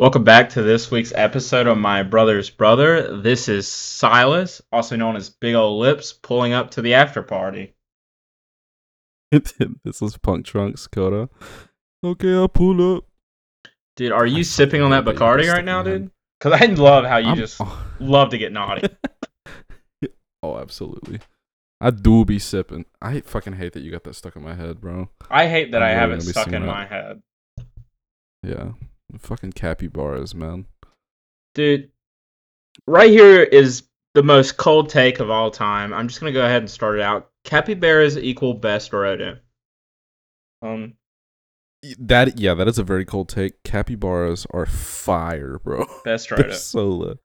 Welcome 0.00 0.24
back 0.24 0.48
to 0.50 0.62
this 0.62 0.90
week's 0.90 1.12
episode 1.14 1.66
of 1.66 1.76
My 1.76 2.02
Brother's 2.02 2.48
Brother. 2.48 3.20
This 3.20 3.50
is 3.50 3.68
Silas, 3.68 4.62
also 4.72 4.96
known 4.96 5.14
as 5.14 5.28
Big 5.28 5.54
Ol' 5.54 5.78
Lips, 5.78 6.14
pulling 6.14 6.54
up 6.54 6.70
to 6.70 6.80
the 6.80 6.94
after 6.94 7.22
party. 7.22 7.74
this 9.30 10.00
is 10.00 10.16
Punk 10.16 10.46
Trunks, 10.46 10.86
Kota. 10.86 11.28
Okay, 12.02 12.32
I'll 12.32 12.48
pull 12.48 12.96
up. 12.96 13.04
Dude, 13.96 14.12
are 14.12 14.24
you 14.24 14.38
I 14.38 14.42
sipping 14.42 14.80
on 14.80 14.88
that 14.92 15.04
fucking 15.04 15.18
hate 15.18 15.18
that 15.18 15.22
Bacardi 15.22 15.52
right 15.52 15.64
now, 15.66 15.82
dude? 15.82 16.10
Because 16.38 16.58
I 16.62 16.64
love 16.64 17.04
how 17.04 17.18
you 17.18 17.28
I'm- 17.28 17.36
just 17.36 17.60
love 18.00 18.30
to 18.30 18.38
get 18.38 18.52
naughty. 18.52 18.88
oh, 20.42 20.56
absolutely. 20.56 21.20
I 21.78 21.90
do 21.90 22.24
be 22.24 22.38
sipping. 22.38 22.86
I 23.02 23.20
fucking 23.20 23.52
hate 23.52 23.74
that 23.74 23.80
you 23.82 23.90
got 23.90 24.04
that 24.04 24.14
stuck 24.14 24.34
in 24.34 24.42
my 24.42 24.54
head, 24.54 24.80
bro. 24.80 25.10
I 25.30 25.46
hate 25.46 25.72
that 25.72 25.82
I'm 25.82 25.88
I 25.88 25.90
have 26.00 26.10
it 26.10 26.22
stuck 26.22 26.46
in 26.46 26.62
that. 26.62 26.66
my 26.66 26.86
head. 26.86 27.20
Yeah. 28.42 28.70
Fucking 29.18 29.52
capybaras, 29.52 30.34
man. 30.34 30.66
Dude, 31.54 31.90
right 32.86 33.10
here 33.10 33.42
is 33.42 33.82
the 34.14 34.22
most 34.22 34.56
cold 34.56 34.88
take 34.88 35.20
of 35.20 35.30
all 35.30 35.50
time. 35.50 35.92
I'm 35.92 36.08
just 36.08 36.20
going 36.20 36.32
to 36.32 36.38
go 36.38 36.44
ahead 36.44 36.62
and 36.62 36.70
start 36.70 36.96
it 36.98 37.02
out. 37.02 37.30
Capybaras 37.44 38.16
equal 38.18 38.54
best 38.54 38.92
rodent. 38.92 39.38
Um, 40.62 40.94
That 41.98 42.38
yeah, 42.38 42.54
that 42.54 42.68
is 42.68 42.78
a 42.78 42.84
very 42.84 43.04
cold 43.04 43.28
take. 43.28 43.62
Capybaras 43.64 44.46
are 44.52 44.66
fire, 44.66 45.58
bro. 45.62 45.86
best 46.04 46.28
They're 46.28 46.38
rodent. 46.38 46.58
so 46.58 46.88
lit. 46.88 47.18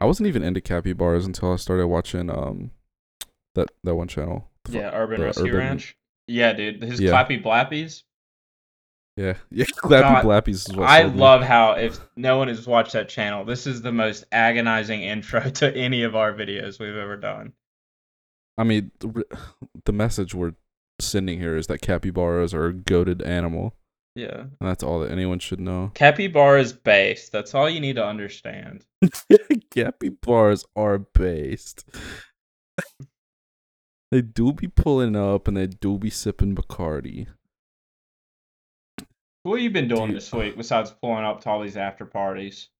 I 0.00 0.06
wasn't 0.06 0.26
even 0.26 0.42
into 0.42 0.60
capybaras 0.60 1.24
until 1.24 1.52
I 1.52 1.56
started 1.56 1.86
watching 1.86 2.28
um 2.30 2.72
that 3.54 3.68
that 3.84 3.94
one 3.94 4.08
channel. 4.08 4.50
Yeah, 4.68 4.90
Urban 4.92 5.20
Rescue 5.22 5.46
Urban- 5.46 5.58
Ranch. 5.58 5.96
Yeah, 6.26 6.52
dude, 6.52 6.82
his 6.82 7.00
Yeah. 7.00 7.12
clappy 7.12 7.42
blappies. 7.42 8.02
Yeah, 9.16 9.34
yeah. 9.50 9.64
Clappy 9.66 10.00
God, 10.00 10.24
Blappies 10.24 10.68
is 10.68 10.76
what 10.76 10.88
I 10.88 11.02
sold 11.02 11.14
me. 11.14 11.20
love 11.20 11.42
how 11.42 11.72
if 11.72 11.98
no 12.16 12.38
one 12.38 12.48
has 12.48 12.66
watched 12.66 12.92
that 12.94 13.08
channel, 13.08 13.44
this 13.44 13.66
is 13.66 13.80
the 13.82 13.92
most 13.92 14.24
agonizing 14.32 15.02
intro 15.12 15.40
to 15.50 15.76
any 15.76 16.02
of 16.02 16.16
our 16.16 16.32
videos 16.32 16.78
we've 16.80 16.96
ever 16.96 17.16
done. 17.16 17.52
I 18.58 18.64
mean, 18.64 18.90
the, 19.00 19.24
the 19.84 19.92
message 19.92 20.34
we're 20.34 20.54
sending 21.00 21.38
here 21.40 21.56
is 21.56 21.66
that 21.68 21.80
capybaras 21.80 22.54
are 22.54 22.66
a 22.66 22.72
goaded 22.72 23.20
animal, 23.22 23.74
Yeah. 24.14 24.40
and 24.42 24.56
that's 24.60 24.82
all 24.84 25.00
that 25.00 25.10
anyone 25.10 25.40
should 25.40 25.58
know. 25.60 25.90
Capybara's 25.94 26.72
based. 26.72 27.32
That's 27.32 27.52
all 27.54 27.68
you 27.68 27.80
need 27.80 27.96
to 27.96 28.06
understand. 28.06 28.84
capybaras 29.70 30.64
are 30.76 30.98
based. 30.98 31.84
they 34.12 34.22
do 34.22 34.52
be 34.52 34.68
pulling 34.68 35.16
up, 35.16 35.48
and 35.48 35.56
they 35.56 35.66
do 35.66 35.98
be 35.98 36.10
sipping 36.10 36.54
Bacardi. 36.54 37.26
What 39.44 39.56
have 39.56 39.62
you 39.62 39.70
been 39.70 39.88
doing 39.88 40.08
Dude. 40.08 40.16
this 40.16 40.32
week 40.32 40.56
besides 40.56 40.90
pulling 41.02 41.24
up 41.24 41.42
to 41.42 41.50
all 41.50 41.62
these 41.62 41.76
after 41.76 42.06
parties? 42.06 42.70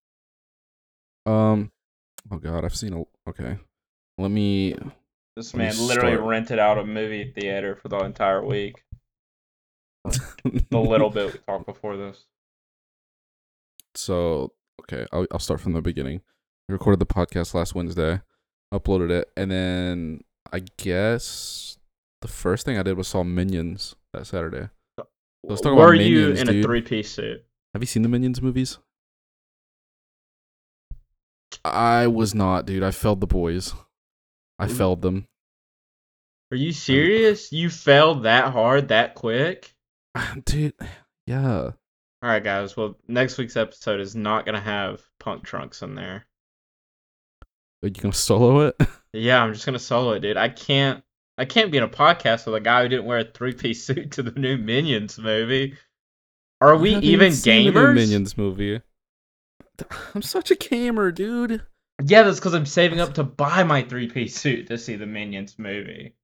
Um, 1.26 1.70
oh 2.30 2.38
god, 2.38 2.64
I've 2.64 2.74
seen 2.74 2.94
a. 2.94 3.30
Okay, 3.30 3.58
let 4.18 4.30
me. 4.30 4.74
This 5.36 5.52
Let 5.52 5.58
me 5.58 5.64
man 5.66 5.86
literally 5.88 6.14
start. 6.14 6.26
rented 6.28 6.58
out 6.58 6.78
a 6.78 6.84
movie 6.84 7.32
theater 7.32 7.76
for 7.76 7.88
the 7.88 7.98
entire 7.98 8.42
week. 8.44 8.82
The 10.04 10.78
little 10.78 11.10
bit 11.10 11.32
we 11.32 11.38
talked 11.40 11.66
before 11.72 11.96
this. 11.96 12.24
So 13.94 14.52
okay, 14.82 15.06
I'll 15.12 15.26
I'll 15.32 15.38
start 15.38 15.60
from 15.60 15.72
the 15.74 15.82
beginning. 15.82 16.22
We 16.68 16.72
recorded 16.72 16.98
the 16.98 17.06
podcast 17.06 17.52
last 17.52 17.74
Wednesday, 17.74 18.22
uploaded 18.72 19.10
it, 19.10 19.30
and 19.36 19.50
then 19.50 20.20
I 20.50 20.62
guess 20.78 21.78
the 22.22 22.28
first 22.28 22.64
thing 22.64 22.78
I 22.78 22.82
did 22.82 22.96
was 22.96 23.08
saw 23.08 23.22
Minions 23.22 23.96
that 24.14 24.26
Saturday. 24.26 24.70
Let's 25.46 25.60
talk 25.60 25.72
about 25.72 25.82
Were 25.82 25.94
you 25.94 26.30
in 26.32 26.46
dude. 26.46 26.56
a 26.56 26.62
three 26.62 26.82
piece 26.82 27.10
suit? 27.10 27.44
Have 27.74 27.82
you 27.82 27.86
seen 27.86 28.02
the 28.02 28.08
Minions 28.08 28.40
movies? 28.40 28.78
I 31.64 32.06
was 32.06 32.34
not, 32.34 32.66
dude. 32.66 32.82
I 32.82 32.90
failed 32.90 33.20
the 33.20 33.26
boys. 33.26 33.74
I 34.58 34.66
Ooh. 34.66 34.68
failed 34.68 35.02
them. 35.02 35.26
Are 36.50 36.56
you 36.56 36.72
serious? 36.72 37.52
You 37.52 37.70
failed 37.70 38.24
that 38.24 38.52
hard 38.52 38.88
that 38.88 39.14
quick? 39.14 39.74
dude, 40.44 40.74
yeah. 41.26 41.70
All 42.22 42.30
right, 42.30 42.42
guys. 42.42 42.76
Well, 42.76 42.96
next 43.08 43.36
week's 43.38 43.56
episode 43.56 44.00
is 44.00 44.14
not 44.14 44.46
gonna 44.46 44.60
have 44.60 45.02
Punk 45.20 45.44
Trunks 45.44 45.82
in 45.82 45.94
there. 45.94 46.26
Are 47.82 47.88
you 47.88 47.90
gonna 47.90 48.12
solo 48.14 48.60
it? 48.60 48.76
Yeah, 49.16 49.40
I'm 49.40 49.52
just 49.52 49.64
gonna 49.64 49.78
solo 49.78 50.14
it, 50.14 50.20
dude. 50.20 50.36
I 50.36 50.48
can't. 50.48 51.04
I 51.36 51.44
can't 51.44 51.72
be 51.72 51.78
in 51.78 51.84
a 51.84 51.88
podcast 51.88 52.46
with 52.46 52.54
a 52.54 52.60
guy 52.60 52.82
who 52.82 52.88
didn't 52.88 53.06
wear 53.06 53.18
a 53.18 53.24
three 53.24 53.54
piece 53.54 53.84
suit 53.86 54.12
to 54.12 54.22
the 54.22 54.38
new 54.38 54.56
Minions 54.56 55.18
movie. 55.18 55.74
Are 56.60 56.76
we 56.76 56.96
even 56.96 57.32
seen 57.32 57.66
the 57.66 57.72
new 57.72 57.86
gamers? 57.86 57.94
Minions 57.94 58.36
movie. 58.38 58.80
I'm 60.14 60.22
such 60.22 60.50
a 60.50 60.54
gamer, 60.54 61.10
dude. 61.10 61.62
Yeah, 62.02 62.22
that's 62.22 62.38
because 62.38 62.54
I'm 62.54 62.66
saving 62.66 63.00
up 63.00 63.14
to 63.14 63.24
buy 63.24 63.62
my 63.64 63.82
three 63.82 64.08
piece 64.08 64.36
suit 64.36 64.68
to 64.68 64.78
see 64.78 64.96
the 64.96 65.06
Minions 65.06 65.58
movie. 65.58 66.14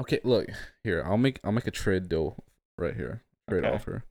Okay, 0.00 0.20
look 0.24 0.46
here. 0.84 1.02
I'll 1.04 1.16
make 1.16 1.40
I'll 1.42 1.52
make 1.52 1.66
a 1.66 1.72
trade 1.72 2.08
deal 2.08 2.36
right 2.76 2.94
here. 2.94 3.22
Trade 3.48 3.64
Okay. 3.64 3.74
offer. 3.74 4.04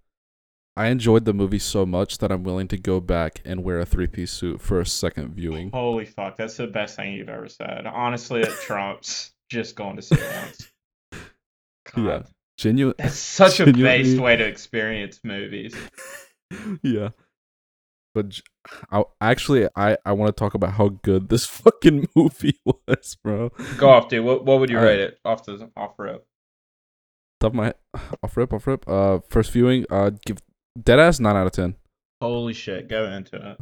I 0.76 0.88
enjoyed 0.88 1.26
the 1.26 1.34
movie 1.34 1.58
so 1.60 1.88
much 1.88 2.20
that 2.20 2.32
I'm 2.32 2.44
willing 2.44 2.68
to 2.68 2.78
go 2.78 3.00
back 3.00 3.42
and 3.44 3.64
wear 3.64 3.80
a 3.80 3.86
three 3.86 4.06
piece 4.06 4.32
suit 4.32 4.62
for 4.62 4.80
a 4.80 4.86
second 4.86 5.34
viewing. 5.34 5.72
Holy 5.72 6.06
fuck, 6.06 6.36
that's 6.38 6.58
the 6.58 6.68
best 6.68 6.96
thing 6.96 7.14
you've 7.14 7.30
ever 7.30 7.48
said. 7.48 7.88
Honestly, 7.88 8.42
it 8.42 8.52
trumps 8.62 9.32
just 9.50 9.76
going 9.76 9.96
to 9.98 10.02
see. 10.02 10.16
God, 11.14 11.98
Yeah. 11.98 12.22
Genuine. 12.58 12.96
That's 12.98 13.16
such 13.16 13.60
a 13.60 13.66
Genuinely- 13.66 14.04
based 14.04 14.20
way 14.20 14.36
to 14.36 14.46
experience 14.46 15.20
movies. 15.24 15.76
yeah. 16.84 17.10
But 18.16 18.40
I, 18.92 19.04
actually, 19.22 19.68
I 19.76 19.96
I 20.04 20.14
want 20.14 20.36
to 20.36 20.40
talk 20.40 20.56
about 20.56 20.74
how 20.74 20.90
good 20.90 21.30
this 21.30 21.46
fucking 21.62 22.08
movie 22.16 22.60
was, 22.66 23.16
bro. 23.24 23.50
Go 23.78 23.90
off, 23.90 24.10
dude. 24.10 24.26
What 24.26 24.44
what 24.44 24.60
would 24.60 24.72
you 24.72 24.78
right. 24.78 24.86
rate 24.86 25.00
it 25.02 25.20
off 25.24 25.46
the 25.46 25.70
off 25.78 25.94
rip? 26.00 26.26
Top 27.40 27.52
of 27.52 27.56
my 27.56 27.74
off 28.24 28.36
rip, 28.36 28.54
off 28.54 28.66
rip. 28.66 28.88
Uh, 28.90 29.20
first 29.30 29.52
viewing. 29.52 29.86
Uh, 29.92 30.10
give 30.26 30.40
deadass 30.80 31.20
nine 31.20 31.36
out 31.36 31.46
of 31.46 31.52
ten. 31.52 31.76
Holy 32.20 32.54
shit, 32.54 32.88
go 32.90 33.06
into 33.06 33.58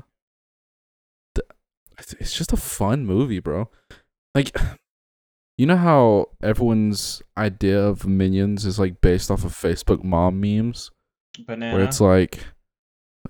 it. 1.35 1.41
it's 2.19 2.33
just 2.33 2.53
a 2.53 2.57
fun 2.57 3.05
movie, 3.05 3.39
bro. 3.39 3.69
Like, 4.33 4.55
you 5.57 5.65
know 5.65 5.77
how 5.77 6.29
everyone's 6.43 7.21
idea 7.37 7.81
of 7.81 8.05
Minions 8.05 8.65
is 8.65 8.77
like 8.79 9.01
based 9.01 9.31
off 9.31 9.43
of 9.45 9.53
Facebook 9.53 10.03
mom 10.03 10.39
memes, 10.41 10.91
Banana. 11.45 11.75
where 11.75 11.83
it's 11.85 12.01
like, 12.01 12.39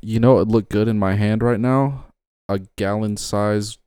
you 0.02 0.20
know, 0.20 0.40
it 0.40 0.48
look 0.48 0.70
good 0.70 0.88
in 0.88 0.98
my 1.00 1.16
hand 1.16 1.44
right 1.44 1.60
now, 1.60 2.06
a 2.50 2.60
gallon 2.78 3.18
sized 3.18 3.80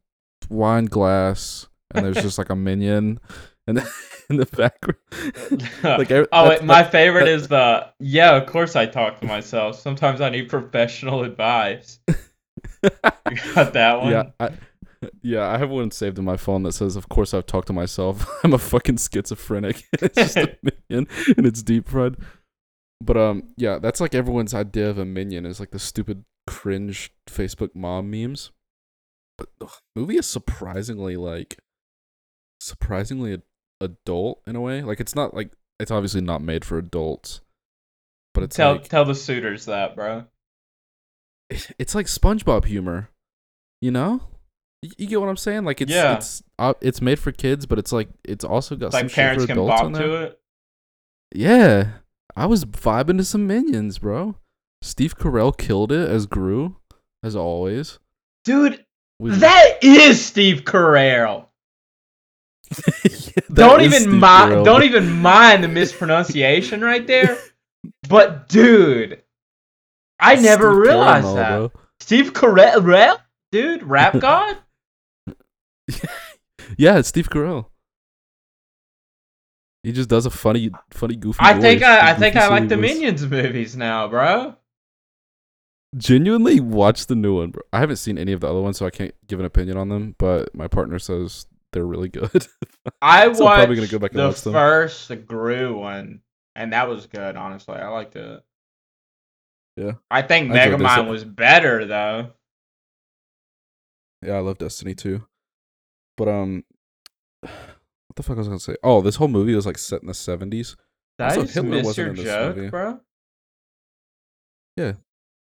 wine 0.49 0.85
glass, 0.87 1.67
and 1.95 2.05
there's 2.05 2.23
just 2.23 2.39
like 2.39 2.51
a 2.51 2.57
minion, 2.57 3.19
and 3.67 3.79
in 4.31 4.37
the 4.37 4.47
background, 4.47 5.71
like, 5.83 6.11
oh, 6.33 6.49
wait, 6.49 6.63
my 6.63 6.85
favorite 6.85 7.25
that- 7.25 7.35
is 7.35 7.49
the 7.49 7.89
yeah. 7.99 8.37
Of 8.37 8.47
course, 8.47 8.77
I 8.77 8.87
talk 8.87 9.21
to 9.21 9.27
myself. 9.27 9.81
Sometimes 9.81 10.21
I 10.21 10.31
need 10.31 10.49
professional 10.49 11.25
advice. 11.25 11.99
You 12.83 13.55
got 13.55 13.73
that 13.75 14.01
one? 14.01 14.11
yeah, 14.13 14.23
I, 14.41 14.51
yeah, 15.23 15.49
I 15.49 15.59
have 15.59 15.71
one 15.71 15.91
saved 15.91 16.19
in 16.19 16.25
my 16.25 16.37
phone 16.37 16.63
that 16.65 16.73
says, 16.73 16.97
"Of 16.97 17.09
course, 17.09 17.35
I've 17.35 17.47
talked 17.47 17.69
to 17.69 17.73
myself. 17.73 18.27
I'm 18.45 18.53
a 18.53 18.59
fucking 18.59 18.99
schizophrenic." 18.99 19.85
it's 20.01 20.17
just 20.17 20.37
a 20.37 20.57
minion, 20.63 21.09
and 21.37 21.47
it's 21.47 21.63
deep 21.63 21.89
fried. 21.89 22.17
But 23.01 23.17
um, 23.17 23.45
yeah, 23.57 23.79
that's 23.79 24.01
like 24.01 24.15
everyone's 24.15 24.55
idea 24.55 24.91
of 24.91 24.99
a 24.99 25.05
minion 25.05 25.47
is 25.47 25.61
like 25.61 25.71
the 25.71 25.79
stupid, 25.79 26.25
cringe 26.47 27.13
Facebook 27.29 27.75
mom 27.75 28.11
memes. 28.11 28.51
But 29.37 29.49
the 29.61 29.69
movie 29.95 30.17
is 30.17 30.29
surprisingly 30.29 31.17
like, 31.17 31.59
surprisingly 32.61 33.35
ad- 33.35 33.43
adult 33.81 34.43
in 34.47 34.57
a 34.57 34.61
way. 34.61 34.83
Like 34.83 34.99
it's 34.99 35.15
not 35.15 35.33
like 35.33 35.53
it's 35.79 35.93
obviously 35.93 36.21
not 36.21 36.43
made 36.43 36.65
for 36.65 36.77
adults, 36.77 37.41
but 38.35 38.43
it's 38.43 38.57
tell 38.57 38.73
like 38.73 38.89
tell 38.89 39.05
the 39.05 39.15
suitors 39.15 39.67
that, 39.67 39.95
bro. 39.95 40.25
it's 41.79 41.95
like 41.95 42.07
SpongeBob 42.07 42.65
humor, 42.65 43.11
you 43.81 43.91
know? 43.91 44.23
You 44.83 45.07
get 45.09 45.21
what 45.21 45.29
I'm 45.29 45.37
saying? 45.37 45.65
Like 45.65 45.81
it's 45.81 45.91
Yeah. 45.93 46.17
it's 46.17 46.43
uh, 46.59 46.75
it's 46.81 47.01
made 47.01 47.19
for 47.19 47.33
kids, 47.33 47.67
but 47.67 47.79
it's 47.79 47.91
like 47.93 48.09
it's 48.25 48.45
also 48.45 48.77
got 48.77 48.87
It's 48.87 48.95
some 48.97 49.03
like 49.07 49.11
shit 49.11 49.15
parents 49.17 49.45
for 49.45 49.47
can 49.49 49.59
adults 49.59 49.83
in 49.83 49.93
bop 49.93 50.01
to 50.03 50.15
it. 50.23 50.41
Yeah, 51.35 51.89
I 52.37 52.47
was 52.47 52.65
vibing 52.65 53.19
to 53.19 53.25
some 53.25 53.47
minions, 53.47 53.99
bro. 53.99 54.37
Steve 54.83 55.17
Carell 55.19 55.57
killed 55.57 55.91
it 55.91 56.09
as 56.09 56.27
Gru, 56.27 56.77
as 57.23 57.35
always. 57.35 57.99
Dude, 58.45 58.85
We- 59.19 59.33
that 59.33 59.79
is 59.83 60.25
Steve 60.25 60.63
Carell. 60.63 61.47
Yeah, 63.05 63.43
don't 63.53 63.81
even 63.81 64.19
mind. 64.19 64.65
Don't 64.65 64.85
even 64.85 65.11
mind 65.11 65.65
the 65.65 65.69
mispronunciation 65.69 66.81
right 66.83 67.07
there. 67.07 67.39
But 68.09 68.49
dude, 68.49 69.23
I 70.21 70.35
never 70.37 70.71
Steve 70.73 70.79
realized 70.83 71.27
Carell, 71.27 71.35
that. 71.37 71.49
bro. 71.49 71.73
Steve 72.01 72.33
Carell, 72.33 73.19
dude, 73.53 73.83
rap 73.85 74.19
god. 74.21 74.59
Yeah, 76.77 76.99
it's 76.99 77.09
Steve 77.09 77.31
Carell. 77.31 77.67
He 79.83 79.93
just 79.93 80.09
does 80.09 80.27
a 80.27 80.31
funny, 80.31 80.71
funny, 80.91 81.17
goofy. 81.17 81.39
I 81.41 81.59
think 81.59 81.81
voice, 81.81 81.89
I, 81.89 82.11
I 82.11 82.15
think 82.15 82.37
I 82.37 82.49
like 82.49 82.63
silly 82.65 82.69
the. 82.69 82.77
Minions 82.77 83.27
movies 83.27 83.77
now, 83.77 84.09
bro. 84.09 84.57
Genuinely 85.97 86.61
watch 86.61 87.07
the 87.07 87.15
new 87.15 87.37
one, 87.39 87.51
bro. 87.53 87.63
I 87.73 87.79
haven't 87.81 87.97
seen 87.97 88.19
any 88.19 88.33
of 88.33 88.41
the 88.41 88.49
other 88.49 88.61
ones, 88.61 88.77
so 88.77 88.85
I 88.85 88.91
can't 88.91 89.15
give 89.27 89.41
an 89.41 89.47
opinion 89.47 89.79
on 89.79 89.89
them. 89.89 90.15
But 90.19 90.55
my 90.55 90.69
partner 90.69 90.99
says 90.99 91.47
they're 91.73 91.87
really 91.87 92.09
good. 92.09 92.47
I 93.03 93.33
So 93.33 93.47
I'm 93.47 93.57
probably 93.61 93.77
gonna 93.77 93.89
go 93.89 93.99
back 93.99 94.11
and 94.11 94.21
the 94.21 94.27
watch 94.27 94.43
them. 94.43 94.53
first 94.53 95.09
the 95.09 95.17
Gru 95.17 95.79
one, 95.79 96.21
and 96.55 96.73
that 96.73 96.89
was 96.89 97.07
good. 97.07 97.37
Honestly, 97.37 97.77
I 97.77 97.89
liked 97.89 98.17
it. 98.17 98.43
Yeah. 99.77 99.93
I 100.11 100.23
think 100.23 100.51
I. 100.51 100.69
Megamind 100.69 101.09
was 101.09 101.25
better 101.25 101.87
though. 101.87 102.33
yeah, 104.23 104.35
I 104.35 104.41
love 104.41 104.59
Destiny 104.59 104.95
too. 104.95 105.25
But 106.19 106.29
um, 106.29 106.65
what 107.41 107.51
the 108.17 108.23
fuck 108.23 108.37
was 108.37 108.47
I 108.49 108.51
gonna 108.51 108.61
say? 108.61 108.77
Oh, 108.83 109.01
this 109.01 109.17
whole 109.17 109.29
movie 109.29 109.55
was 109.55 109.65
like 109.65 109.79
set 109.79 110.03
in 110.03 110.09
the 110.09 110.15
seventies. 110.15 110.77
Did 111.19 111.25
Also, 111.25 111.41
I 111.41 111.43
just 111.45 111.55
Hitler 111.55 111.71
miss 111.71 111.87
wasn't 111.87 111.97
your 111.97 112.09
in 112.09 112.17
this 112.17 112.25
joke, 112.27 112.57
movie. 112.57 112.69
bro? 112.71 113.01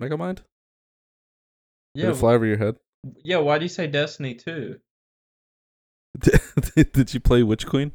Megamind? 0.01 0.37
Did 0.37 0.45
Yeah, 1.95 2.11
it 2.11 2.17
fly 2.17 2.35
over 2.35 2.47
your 2.47 2.57
head? 2.59 2.77
yeah. 3.25 3.39
Why 3.39 3.59
do 3.59 3.65
you 3.65 3.69
say 3.69 3.87
Destiny 3.87 4.35
two? 4.35 4.77
Did 6.75 7.15
you 7.15 7.21
play 7.21 7.43
Witch 7.43 7.67
Queen? 7.67 7.93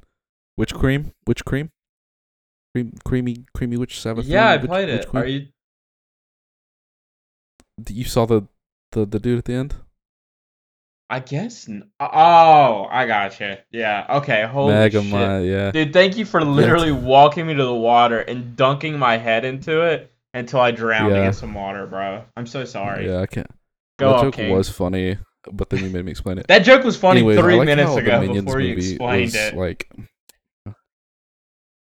Witch 0.58 0.74
Cream? 0.74 1.12
Witch 1.28 1.44
Cream? 1.46 1.72
Cream, 2.74 2.94
creamy, 3.06 3.46
creamy 3.54 3.78
witch 3.78 4.00
Sabbath. 4.02 4.26
Yeah, 4.26 4.50
I 4.50 4.58
witch, 4.58 4.66
played 4.68 4.90
it. 4.90 5.08
Are 5.16 5.26
you? 5.26 5.48
You 7.90 8.06
saw 8.06 8.26
the, 8.26 8.48
the 8.92 9.06
the 9.06 9.20
dude 9.20 9.40
at 9.40 9.46
the 9.46 9.54
end? 9.54 9.76
I 11.10 11.20
guess. 11.20 11.70
N- 11.70 11.90
oh, 12.00 12.88
I 12.90 13.06
gotcha. 13.06 13.60
Yeah. 13.72 14.06
Okay. 14.10 14.44
Holy 14.46 14.90
shit. 14.90 15.04
Yeah. 15.46 15.72
Dude, 15.72 15.94
thank 15.94 16.18
you 16.18 16.26
for 16.26 16.44
literally 16.44 16.92
walking 16.92 17.46
me 17.48 17.54
to 17.54 17.64
the 17.64 17.74
water 17.76 18.20
and 18.20 18.56
dunking 18.56 18.98
my 18.98 19.18
head 19.18 19.46
into 19.46 19.82
it 19.82 20.12
until 20.34 20.60
I 20.60 20.72
drowned 20.72 21.12
to 21.14 21.20
Yeah. 21.20 21.26
get 21.26 21.36
some 21.36 21.54
water, 21.54 21.86
bro. 21.86 22.24
I'm 22.36 22.48
so 22.48 22.66
sorry. 22.66 23.08
Yeah, 23.08 23.20
I 23.22 23.28
can't. 23.28 23.50
Go 24.00 24.14
that 24.14 24.22
joke 24.24 24.34
King. 24.34 24.52
was 24.56 24.68
funny, 24.68 25.18
but 25.52 25.70
then 25.70 25.84
you 25.84 25.90
made 25.90 26.04
me 26.06 26.12
explain 26.12 26.38
it. 26.40 26.48
That 26.48 26.60
joke 26.64 26.84
was 26.84 26.98
funny 26.98 27.20
Anyways, 27.20 27.40
three 27.40 27.56
like 27.58 27.66
minutes 27.68 27.96
ago 27.96 28.34
before 28.34 28.60
you 28.60 28.74
explained 28.76 29.36
it. 29.36 29.56
Like, 29.56 29.90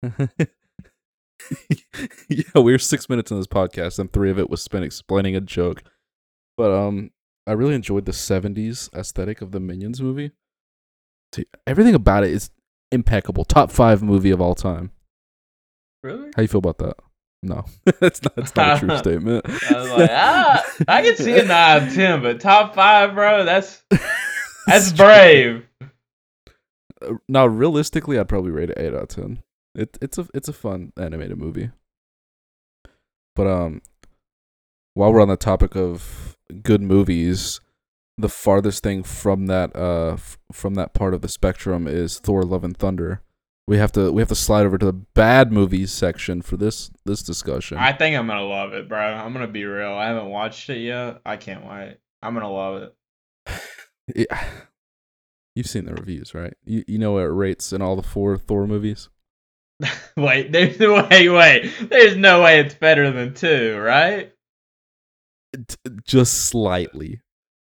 yeah, 2.28 2.42
we 2.56 2.72
were 2.72 2.78
six 2.78 3.08
minutes 3.08 3.30
in 3.30 3.36
this 3.36 3.46
podcast, 3.46 3.98
and 3.98 4.12
three 4.12 4.30
of 4.30 4.38
it 4.38 4.48
was 4.50 4.62
spent 4.62 4.84
explaining 4.84 5.36
a 5.36 5.40
joke. 5.40 5.82
But 6.56 6.72
um, 6.72 7.10
I 7.46 7.52
really 7.52 7.74
enjoyed 7.74 8.04
the 8.04 8.12
'70s 8.12 8.92
aesthetic 8.94 9.42
of 9.42 9.52
the 9.52 9.60
Minions 9.60 10.00
movie. 10.00 10.32
Everything 11.66 11.94
about 11.94 12.24
it 12.24 12.30
is 12.30 12.50
impeccable. 12.90 13.44
Top 13.44 13.70
five 13.70 14.02
movie 14.02 14.30
of 14.30 14.40
all 14.40 14.54
time. 14.54 14.90
Really? 16.02 16.30
How 16.36 16.42
you 16.42 16.48
feel 16.48 16.58
about 16.58 16.78
that? 16.78 16.96
No, 17.42 17.64
that's 18.00 18.22
not. 18.22 18.36
That's 18.36 18.54
not 18.54 18.76
a 18.76 18.80
true 18.86 18.96
statement. 18.98 19.44
I 19.46 19.74
was 19.74 19.90
like, 19.90 20.10
ah, 20.12 20.64
I 20.88 21.02
can 21.02 21.16
see 21.16 21.38
a 21.38 21.44
nine 21.44 21.50
out 21.82 21.88
of 21.88 21.94
ten, 21.94 22.22
but 22.22 22.40
top 22.40 22.74
five, 22.74 23.14
bro. 23.14 23.44
That's 23.44 23.82
that's 24.66 24.92
brave. 24.92 25.66
Uh, 27.00 27.14
Now, 27.28 27.46
realistically, 27.46 28.18
I'd 28.18 28.28
probably 28.28 28.52
rate 28.52 28.70
it 28.70 28.78
eight 28.78 28.94
out 28.94 29.02
of 29.02 29.08
ten. 29.08 29.42
It 29.74 29.98
it's 30.00 30.18
a 30.18 30.28
it's 30.34 30.48
a 30.48 30.52
fun 30.52 30.92
animated 30.96 31.38
movie. 31.38 31.70
But 33.34 33.46
um, 33.46 33.82
while 34.94 35.12
we're 35.12 35.22
on 35.22 35.28
the 35.28 35.36
topic 35.36 35.74
of 35.74 36.31
good 36.52 36.82
movies, 36.82 37.60
the 38.18 38.28
farthest 38.28 38.82
thing 38.82 39.02
from 39.02 39.46
that 39.46 39.74
uh 39.74 40.12
f- 40.14 40.38
from 40.52 40.74
that 40.74 40.94
part 40.94 41.14
of 41.14 41.22
the 41.22 41.28
spectrum 41.28 41.86
is 41.86 42.18
Thor: 42.18 42.42
Love 42.42 42.64
and 42.64 42.76
Thunder. 42.76 43.22
We 43.66 43.78
have 43.78 43.92
to 43.92 44.12
we 44.12 44.20
have 44.20 44.28
to 44.28 44.34
slide 44.34 44.66
over 44.66 44.76
to 44.78 44.86
the 44.86 44.92
bad 44.92 45.52
movies 45.52 45.92
section 45.92 46.42
for 46.42 46.56
this 46.56 46.90
this 47.04 47.22
discussion. 47.22 47.78
I 47.78 47.92
think 47.92 48.16
I'm 48.16 48.26
gonna 48.26 48.44
love 48.44 48.72
it, 48.72 48.88
bro. 48.88 49.00
I'm 49.00 49.32
gonna 49.32 49.46
be 49.46 49.64
real. 49.64 49.92
I 49.92 50.08
haven't 50.08 50.30
watched 50.30 50.68
it 50.68 50.78
yet. 50.78 51.20
I 51.24 51.36
can't 51.36 51.64
wait. 51.64 51.98
I'm 52.22 52.34
gonna 52.34 52.52
love 52.52 52.82
it. 52.82 52.94
Yeah. 54.16 54.44
You've 55.54 55.68
seen 55.68 55.84
the 55.84 55.94
reviews, 55.94 56.34
right? 56.34 56.54
You 56.64 56.82
you 56.88 56.98
know 56.98 57.12
what 57.12 57.22
it 57.22 57.28
rates 57.28 57.72
in 57.72 57.80
all 57.82 57.94
the 57.94 58.02
four 58.02 58.36
Thor 58.36 58.66
movies. 58.66 59.08
wait, 60.16 60.50
there's 60.52 60.78
wait, 60.78 61.28
wait. 61.28 61.72
There's 61.88 62.16
no 62.16 62.42
way 62.42 62.60
it's 62.60 62.74
better 62.74 63.10
than 63.10 63.34
two, 63.34 63.78
right? 63.78 64.31
T- 65.54 65.76
just 66.04 66.46
slightly. 66.46 67.20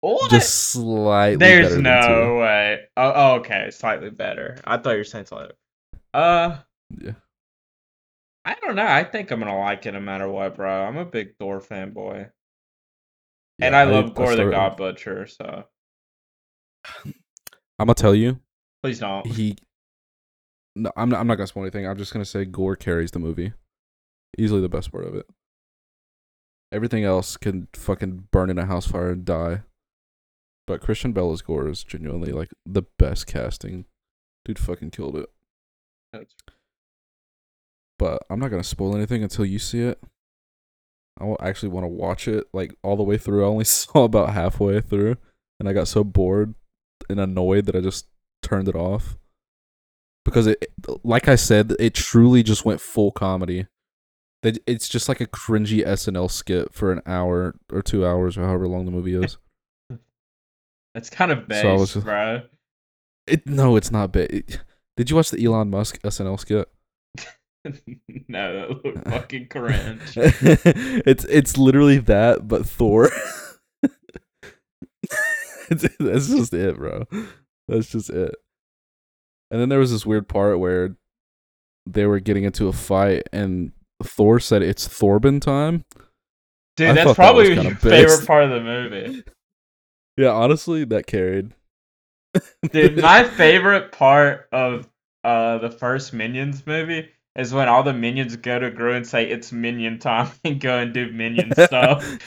What? 0.02 0.30
just 0.30 0.72
slightly 0.72 1.38
There's 1.38 1.76
no 1.78 2.38
way. 2.40 2.82
Oh, 2.96 3.14
oh, 3.16 3.36
okay, 3.36 3.70
slightly 3.72 4.10
better. 4.10 4.58
I 4.64 4.78
thought 4.78 4.92
you 4.92 4.98
were 4.98 5.04
saying 5.04 5.26
slightly. 5.26 5.56
Uh. 6.14 6.58
Yeah. 7.02 7.14
I 8.46 8.56
don't 8.62 8.76
know. 8.76 8.88
I 8.88 9.04
think 9.04 9.30
I'm 9.30 9.40
gonna 9.40 9.60
like 9.60 9.86
it 9.86 9.92
no 9.92 10.00
matter 10.00 10.30
what, 10.30 10.56
bro. 10.56 10.86
I'm 10.86 10.96
a 10.96 11.04
big 11.04 11.36
Thor 11.38 11.60
fanboy, 11.60 12.30
and 13.60 13.74
Yeah, 13.74 13.78
I 13.78 13.84
love 13.84 14.14
Gorr 14.14 14.38
the 14.38 14.50
God 14.50 14.78
Butcher. 14.78 15.28
So 15.28 15.66
I'm 17.06 17.14
gonna 17.78 17.94
tell 17.94 18.16
you, 18.16 18.40
please 18.82 19.00
don't. 19.00 19.28
he. 19.28 19.58
No, 20.78 20.92
I'm 20.96 21.10
not. 21.10 21.20
I'm 21.20 21.28
not 21.28 21.36
gonna 21.36 21.48
spoil 21.48 21.64
anything. 21.64 21.86
I'm 21.86 21.98
just 21.98 22.14
gonna 22.14 22.24
say 22.24 22.46
Gorr 22.46 22.78
carries 22.78 23.12
the 23.12 23.20
movie. 23.20 23.52
Easily 24.38 24.62
the 24.62 24.70
best 24.70 24.94
part 24.94 25.04
of 25.04 25.16
it. 25.16 25.26
Everything 26.72 27.04
else 27.04 27.38
can 27.38 27.68
fucking 27.74 28.28
burn 28.32 28.50
in 28.50 28.58
a 28.58 28.66
house 28.66 28.88
fire 28.88 29.12
and 29.12 29.24
die. 29.26 29.62
But 30.66 30.82
Christian 30.82 31.14
Bale 31.14 31.32
as 31.32 31.42
Gorr 31.42 31.70
is 31.70 31.84
genuinely 31.84 32.32
like 32.34 32.50
the 32.66 32.84
best 33.00 33.26
casting. 33.26 33.86
Dude 34.44 34.60
fucking 34.60 34.92
killed 34.92 35.16
it. 35.16 35.30
That's- 36.12 36.34
But 37.98 38.24
I'm 38.30 38.40
not 38.40 38.50
gonna 38.50 38.64
spoil 38.64 38.96
anything 38.96 39.24
until 39.24 39.46
you 39.46 39.60
see 39.60 39.82
it. 39.82 40.02
I 41.20 41.36
actually 41.40 41.70
want 41.70 41.84
to 41.86 41.88
watch 41.88 42.28
it 42.28 42.48
like 42.54 42.76
all 42.84 42.96
the 42.96 43.04
way 43.04 43.18
through. 43.18 43.44
I 43.44 43.48
only 43.48 43.64
saw 43.66 44.04
about 44.04 44.34
halfway 44.34 44.82
through, 44.82 45.16
and 45.60 45.68
I 45.68 45.74
got 45.74 45.88
so 45.88 46.04
bored 46.04 46.54
and 47.10 47.20
annoyed 47.20 47.66
that 47.66 47.76
I 47.76 47.82
just 47.82 48.08
turned 48.44 48.68
it 48.68 48.76
off. 48.76 49.18
Because 50.26 50.46
it, 50.48 50.66
like 51.04 51.30
I 51.30 51.36
said, 51.36 51.74
it 51.80 51.94
truly 51.94 52.44
just 52.44 52.66
went 52.66 52.82
full 52.82 53.12
comedy. 53.12 53.68
They- 54.44 54.60
It's 54.68 54.88
just 54.88 55.10
like 55.10 55.20
a 55.22 55.28
cringy 55.28 55.86
SNL 55.86 56.30
skit 56.30 56.74
for 56.74 56.92
an 56.92 57.02
hour 57.06 57.56
or 57.72 57.82
two 57.82 58.06
hours 58.06 58.38
or 58.38 58.46
however 58.46 58.68
long 58.68 58.86
the 58.86 58.92
movie 58.92 59.16
is. 59.16 59.38
That's 60.94 61.10
kind 61.10 61.32
of 61.32 61.40
So 61.52 61.74
was 61.74 61.80
based, 61.82 61.94
just- 61.94 62.06
bro. 62.06 62.42
It 63.28 63.46
no, 63.46 63.76
it's 63.76 63.92
not 63.92 64.12
bad. 64.14 64.30
Did 64.96 65.10
you 65.10 65.16
watch 65.16 65.32
the 65.32 65.44
Elon 65.44 65.70
Musk 65.70 66.02
SNL 66.02 66.40
skit? 66.40 66.70
no, 68.30 68.54
that 68.54 68.70
looked 68.86 69.08
fucking 69.10 69.48
cringe. 69.50 70.14
it's 70.16 71.26
it's 71.26 71.58
literally 71.58 71.98
that, 71.98 72.48
but 72.48 72.66
Thor. 72.66 73.10
That's 75.70 76.30
just 76.30 76.54
it, 76.54 76.78
bro. 76.78 77.04
That's 77.68 77.90
just 77.90 78.10
it. 78.10 78.36
And 79.52 79.60
then 79.60 79.70
there 79.70 79.80
was 79.80 79.92
this 79.92 80.06
weird 80.06 80.30
part 80.30 80.60
where 80.60 80.96
they 81.86 82.06
were 82.06 82.20
getting 82.22 82.46
into 82.46 82.68
a 82.70 82.74
fight, 82.74 83.24
and 83.34 83.72
Thor 84.04 84.40
said 84.40 84.62
it's 84.62 84.88
Thorbin 84.88 85.42
time. 85.42 85.86
Dude, 86.76 86.90
I 86.90 86.94
that's 86.94 87.10
that 87.10 87.16
probably 87.16 87.48
kinda 87.56 87.64
your 87.64 87.76
favorite 87.76 88.28
part 88.28 88.44
of 88.44 88.50
the 88.52 88.62
movie. 88.62 89.24
Yeah, 90.20 90.32
honestly, 90.32 90.84
that 90.86 91.06
carried. 91.06 91.52
Dude, 92.72 93.00
my 93.00 93.24
favorite 93.24 93.92
part 93.92 94.48
of 94.52 94.90
uh 95.24 95.60
the 95.60 95.70
first 95.70 96.12
Minions 96.12 96.66
movie 96.66 97.10
is 97.36 97.54
when 97.54 97.68
all 97.70 97.84
the 97.84 97.94
minions 97.94 98.36
go 98.36 98.58
to 98.58 98.72
Gru 98.72 98.94
and 98.94 99.06
say 99.06 99.30
it's 99.30 99.52
minion 99.52 100.00
time 100.00 100.32
and 100.44 100.60
go 100.60 100.80
and 100.80 100.92
do 100.92 101.12
minion 101.12 101.52
stuff. 101.54 102.18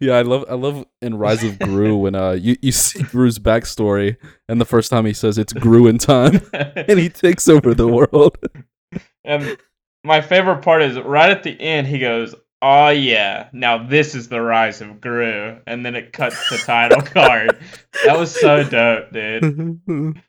yeah, 0.00 0.16
I 0.16 0.22
love 0.22 0.44
I 0.50 0.54
love 0.54 0.84
in 1.00 1.16
Rise 1.16 1.42
of 1.42 1.58
Gru 1.58 1.96
when 1.96 2.14
uh 2.14 2.32
you, 2.32 2.56
you 2.60 2.72
see 2.72 3.02
Gru's 3.02 3.38
backstory 3.38 4.18
and 4.50 4.60
the 4.60 4.66
first 4.66 4.90
time 4.90 5.06
he 5.06 5.14
says 5.14 5.38
it's 5.38 5.54
Gru 5.54 5.86
in 5.86 5.96
time 5.96 6.42
and 6.52 6.98
he 6.98 7.08
takes 7.08 7.48
over 7.48 7.72
the 7.72 7.88
world. 7.88 8.36
And 9.26 9.56
my 10.04 10.20
favorite 10.20 10.62
part 10.62 10.82
is 10.82 10.98
right 10.98 11.30
at 11.30 11.42
the 11.42 11.60
end 11.60 11.86
he 11.86 11.98
goes, 11.98 12.34
Oh 12.62 12.88
yeah, 12.88 13.48
now 13.52 13.86
this 13.86 14.14
is 14.14 14.28
the 14.28 14.40
rise 14.40 14.80
of 14.80 15.00
Gru 15.00 15.58
and 15.66 15.84
then 15.84 15.94
it 15.94 16.12
cuts 16.12 16.48
the 16.48 16.56
title 16.58 17.02
card. 17.02 17.58
That 18.04 18.18
was 18.18 18.34
so 18.38 18.64
dope, 18.64 19.12
dude. 19.12 20.20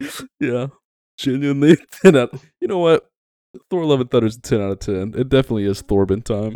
yeah, 0.40 0.66
genuinely 1.16 1.76
ten 2.02 2.16
out. 2.16 2.34
You 2.60 2.68
know 2.68 2.78
what? 2.78 3.08
Thor: 3.70 3.84
Love 3.86 4.00
and 4.02 4.10
Thunder 4.10 4.26
is 4.26 4.36
a 4.36 4.40
ten 4.42 4.60
out 4.60 4.72
of 4.72 4.78
ten. 4.80 5.14
It 5.16 5.30
definitely 5.30 5.64
is 5.64 5.82
Thorbin 5.82 6.22
time. 6.22 6.52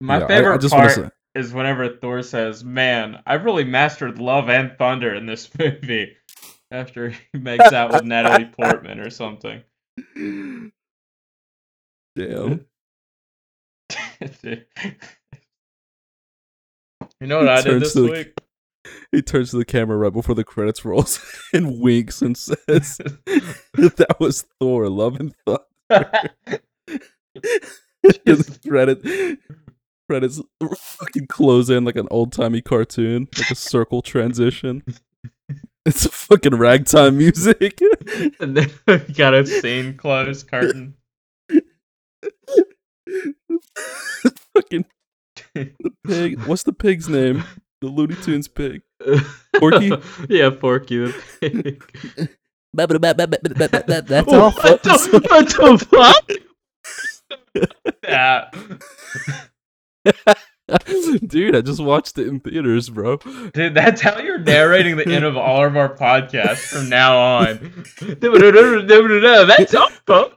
My 0.00 0.18
Yeah, 0.18 0.26
favorite 0.26 0.54
I, 0.54 0.58
just 0.58 0.74
part 0.74 0.90
say- 0.92 1.08
is 1.34 1.52
whenever 1.52 1.88
Thor 1.88 2.22
says, 2.22 2.64
"Man, 2.64 3.22
I've 3.26 3.44
really 3.44 3.64
mastered 3.64 4.18
love 4.18 4.48
and 4.48 4.72
thunder 4.78 5.14
in 5.14 5.26
this 5.26 5.48
movie." 5.58 6.16
After 6.72 7.10
he 7.10 7.38
makes 7.38 7.72
out 7.72 7.92
with 7.92 8.04
Natalie 8.04 8.46
Portman 8.46 8.98
or 8.98 9.10
something. 9.10 9.62
Damn. 10.16 10.72
you 14.42 14.56
know 17.20 17.38
what 17.38 17.48
I 17.48 17.60
did 17.60 17.82
this 17.82 17.92
to 17.92 18.00
the- 18.00 18.10
week? 18.10 18.32
He 19.12 19.22
turns 19.22 19.50
to 19.50 19.58
the 19.58 19.64
camera 19.64 19.96
right 19.96 20.12
before 20.12 20.34
the 20.34 20.42
credits 20.44 20.84
rolls 20.84 21.20
and 21.52 21.78
winks 21.80 22.20
and 22.22 22.36
says 22.36 22.96
that 22.96 23.54
that 23.96 24.16
was 24.18 24.46
Thor: 24.58 24.88
Love 24.88 25.20
and 25.20 25.34
Thunder. 25.46 26.30
the 28.02 28.58
credit 28.66 29.38
credits 30.08 30.40
fucking 30.76 31.26
close 31.28 31.70
in 31.70 31.84
like 31.84 31.96
an 31.96 32.08
old 32.10 32.32
timey 32.32 32.60
cartoon, 32.62 33.28
like 33.38 33.50
a 33.50 33.54
circle 33.54 34.02
transition. 34.02 34.82
It's 35.86 36.06
fucking 36.06 36.54
ragtime 36.54 37.18
music. 37.18 37.80
and 38.40 38.56
then 38.56 38.70
we 38.86 38.98
got 39.14 39.34
a 39.34 39.44
scene 39.44 39.96
close 39.96 40.44
curtain. 40.44 40.94
fucking 44.54 44.84
the 45.54 45.72
pig. 46.06 46.38
What's 46.44 46.62
the 46.62 46.72
pig's 46.72 47.08
name? 47.08 47.42
The 47.80 47.88
Looney 47.88 48.14
Tunes 48.14 48.46
pig. 48.46 48.82
Porky? 49.56 49.90
yeah, 50.28 50.50
Porky 50.50 50.98
the 50.98 51.20
pig. 51.40 51.82
That's 54.06 54.32
all. 54.32 54.52
what, 54.52 54.84
the, 54.84 55.20
what 55.28 55.48
the 55.48 55.78
fuck? 55.90 56.30
yeah. 58.04 58.50
Dude, 61.26 61.56
I 61.56 61.60
just 61.60 61.82
watched 61.82 62.18
it 62.18 62.28
in 62.28 62.40
theaters, 62.40 62.88
bro. 62.90 63.16
Dude, 63.52 63.74
that's 63.74 64.00
how 64.00 64.18
you're 64.18 64.38
narrating 64.38 64.96
the 64.96 65.06
end 65.06 65.24
of 65.24 65.36
all 65.36 65.64
of 65.64 65.76
our 65.76 65.94
podcasts 65.94 66.58
from 66.68 66.88
now 66.88 67.16
on. 67.18 67.84
That's 69.58 69.74
all, 69.74 69.90
folks. 70.06 70.34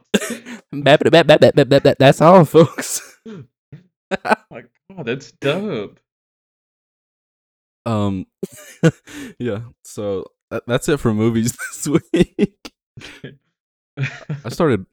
That's 2.00 2.22
all, 2.22 2.46
folks. 2.46 3.02
Like, 4.52 4.70
Oh 4.98 5.04
that's 5.04 5.32
dope. 5.34 6.00
Um, 7.86 8.26
yeah. 9.40 9.62
So 9.84 10.26
that's 10.68 10.88
it 10.90 11.00
for 11.00 11.14
movies 11.14 11.58
this 11.58 11.88
week. 12.14 12.72
I 13.98 14.50
started, 14.50 14.86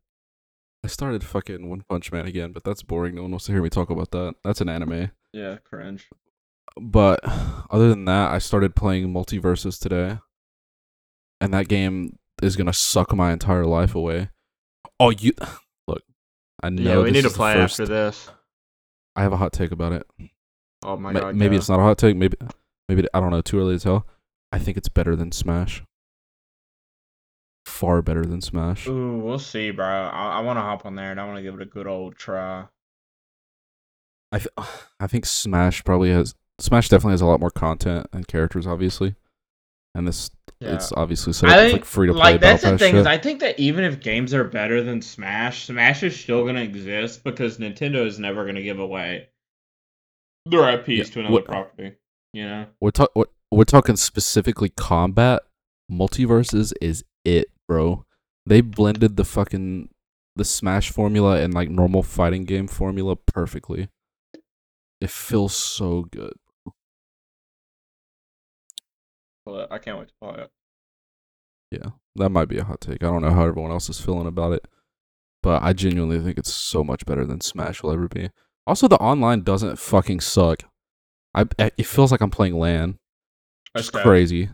I 0.84 0.88
started 0.88 1.22
fucking 1.24 1.68
One 1.68 1.82
Punch 1.88 2.10
Man 2.10 2.26
again, 2.26 2.52
but 2.52 2.64
that's 2.64 2.82
boring. 2.82 3.14
No 3.14 3.22
one 3.22 3.30
wants 3.32 3.46
to 3.46 3.52
hear 3.52 3.62
me 3.62 3.68
talk 3.70 3.90
about 3.90 4.10
that. 4.10 4.34
That's 4.44 4.60
an 4.60 4.68
anime. 4.68 5.10
yeah, 5.32 5.56
cringe. 5.64 6.08
But 6.80 7.20
other 7.70 7.88
than 7.88 8.04
that, 8.06 8.32
I 8.32 8.38
started 8.38 8.74
playing 8.74 9.12
MultiVersus 9.12 9.78
today, 9.78 10.18
and 11.40 11.52
that 11.54 11.68
game 11.68 12.18
is 12.42 12.56
gonna 12.56 12.72
suck 12.72 13.14
my 13.14 13.32
entire 13.32 13.64
life 13.66 13.94
away. 13.94 14.30
Oh, 14.98 15.10
you 15.10 15.32
look. 15.88 16.02
I 16.62 16.70
know. 16.70 16.82
Yeah, 16.82 16.98
we 16.98 17.10
this 17.12 17.22
need 17.24 17.28
to 17.30 17.34
play 17.36 17.54
first- 17.54 17.78
after 17.80 17.92
this. 17.92 18.30
I 19.14 19.22
have 19.22 19.32
a 19.32 19.36
hot 19.36 19.52
take 19.52 19.72
about 19.72 19.92
it. 19.92 20.06
Oh 20.84 20.96
my 20.96 21.12
Ma- 21.12 21.20
god. 21.20 21.36
maybe 21.36 21.54
go. 21.54 21.58
it's 21.58 21.68
not 21.68 21.78
a 21.78 21.82
hot 21.82 21.98
take. 21.98 22.16
Maybe, 22.16 22.36
maybe 22.88 23.06
I 23.12 23.20
don't 23.20 23.30
know. 23.30 23.42
Too 23.42 23.58
early 23.60 23.76
to 23.76 23.82
tell. 23.82 24.06
I 24.50 24.58
think 24.58 24.76
it's 24.78 24.88
better 24.88 25.14
than 25.14 25.30
Smash. 25.32 25.82
Far 27.66 28.02
better 28.02 28.24
than 28.24 28.40
Smash. 28.40 28.86
Ooh, 28.88 29.18
we'll 29.18 29.38
see, 29.38 29.70
bro. 29.70 29.86
I, 29.86 30.38
I 30.38 30.40
want 30.40 30.56
to 30.56 30.62
hop 30.62 30.84
on 30.84 30.96
there 30.96 31.10
and 31.10 31.20
I 31.20 31.24
want 31.24 31.36
to 31.36 31.42
give 31.42 31.54
it 31.54 31.62
a 31.62 31.66
good 31.66 31.86
old 31.86 32.16
try. 32.16 32.64
I 34.32 34.38
th- 34.38 34.48
I 35.00 35.06
think 35.06 35.26
Smash 35.26 35.84
probably 35.84 36.10
has 36.10 36.34
Smash 36.58 36.88
definitely 36.88 37.12
has 37.14 37.20
a 37.20 37.26
lot 37.26 37.40
more 37.40 37.50
content 37.50 38.06
and 38.12 38.26
characters, 38.26 38.66
obviously. 38.66 39.14
And 39.94 40.08
this 40.08 40.30
Yeah. 40.60 40.74
it's 40.74 40.92
obviously 40.92 41.32
set 41.34 41.50
up 41.50 41.56
think, 41.58 41.72
like 41.72 41.84
free 41.84 42.06
to 42.06 42.12
play. 42.14 42.22
like 42.32 42.40
that's 42.40 42.62
the 42.62 42.78
thing 42.78 42.96
is. 42.96 43.06
I 43.06 43.18
think 43.18 43.40
that 43.40 43.58
even 43.60 43.84
if 43.84 44.00
games 44.00 44.32
are 44.34 44.44
better 44.44 44.82
than 44.82 45.02
Smash, 45.02 45.66
Smash 45.66 46.02
is 46.02 46.18
still 46.18 46.44
gonna 46.46 46.62
exist 46.62 47.24
because 47.24 47.58
Nintendo 47.58 48.06
is 48.06 48.18
never 48.18 48.44
gonna 48.46 48.62
give 48.62 48.78
away 48.78 49.28
their 50.46 50.68
IPs 50.78 50.88
Yeah, 50.88 51.04
to 51.04 51.20
another 51.20 51.32
what- 51.34 51.44
property. 51.44 51.92
You 52.32 52.44
know? 52.48 52.66
we're 52.80 52.90
talking 52.92 53.12
we're, 53.14 53.26
we're 53.50 53.64
talking 53.64 53.96
specifically 53.96 54.70
combat. 54.70 55.42
MultiVersus 55.90 56.72
is 56.80 57.04
it, 57.24 57.48
bro. 57.68 58.04
They 58.46 58.60
blended 58.60 59.16
the 59.16 59.24
fucking 59.24 59.88
the 60.34 60.44
Smash 60.44 60.90
formula 60.90 61.40
and 61.40 61.52
like 61.52 61.68
normal 61.68 62.02
fighting 62.02 62.44
game 62.44 62.66
formula 62.66 63.16
perfectly. 63.16 63.88
It 65.00 65.10
feels 65.10 65.54
so 65.54 66.06
good. 66.10 66.32
But 69.44 69.72
I 69.72 69.78
can't 69.78 69.98
wait 69.98 70.08
to 70.08 70.14
play 70.22 70.44
it. 70.44 70.50
Yeah, 71.70 71.90
that 72.16 72.30
might 72.30 72.48
be 72.48 72.58
a 72.58 72.64
hot 72.64 72.80
take. 72.80 73.02
I 73.02 73.06
don't 73.06 73.22
know 73.22 73.32
how 73.32 73.46
everyone 73.46 73.72
else 73.72 73.88
is 73.88 74.00
feeling 74.00 74.26
about 74.26 74.52
it, 74.52 74.66
but 75.42 75.62
I 75.62 75.72
genuinely 75.72 76.20
think 76.20 76.38
it's 76.38 76.54
so 76.54 76.84
much 76.84 77.04
better 77.04 77.24
than 77.24 77.40
Smash 77.40 77.82
will 77.82 77.92
ever 77.92 78.08
be. 78.08 78.30
Also, 78.66 78.86
the 78.86 78.96
online 78.96 79.42
doesn't 79.42 79.78
fucking 79.78 80.20
suck. 80.20 80.62
I 81.34 81.46
it 81.58 81.86
feels 81.86 82.12
like 82.12 82.20
I'm 82.20 82.30
playing 82.30 82.58
LAN. 82.58 82.98
Dope. 83.74 83.92
crazy. 83.92 84.50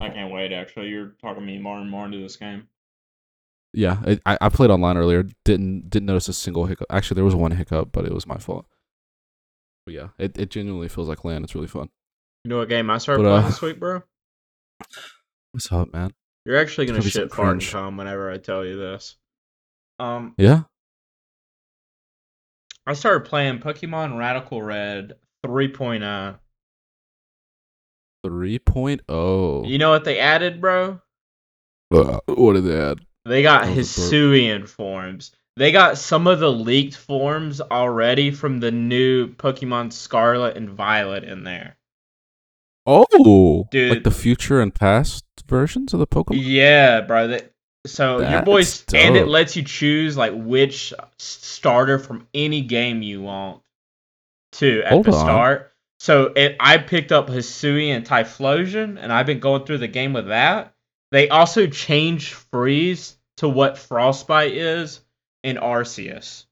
I 0.00 0.10
can't 0.10 0.32
wait. 0.32 0.52
Actually, 0.52 0.88
you're 0.88 1.14
talking 1.22 1.44
me 1.44 1.58
more 1.58 1.78
and 1.78 1.90
more 1.90 2.04
into 2.04 2.18
this 2.18 2.36
game. 2.36 2.68
Yeah, 3.72 4.02
it, 4.06 4.22
I 4.24 4.38
I 4.40 4.48
played 4.48 4.70
online 4.70 4.96
earlier. 4.96 5.24
Didn't 5.44 5.90
didn't 5.90 6.06
notice 6.06 6.28
a 6.28 6.32
single 6.32 6.66
hiccup. 6.66 6.86
Actually, 6.90 7.16
there 7.16 7.24
was 7.24 7.34
one 7.34 7.50
hiccup, 7.52 7.92
but 7.92 8.04
it 8.04 8.12
was 8.12 8.26
my 8.26 8.38
fault. 8.38 8.66
But 9.84 9.94
yeah, 9.94 10.08
it 10.18 10.38
it 10.38 10.50
genuinely 10.50 10.88
feels 10.88 11.08
like 11.08 11.24
land. 11.24 11.44
It's 11.44 11.54
really 11.54 11.66
fun. 11.66 11.88
You 12.44 12.50
know 12.50 12.58
what 12.58 12.68
game 12.68 12.88
I 12.90 12.98
started 12.98 13.22
But, 13.22 13.28
uh, 13.28 13.34
playing 13.36 13.46
this 13.50 13.62
week, 13.62 13.80
bro? 13.80 14.02
What's 15.52 15.72
up, 15.72 15.92
man? 15.92 16.12
You're 16.44 16.56
actually 16.58 16.86
gonna 16.86 17.02
shit 17.02 17.32
fart 17.32 17.54
and 17.54 17.62
come 17.62 17.96
whenever 17.96 18.30
I 18.30 18.38
tell 18.38 18.64
you 18.64 18.76
this. 18.76 19.16
Um, 19.98 20.34
Yeah. 20.38 20.62
I 22.86 22.92
started 22.92 23.28
playing 23.28 23.58
Pokemon 23.58 24.16
Radical 24.16 24.62
Red 24.62 25.14
uh, 25.42 25.48
3.0. 25.48 26.38
3.0. 28.28 29.68
You 29.68 29.78
know 29.78 29.90
what 29.90 30.04
they 30.04 30.18
added, 30.18 30.60
bro? 30.60 31.00
Uh, 31.92 32.18
what 32.26 32.54
did 32.54 32.64
they 32.64 32.80
add? 32.80 33.00
They 33.24 33.42
got 33.42 33.64
That 33.64 33.76
was 33.76 33.96
a 33.96 34.00
burp. 34.00 34.10
Hisuian 34.12 34.68
forms. 34.68 35.32
They 35.56 35.72
got 35.72 35.96
some 35.96 36.26
of 36.26 36.38
the 36.40 36.52
leaked 36.52 36.96
forms 36.96 37.60
already 37.60 38.30
from 38.30 38.60
the 38.60 38.70
new 38.70 39.28
Pokemon 39.28 39.92
Scarlet 39.92 40.56
and 40.56 40.68
Violet 40.70 41.24
in 41.24 41.44
there. 41.44 41.76
Oh, 42.86 43.66
Dude. 43.70 43.90
like 43.90 44.04
the 44.04 44.10
future 44.10 44.60
and 44.60 44.74
past 44.74 45.24
versions 45.48 45.92
of 45.92 45.98
the 45.98 46.06
Pokemon. 46.06 46.38
Yeah, 46.42 47.00
bro. 47.00 47.28
That, 47.28 47.52
so 47.86 48.18
your 48.18 48.28
That's 48.30 48.44
boys 48.44 48.84
and 48.94 49.16
it 49.16 49.28
lets 49.28 49.56
you 49.56 49.62
choose 49.62 50.16
like 50.16 50.32
which 50.34 50.92
starter 51.18 51.98
from 51.98 52.28
any 52.34 52.60
game 52.60 53.02
you 53.02 53.22
want 53.22 53.62
to 54.52 54.82
at 54.82 54.92
Hold 54.92 55.06
the 55.06 55.12
on. 55.12 55.20
start. 55.20 55.72
So 55.98 56.32
it, 56.36 56.56
I 56.60 56.78
picked 56.78 57.10
up 57.12 57.28
Hisuian 57.28 57.96
and 57.96 58.06
Typhlosion, 58.06 58.98
and 59.00 59.12
I've 59.12 59.26
been 59.26 59.40
going 59.40 59.64
through 59.64 59.78
the 59.78 59.88
game 59.88 60.12
with 60.12 60.28
that. 60.28 60.74
They 61.10 61.28
also 61.28 61.66
changed 61.66 62.34
Freeze 62.52 63.16
to 63.38 63.48
what 63.48 63.78
Frostbite 63.78 64.52
is 64.52 65.00
in 65.42 65.56
Arceus. 65.56 66.44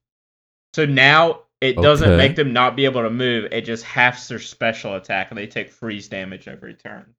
So 0.73 0.85
now 0.85 1.41
it 1.61 1.75
doesn't 1.77 2.09
Okay. 2.09 2.17
make 2.17 2.35
them 2.35 2.53
not 2.53 2.75
be 2.75 2.85
able 2.85 3.03
to 3.03 3.09
move. 3.09 3.49
It 3.51 3.61
just 3.61 3.83
halves 3.83 4.27
their 4.27 4.39
special 4.39 4.95
attack, 4.95 5.29
and 5.31 5.37
they 5.37 5.47
take 5.47 5.69
freeze 5.71 6.07
damage 6.07 6.47
every 6.47 6.73
turn. 6.73 7.13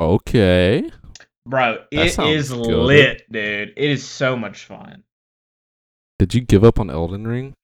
Okay. 0.00 0.90
Bro, 1.46 1.84
it 1.90 2.18
is 2.18 2.50
good. 2.50 2.66
lit, 2.66 3.22
dude. 3.30 3.72
It 3.76 3.90
is 3.90 4.06
so 4.06 4.36
much 4.36 4.64
fun. 4.64 5.02
Did 6.18 6.34
you 6.34 6.40
give 6.40 6.64
up 6.64 6.78
on 6.80 6.90
Elden 6.90 7.26
Ring? 7.26 7.54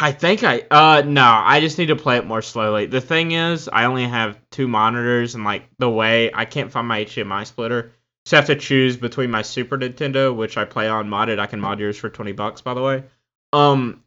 I 0.00 0.12
think 0.12 0.44
I 0.44 0.62
uh 0.70 1.02
no, 1.06 1.24
I 1.24 1.60
just 1.60 1.78
need 1.78 1.86
to 1.86 1.96
play 1.96 2.18
it 2.18 2.26
more 2.26 2.42
slowly. 2.42 2.86
The 2.86 3.00
thing 3.00 3.32
is, 3.32 3.68
I 3.68 3.84
only 3.84 4.06
have 4.06 4.38
two 4.50 4.68
monitors 4.68 5.34
and 5.34 5.44
like 5.44 5.68
the 5.78 5.90
way 5.90 6.30
I 6.32 6.44
can't 6.44 6.70
find 6.70 6.86
my 6.86 7.04
HDMI 7.04 7.46
splitter. 7.46 7.92
So 8.26 8.36
I 8.36 8.40
have 8.40 8.48
to 8.48 8.56
choose 8.56 8.98
between 8.98 9.30
my 9.30 9.40
Super 9.42 9.78
Nintendo, 9.78 10.36
which 10.36 10.58
I 10.58 10.66
play 10.66 10.88
on 10.88 11.08
modded, 11.08 11.38
I 11.38 11.46
can 11.46 11.60
mod 11.60 11.80
yours 11.80 11.96
for 11.96 12.10
twenty 12.10 12.32
bucks 12.32 12.60
by 12.60 12.74
the 12.74 12.82
way. 12.82 13.04
Um 13.52 14.02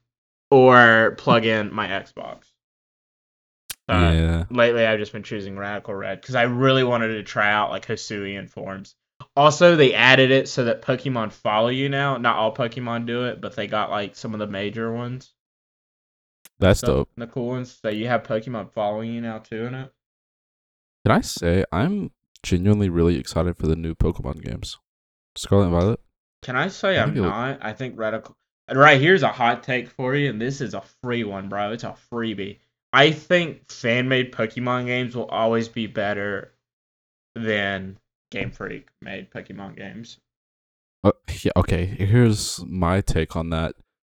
or 0.52 1.16
plug 1.18 1.46
in 1.46 1.74
my 1.74 1.88
Xbox. 1.88 2.52
Uh, 3.90 4.14
yeah. 4.14 4.44
lately 4.50 4.86
I've 4.86 5.00
just 5.00 5.12
been 5.12 5.24
choosing 5.24 5.58
Radical 5.58 5.94
Red 5.94 6.22
because 6.22 6.36
I 6.36 6.44
really 6.44 6.84
wanted 6.84 7.10
to 7.16 7.24
try 7.24 7.52
out 7.52 7.72
like 7.72 7.88
Hisuian 7.88 8.50
forms. 8.50 8.96
Also, 9.36 9.76
they 9.76 9.94
added 9.94 10.32
it 10.32 10.48
so 10.48 10.66
that 10.66 10.84
Pokemon 10.84 11.32
follow 11.32 11.70
you 11.70 11.90
now. 11.90 12.18
Not 12.18 12.38
all 12.38 12.56
Pokemon 12.56 13.08
do 13.08 13.26
it, 13.26 13.42
but 13.42 13.56
they 13.56 13.68
got 13.68 13.90
like 13.90 14.16
some 14.16 14.34
of 14.34 14.40
the 14.40 14.48
major 14.48 14.94
ones. 14.94 15.33
That's 16.64 16.80
So- 16.80 16.88
dope. 16.88 17.10
The 17.18 17.28
cool 17.28 17.48
ones. 17.48 17.80
So 17.82 17.90
you 17.90 18.08
have 18.08 18.24
Pokemon 18.24 18.72
following 18.72 19.14
you 19.14 19.22
now 19.22 19.40
too 19.40 19.66
in 19.66 19.76
it. 19.76 19.94
Can 21.06 21.16
I 21.18 21.22
say 21.22 21.66
I'm 21.72 22.12
genuinely 22.44 22.90
really 22.90 23.18
excited 23.18 23.58
for 23.58 23.68
the 23.68 23.76
new 23.76 23.94
Pokemon 23.96 24.42
games? 24.42 24.78
Scarlet 25.36 25.64
and 25.66 25.72
Violet. 25.74 26.00
Can 26.42 26.56
I 26.56 26.68
say 26.70 26.98
I 26.98 27.04
I'm 27.04 27.10
think 27.10 27.22
look- 27.24 27.32
not? 27.32 27.60
I 27.62 27.74
think 27.74 27.98
Radical. 27.98 28.38
Right 28.74 29.00
here's 29.02 29.24
a 29.24 29.28
hot 29.28 29.62
take 29.64 29.90
for 29.90 30.16
you, 30.16 30.30
and 30.30 30.42
this 30.42 30.62
is 30.62 30.74
a 30.74 30.82
free 31.02 31.24
one, 31.26 31.50
bro. 31.50 31.74
It's 31.74 31.84
a 31.84 31.96
freebie. 32.12 32.60
I 32.94 33.12
think 33.12 33.70
fan 33.72 34.08
made 34.08 34.32
Pokemon 34.32 34.86
games 34.86 35.16
will 35.16 35.26
always 35.26 35.68
be 35.68 35.88
better 35.88 36.54
than 37.36 37.98
Game 38.32 38.52
Freak 38.52 38.88
made 39.02 39.32
Pokemon 39.32 39.76
games. 39.76 40.20
Uh, 41.04 41.12
yeah. 41.44 41.52
Okay. 41.58 41.86
Here's 41.86 42.64
my 42.66 43.02
take 43.02 43.36
on 43.36 43.50
that. 43.50 43.76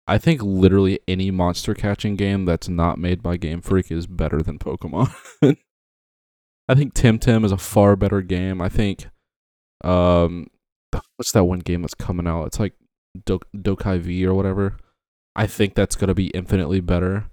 I 0.06 0.18
think 0.18 0.42
literally 0.42 1.00
any 1.08 1.30
monster 1.30 1.74
catching 1.74 2.16
game 2.16 2.44
that's 2.44 2.68
not 2.68 2.98
made 2.98 3.22
by 3.22 3.36
Game 3.36 3.62
Freak 3.62 3.90
is 3.90 4.06
better 4.06 4.42
than 4.42 4.58
Pokemon. 4.58 5.14
I 6.68 6.74
think 6.74 6.94
Temtem 6.94 7.44
is 7.44 7.52
a 7.52 7.58
far 7.58 7.96
better 7.96 8.20
game. 8.20 8.60
I 8.60 8.68
think, 8.68 9.08
um, 9.82 10.48
what's 11.16 11.32
that 11.32 11.44
one 11.44 11.60
game 11.60 11.82
that's 11.82 11.94
coming 11.94 12.26
out? 12.26 12.46
It's 12.46 12.60
like 12.60 12.74
Do- 13.24 13.40
DokeV 13.56 14.24
or 14.24 14.34
whatever. 14.34 14.76
I 15.36 15.46
think 15.46 15.74
that's 15.74 15.96
gonna 15.96 16.14
be 16.14 16.28
infinitely 16.28 16.80
better. 16.80 17.26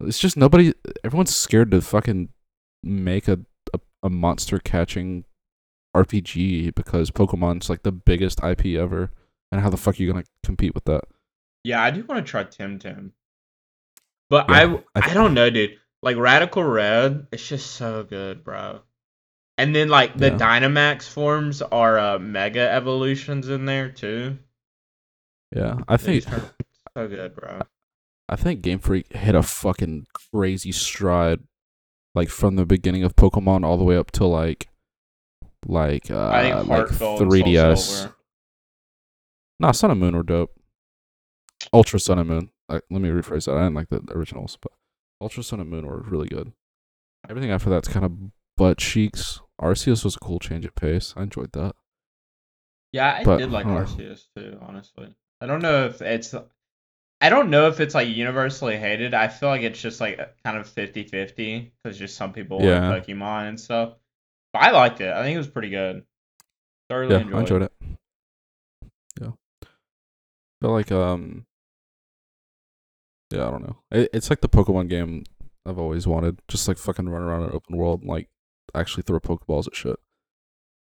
It's 0.00 0.18
just 0.18 0.36
nobody. 0.36 0.72
Everyone's 1.04 1.34
scared 1.34 1.70
to 1.70 1.80
fucking 1.80 2.30
make 2.82 3.28
a 3.28 3.40
a, 3.74 3.80
a 4.02 4.10
monster 4.10 4.58
catching 4.58 5.24
RPG 5.96 6.74
because 6.74 7.10
Pokemon's 7.10 7.70
like 7.70 7.82
the 7.82 7.92
biggest 7.92 8.42
IP 8.42 8.66
ever, 8.78 9.10
and 9.52 9.60
how 9.60 9.70
the 9.70 9.76
fuck 9.76 9.98
are 9.98 10.02
you 10.02 10.10
gonna 10.12 10.24
compete 10.42 10.74
with 10.74 10.84
that? 10.86 11.04
Yeah, 11.68 11.82
I 11.82 11.90
do 11.90 12.02
want 12.04 12.24
to 12.24 12.30
try 12.30 12.44
Temtem. 12.44 13.10
But 14.30 14.48
Yeah, 14.48 14.76
I 14.94 15.00
I- 15.00 15.10
I 15.10 15.14
don't 15.14 15.34
know, 15.34 15.50
dude. 15.50 15.78
Like 16.02 16.16
Radical 16.16 16.64
Red, 16.64 17.26
it's 17.30 17.46
just 17.46 17.72
so 17.72 18.04
good, 18.04 18.42
bro. 18.42 18.80
And 19.58 19.74
then 19.76 19.88
like 19.88 20.16
the 20.16 20.28
Yeah. 20.30 20.38
Dynamax 20.38 21.08
forms 21.08 21.60
are 21.60 21.98
uh, 21.98 22.18
mega 22.18 22.70
evolutions 22.70 23.48
in 23.48 23.66
there 23.66 23.90
too. 23.90 24.38
Yeah, 25.54 25.78
I 25.88 25.96
think 25.98 26.24
so 26.24 27.08
good, 27.08 27.34
bro. 27.34 27.60
I 28.30 28.36
think 28.36 28.62
Game 28.62 28.78
Freak 28.78 29.12
hit 29.12 29.34
a 29.34 29.42
fucking 29.42 30.06
crazy 30.32 30.72
stride, 30.72 31.40
like 32.14 32.28
from 32.30 32.56
the 32.56 32.64
beginning 32.66 33.02
of 33.02 33.16
Pokemon 33.16 33.64
all 33.64 33.76
the 33.78 33.84
way 33.84 33.96
up 33.96 34.10
to 34.12 34.24
like, 34.26 34.68
like 35.66 36.10
uh, 36.10 36.28
I 36.28 36.42
think 36.52 36.68
like 36.68 36.98
Gold 36.98 37.20
3DS. 37.22 37.78
Silver. 37.78 38.14
Nah, 39.60 39.72
Sun 39.72 39.90
and 39.90 40.00
Moon 40.00 40.16
were 40.16 40.22
dope. 40.22 40.52
Ultra 41.72 42.00
Sun 42.00 42.18
and 42.18 42.28
Moon. 42.28 42.50
Uh, 42.68 42.80
let 42.90 43.00
me 43.00 43.08
rephrase 43.08 43.44
that. 43.46 43.56
I 43.56 43.62
didn't 43.64 43.74
like 43.74 43.88
the 43.88 44.02
originals, 44.10 44.56
but 44.60 44.72
Ultra 45.20 45.42
Sun 45.42 45.60
and 45.60 45.70
Moon 45.70 45.86
were 45.86 46.00
really 46.02 46.28
good. 46.28 46.52
Everything 47.28 47.50
after 47.50 47.70
that's 47.70 47.88
kind 47.88 48.04
of 48.04 48.12
butt 48.56 48.78
cheeks. 48.78 49.40
Arceus 49.60 50.04
was 50.04 50.16
a 50.16 50.20
cool 50.20 50.38
change 50.38 50.64
of 50.64 50.74
pace. 50.74 51.14
I 51.16 51.22
enjoyed 51.24 51.52
that. 51.52 51.74
Yeah, 52.92 53.16
I 53.20 53.24
But, 53.24 53.38
did 53.38 53.50
like 53.50 53.66
uh, 53.66 53.70
Arceus 53.70 54.24
too, 54.36 54.58
honestly. 54.62 55.14
I 55.40 55.46
don't 55.46 55.62
know 55.62 55.86
if 55.86 56.00
it's 56.00 56.34
I 57.20 57.28
don't 57.30 57.50
know 57.50 57.66
if 57.68 57.80
it's 57.80 57.94
like 57.94 58.08
universally 58.08 58.76
hated. 58.76 59.12
I 59.14 59.28
feel 59.28 59.48
like 59.48 59.62
it's 59.62 59.80
just 59.80 60.00
like 60.00 60.18
kind 60.44 60.56
of 60.56 60.68
50-50 60.72 61.72
because 61.82 61.98
just 61.98 62.16
some 62.16 62.32
people 62.32 62.62
Yeah. 62.62 62.88
like 62.88 63.06
Pokemon 63.06 63.48
and 63.48 63.60
stuff. 63.60 63.94
But 64.52 64.62
I 64.62 64.70
liked 64.70 65.00
it. 65.00 65.12
I 65.12 65.22
think 65.24 65.34
it 65.34 65.38
was 65.38 65.48
pretty 65.48 65.70
good. 65.70 66.04
Thoroughly 66.88 67.14
yeah, 67.16 67.20
enjoyed, 67.20 67.34
I 67.36 67.40
enjoyed 67.40 67.62
it. 67.62 67.72
Yeah, 69.20 69.30
feel 70.62 70.70
like 70.70 70.90
um, 70.92 71.44
yeah, 73.30 73.46
I 73.46 73.50
don't 73.50 73.62
know. 73.62 73.76
It, 73.90 74.10
it's 74.12 74.30
like 74.30 74.40
the 74.40 74.48
Pokemon 74.48 74.88
game 74.88 75.24
I've 75.66 75.78
always 75.78 76.06
wanted. 76.06 76.40
Just 76.48 76.66
like 76.68 76.78
fucking 76.78 77.08
run 77.08 77.22
around 77.22 77.42
an 77.44 77.50
open 77.52 77.76
world 77.76 78.00
and 78.00 78.08
like 78.10 78.28
actually 78.74 79.02
throw 79.02 79.20
Pokeballs 79.20 79.66
at 79.66 79.76
shit. 79.76 79.96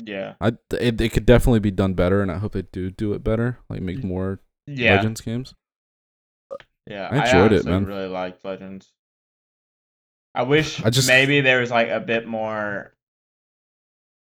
Yeah. 0.04 0.34
I 0.40 0.52
it, 0.80 1.00
it 1.00 1.12
could 1.12 1.26
definitely 1.26 1.60
be 1.60 1.70
done 1.70 1.94
better, 1.94 2.22
and 2.22 2.30
I 2.32 2.38
hope 2.38 2.52
they 2.52 2.62
do 2.62 2.90
do 2.90 3.12
it 3.12 3.22
better. 3.22 3.58
Like 3.68 3.82
make 3.82 4.02
more 4.02 4.40
Yeah. 4.66 4.96
Legends 4.96 5.20
games. 5.20 5.54
Yeah. 6.88 7.08
I 7.10 7.26
enjoyed 7.26 7.52
it, 7.52 7.66
honestly 7.66 7.70
man. 7.70 7.84
really 7.86 8.08
liked 8.08 8.44
Legends. 8.44 8.92
I 10.34 10.42
wish 10.44 10.82
I 10.82 10.90
just- 10.90 11.08
maybe 11.08 11.40
there 11.42 11.60
was 11.60 11.70
like 11.70 11.88
a 11.88 12.00
bit 12.00 12.26
more 12.26 12.94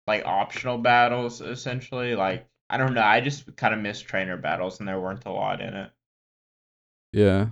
like 0.06 0.24
optional 0.24 0.78
battles 0.78 1.40
essentially. 1.40 2.16
Like 2.16 2.46
I 2.70 2.76
don't 2.78 2.94
know. 2.94 3.02
I 3.02 3.20
just 3.20 3.54
kind 3.56 3.74
of 3.74 3.80
miss 3.80 4.00
trainer 4.00 4.36
battles 4.36 4.78
and 4.80 4.88
there 4.88 4.98
weren't 4.98 5.26
a 5.26 5.30
lot 5.32 5.60
in 5.60 5.74
it. 5.74 5.90
Yeah, 7.12 7.48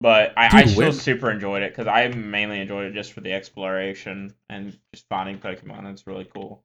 But 0.00 0.32
I, 0.36 0.48
I 0.60 0.64
still 0.66 0.92
super 0.92 1.30
enjoyed 1.30 1.62
it 1.62 1.72
because 1.72 1.86
I 1.86 2.08
mainly 2.08 2.60
enjoyed 2.60 2.86
it 2.86 2.94
just 2.94 3.12
for 3.12 3.20
the 3.20 3.32
exploration 3.32 4.34
and 4.50 4.76
just 4.92 5.08
finding 5.08 5.38
Pokemon. 5.38 5.90
It's 5.90 6.06
really 6.06 6.28
cool. 6.34 6.62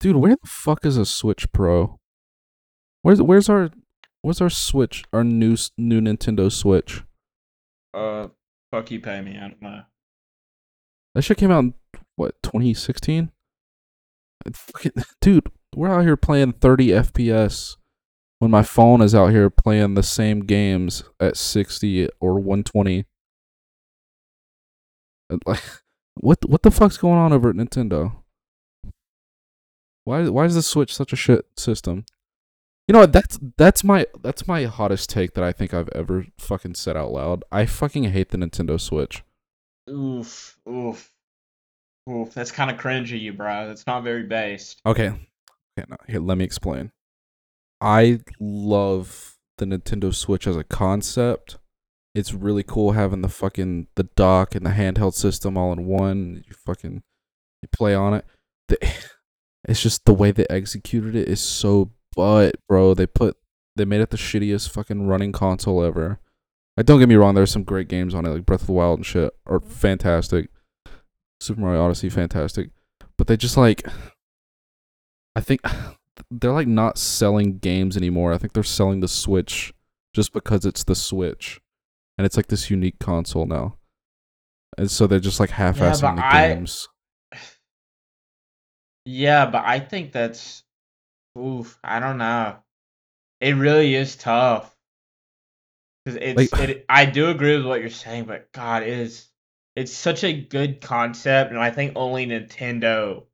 dude, 0.00 0.16
where 0.16 0.36
the 0.36 0.48
fuck 0.48 0.84
is 0.84 0.96
a 0.96 1.06
Switch 1.06 1.50
Pro? 1.52 1.98
Where's 3.02 3.22
where's 3.22 3.48
our 3.48 3.70
where's 4.22 4.40
our 4.40 4.50
Switch? 4.50 5.04
Our 5.12 5.22
new 5.22 5.56
new 5.78 6.00
Nintendo 6.00 6.50
Switch. 6.50 7.04
Uh, 7.94 8.28
fuck 8.72 8.90
you, 8.90 9.00
pay 9.00 9.20
me. 9.20 9.36
I 9.36 9.48
don't 9.48 9.62
know. 9.62 9.82
That 11.14 11.22
shit 11.22 11.38
came 11.38 11.50
out 11.50 11.60
in 11.60 11.74
what 12.16 12.42
2016. 12.42 13.30
Dude, 15.20 15.50
we're 15.74 15.88
out 15.88 16.02
here 16.02 16.16
playing 16.16 16.52
30 16.54 16.88
FPS 16.88 17.76
when 18.38 18.50
my 18.50 18.62
phone 18.62 19.00
is 19.00 19.14
out 19.14 19.30
here 19.30 19.50
playing 19.50 19.94
the 19.94 20.02
same 20.02 20.40
games 20.40 21.04
at 21.20 21.36
60 21.36 22.08
or 22.20 22.34
120. 22.34 23.06
Like, 25.44 25.62
what 26.14 26.38
what 26.48 26.62
the 26.62 26.70
fuck's 26.70 26.96
going 26.96 27.18
on 27.18 27.32
over 27.32 27.50
at 27.50 27.56
Nintendo? 27.56 28.16
Why 30.04 30.28
why 30.28 30.44
is 30.44 30.54
the 30.54 30.62
Switch 30.62 30.94
such 30.94 31.12
a 31.12 31.16
shit 31.16 31.46
system? 31.56 32.04
You 32.86 32.92
know 32.92 33.00
what? 33.00 33.12
That's 33.12 33.38
that's 33.56 33.82
my 33.82 34.06
that's 34.22 34.46
my 34.46 34.64
hottest 34.64 35.10
take 35.10 35.34
that 35.34 35.42
I 35.42 35.50
think 35.52 35.74
I've 35.74 35.88
ever 35.88 36.26
fucking 36.38 36.76
said 36.76 36.96
out 36.96 37.10
loud. 37.10 37.42
I 37.50 37.66
fucking 37.66 38.04
hate 38.04 38.28
the 38.28 38.38
Nintendo 38.38 38.80
Switch. 38.80 39.24
Oof, 39.90 40.56
oof, 40.68 41.12
oof. 42.08 42.32
That's 42.32 42.52
kind 42.52 42.70
of 42.70 42.76
cringy, 42.76 43.20
you 43.20 43.32
bro. 43.32 43.66
That's 43.66 43.86
not 43.86 44.04
very 44.04 44.22
based. 44.22 44.80
Okay. 44.86 45.08
Okay, 45.08 45.86
now 45.88 45.96
here 46.06 46.20
let 46.20 46.38
me 46.38 46.44
explain. 46.44 46.92
I 47.80 48.20
love 48.40 49.36
the 49.58 49.66
Nintendo 49.66 50.14
Switch 50.14 50.46
as 50.46 50.56
a 50.56 50.64
concept. 50.64 51.58
It's 52.14 52.32
really 52.32 52.62
cool 52.62 52.92
having 52.92 53.20
the 53.20 53.28
fucking 53.28 53.88
the 53.94 54.04
dock 54.16 54.54
and 54.54 54.64
the 54.64 54.70
handheld 54.70 55.14
system 55.14 55.56
all 55.58 55.72
in 55.72 55.86
one. 55.86 56.42
You 56.46 56.54
fucking 56.54 57.02
you 57.62 57.68
play 57.72 57.94
on 57.94 58.14
it. 58.14 58.24
The, 58.68 58.78
it's 59.68 59.82
just 59.82 60.04
the 60.04 60.14
way 60.14 60.30
they 60.30 60.46
executed 60.48 61.14
it 61.14 61.28
is 61.28 61.40
so 61.40 61.90
butt, 62.14 62.56
bro. 62.68 62.94
They 62.94 63.06
put 63.06 63.36
they 63.76 63.84
made 63.84 64.00
it 64.00 64.10
the 64.10 64.16
shittiest 64.16 64.70
fucking 64.70 65.06
running 65.06 65.32
console 65.32 65.82
ever. 65.82 66.18
Like 66.76 66.86
don't 66.86 66.98
get 66.98 67.08
me 67.08 67.16
wrong, 67.16 67.34
there's 67.34 67.50
some 67.50 67.64
great 67.64 67.88
games 67.88 68.14
on 68.14 68.26
it, 68.26 68.30
like 68.30 68.46
Breath 68.46 68.62
of 68.62 68.66
the 68.66 68.72
Wild 68.72 68.98
and 68.98 69.06
shit, 69.06 69.32
are 69.46 69.60
fantastic. 69.60 70.50
Super 71.40 71.60
Mario 71.60 71.82
Odyssey, 71.82 72.08
fantastic. 72.08 72.70
But 73.18 73.26
they 73.26 73.36
just 73.36 73.56
like 73.56 73.86
I 75.36 75.40
think 75.40 75.60
they're 76.30 76.52
like 76.52 76.68
not 76.68 76.98
selling 76.98 77.58
games 77.58 77.96
anymore. 77.96 78.32
I 78.32 78.38
think 78.38 78.52
they're 78.52 78.62
selling 78.62 79.00
the 79.00 79.08
Switch 79.08 79.72
just 80.14 80.32
because 80.32 80.64
it's 80.64 80.84
the 80.84 80.94
Switch. 80.94 81.60
And 82.18 82.24
it's 82.24 82.36
like 82.36 82.46
this 82.46 82.70
unique 82.70 82.98
console 82.98 83.46
now. 83.46 83.76
And 84.78 84.90
so 84.90 85.06
they're 85.06 85.20
just 85.20 85.40
like 85.40 85.50
half-assing 85.50 86.00
but 86.02 86.16
the 86.16 86.24
I- 86.26 86.54
games. 86.54 86.88
Yeah, 89.04 89.46
but 89.46 89.64
I 89.64 89.80
think 89.80 90.12
that's 90.12 90.64
oof. 91.38 91.78
I 91.84 92.00
don't 92.00 92.18
know. 92.18 92.56
It 93.40 93.54
really 93.54 93.94
is 93.94 94.16
tough. 94.16 94.74
Cause 96.06 96.16
it's 96.20 96.52
Like- 96.52 96.68
it. 96.68 96.84
I 96.88 97.04
do 97.04 97.28
agree 97.28 97.56
with 97.56 97.66
what 97.66 97.80
you're 97.80 97.90
saying, 97.90 98.24
but 98.24 98.50
God, 98.52 98.82
it 98.82 98.88
is 98.88 99.28
it's 99.76 99.92
such 99.92 100.24
a 100.24 100.32
good 100.32 100.80
concept, 100.80 101.50
and 101.50 101.60
I 101.60 101.70
think 101.70 101.92
only 101.96 102.26
Nintendo 102.26 103.26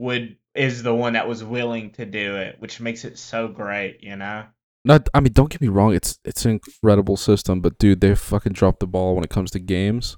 would 0.00 0.36
is 0.54 0.82
the 0.82 0.94
one 0.94 1.14
that 1.14 1.26
was 1.28 1.42
willing 1.44 1.90
to 1.92 2.04
do 2.06 2.36
it, 2.36 2.56
which 2.60 2.80
makes 2.80 3.04
it 3.04 3.18
so 3.18 3.48
great. 3.48 3.98
You 4.02 4.16
know. 4.16 4.44
Not 4.84 5.08
I 5.14 5.20
mean, 5.20 5.32
don't 5.32 5.50
get 5.50 5.60
me 5.60 5.68
wrong, 5.68 5.94
it's 5.94 6.18
it's 6.24 6.44
an 6.44 6.52
incredible 6.52 7.16
system, 7.16 7.60
but 7.60 7.78
dude, 7.78 8.00
they 8.00 8.14
fucking 8.14 8.52
dropped 8.52 8.80
the 8.80 8.86
ball 8.86 9.14
when 9.14 9.24
it 9.24 9.30
comes 9.30 9.50
to 9.52 9.58
games. 9.58 10.16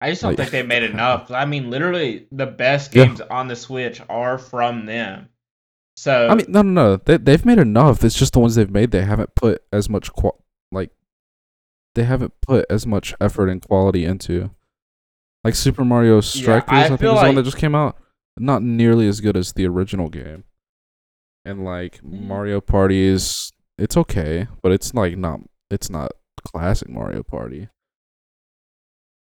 I 0.00 0.10
just 0.10 0.22
don't 0.22 0.30
Like- 0.30 0.38
think 0.38 0.50
they 0.50 0.62
made 0.62 0.82
enough. 0.90 1.30
I 1.30 1.44
mean, 1.44 1.70
literally, 1.70 2.26
the 2.32 2.46
best 2.46 2.94
Yeah. 2.94 3.06
games 3.06 3.20
on 3.20 3.48
the 3.48 3.56
Switch 3.56 4.00
are 4.08 4.38
from 4.38 4.86
them. 4.86 5.28
So 5.96 6.28
I 6.28 6.34
mean, 6.34 6.46
no, 6.48 6.62
no, 6.62 6.70
no. 6.72 6.96
They 6.96 7.18
they've 7.18 7.44
made 7.44 7.58
enough. 7.58 8.02
It's 8.02 8.18
just 8.18 8.32
the 8.32 8.40
ones 8.40 8.54
they've 8.54 8.70
made 8.70 8.90
they 8.92 9.04
haven't 9.04 9.34
put 9.34 9.62
as 9.72 9.88
much 9.88 10.12
qua- 10.12 10.38
like 10.72 10.90
they 11.94 12.04
haven't 12.04 12.32
put 12.40 12.64
as 12.70 12.86
much 12.86 13.14
effort 13.20 13.48
and 13.48 13.60
quality 13.60 14.04
into. 14.04 14.50
Like 15.44 15.54
Super 15.54 15.84
Mario 15.84 16.20
Strikers, 16.20 16.68
I 16.68 16.84
I, 16.84 16.88
think 16.88 17.02
is 17.02 17.08
the 17.08 17.14
one 17.14 17.34
that 17.34 17.42
just 17.42 17.56
came 17.58 17.74
out. 17.74 17.96
Not 18.38 18.62
nearly 18.62 19.06
as 19.08 19.20
good 19.20 19.36
as 19.36 19.52
the 19.52 19.66
original 19.66 20.08
game. 20.08 20.44
And 21.44 21.64
like 21.64 22.00
Mm. 22.02 22.22
Mario 22.26 22.60
Party 22.60 23.02
is 23.02 23.52
it's 23.78 23.96
okay, 23.96 24.46
but 24.62 24.72
it's 24.72 24.94
like 24.94 25.16
not 25.16 25.40
it's 25.70 25.90
not 25.90 26.12
classic 26.44 26.88
Mario 26.88 27.22
Party. 27.22 27.68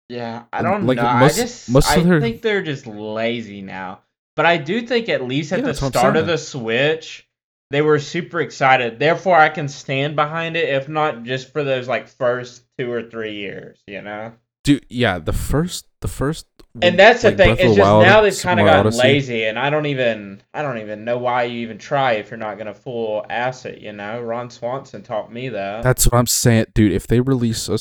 Yeah, 0.08 0.44
I 0.52 0.62
don't 0.62 0.86
like, 0.86 0.98
know. 0.98 1.14
most- 1.18 1.38
I 1.38 1.42
just 1.42 1.88
I 1.96 2.02
their- 2.02 2.20
think 2.20 2.42
they're 2.42 2.62
just 2.62 2.86
lazy 2.86 3.62
now. 3.62 4.00
But 4.36 4.46
I 4.46 4.56
do 4.58 4.82
think 4.86 5.08
at 5.08 5.22
least 5.22 5.52
at 5.52 5.60
Yeah, 5.60 5.62
the 5.62 5.66
that's 5.68 5.80
what 5.82 5.94
I'm 5.96 6.00
start 6.00 6.16
of 6.16 6.26
the 6.26 6.36
Switch, 6.38 7.26
they 7.70 7.80
were 7.82 7.98
super 8.00 8.40
excited. 8.40 8.98
Therefore, 8.98 9.36
I 9.36 9.48
can 9.48 9.68
stand 9.68 10.16
behind 10.16 10.56
it, 10.56 10.68
if 10.68 10.88
not 10.88 11.22
just 11.22 11.52
for 11.52 11.62
those 11.64 11.88
like 11.88 12.08
first 12.08 12.64
two 12.76 12.90
or 12.90 13.02
three 13.02 13.36
years, 13.36 13.78
you 13.86 14.02
know. 14.02 14.32
Dude, 14.64 14.84
yeah, 14.90 15.18
the 15.18 15.32
first 15.32 15.86
the 16.00 16.08
first 16.08 16.46
And 16.82 16.98
that's 16.98 17.22
the 17.22 17.28
like, 17.28 17.36
thing. 17.36 17.50
It's 17.52 17.62
just 17.62 17.78
Wild, 17.78 18.02
now 18.02 18.20
they've 18.20 18.36
kind 18.38 18.58
of 18.58 18.66
gotten 18.66 18.86
Odyssey. 18.88 19.02
lazy, 19.02 19.44
and 19.44 19.58
I 19.58 19.70
don't 19.70 19.86
even 19.86 20.42
I 20.52 20.62
don't 20.62 20.78
even 20.78 21.04
know 21.04 21.18
why 21.18 21.44
you 21.44 21.60
even 21.60 21.78
try 21.78 22.14
if 22.14 22.30
you're 22.30 22.38
not 22.38 22.58
gonna 22.58 22.74
full 22.74 23.24
ass 23.30 23.64
it. 23.64 23.78
You 23.80 23.92
know, 23.92 24.20
Ron 24.20 24.50
Swanson 24.50 25.02
taught 25.02 25.32
me 25.32 25.48
that. 25.50 25.84
That's 25.84 26.06
what 26.06 26.18
I'm 26.18 26.26
saying, 26.26 26.66
dude. 26.74 26.90
If 26.92 27.06
they 27.06 27.20
release 27.20 27.68
a 27.68 27.78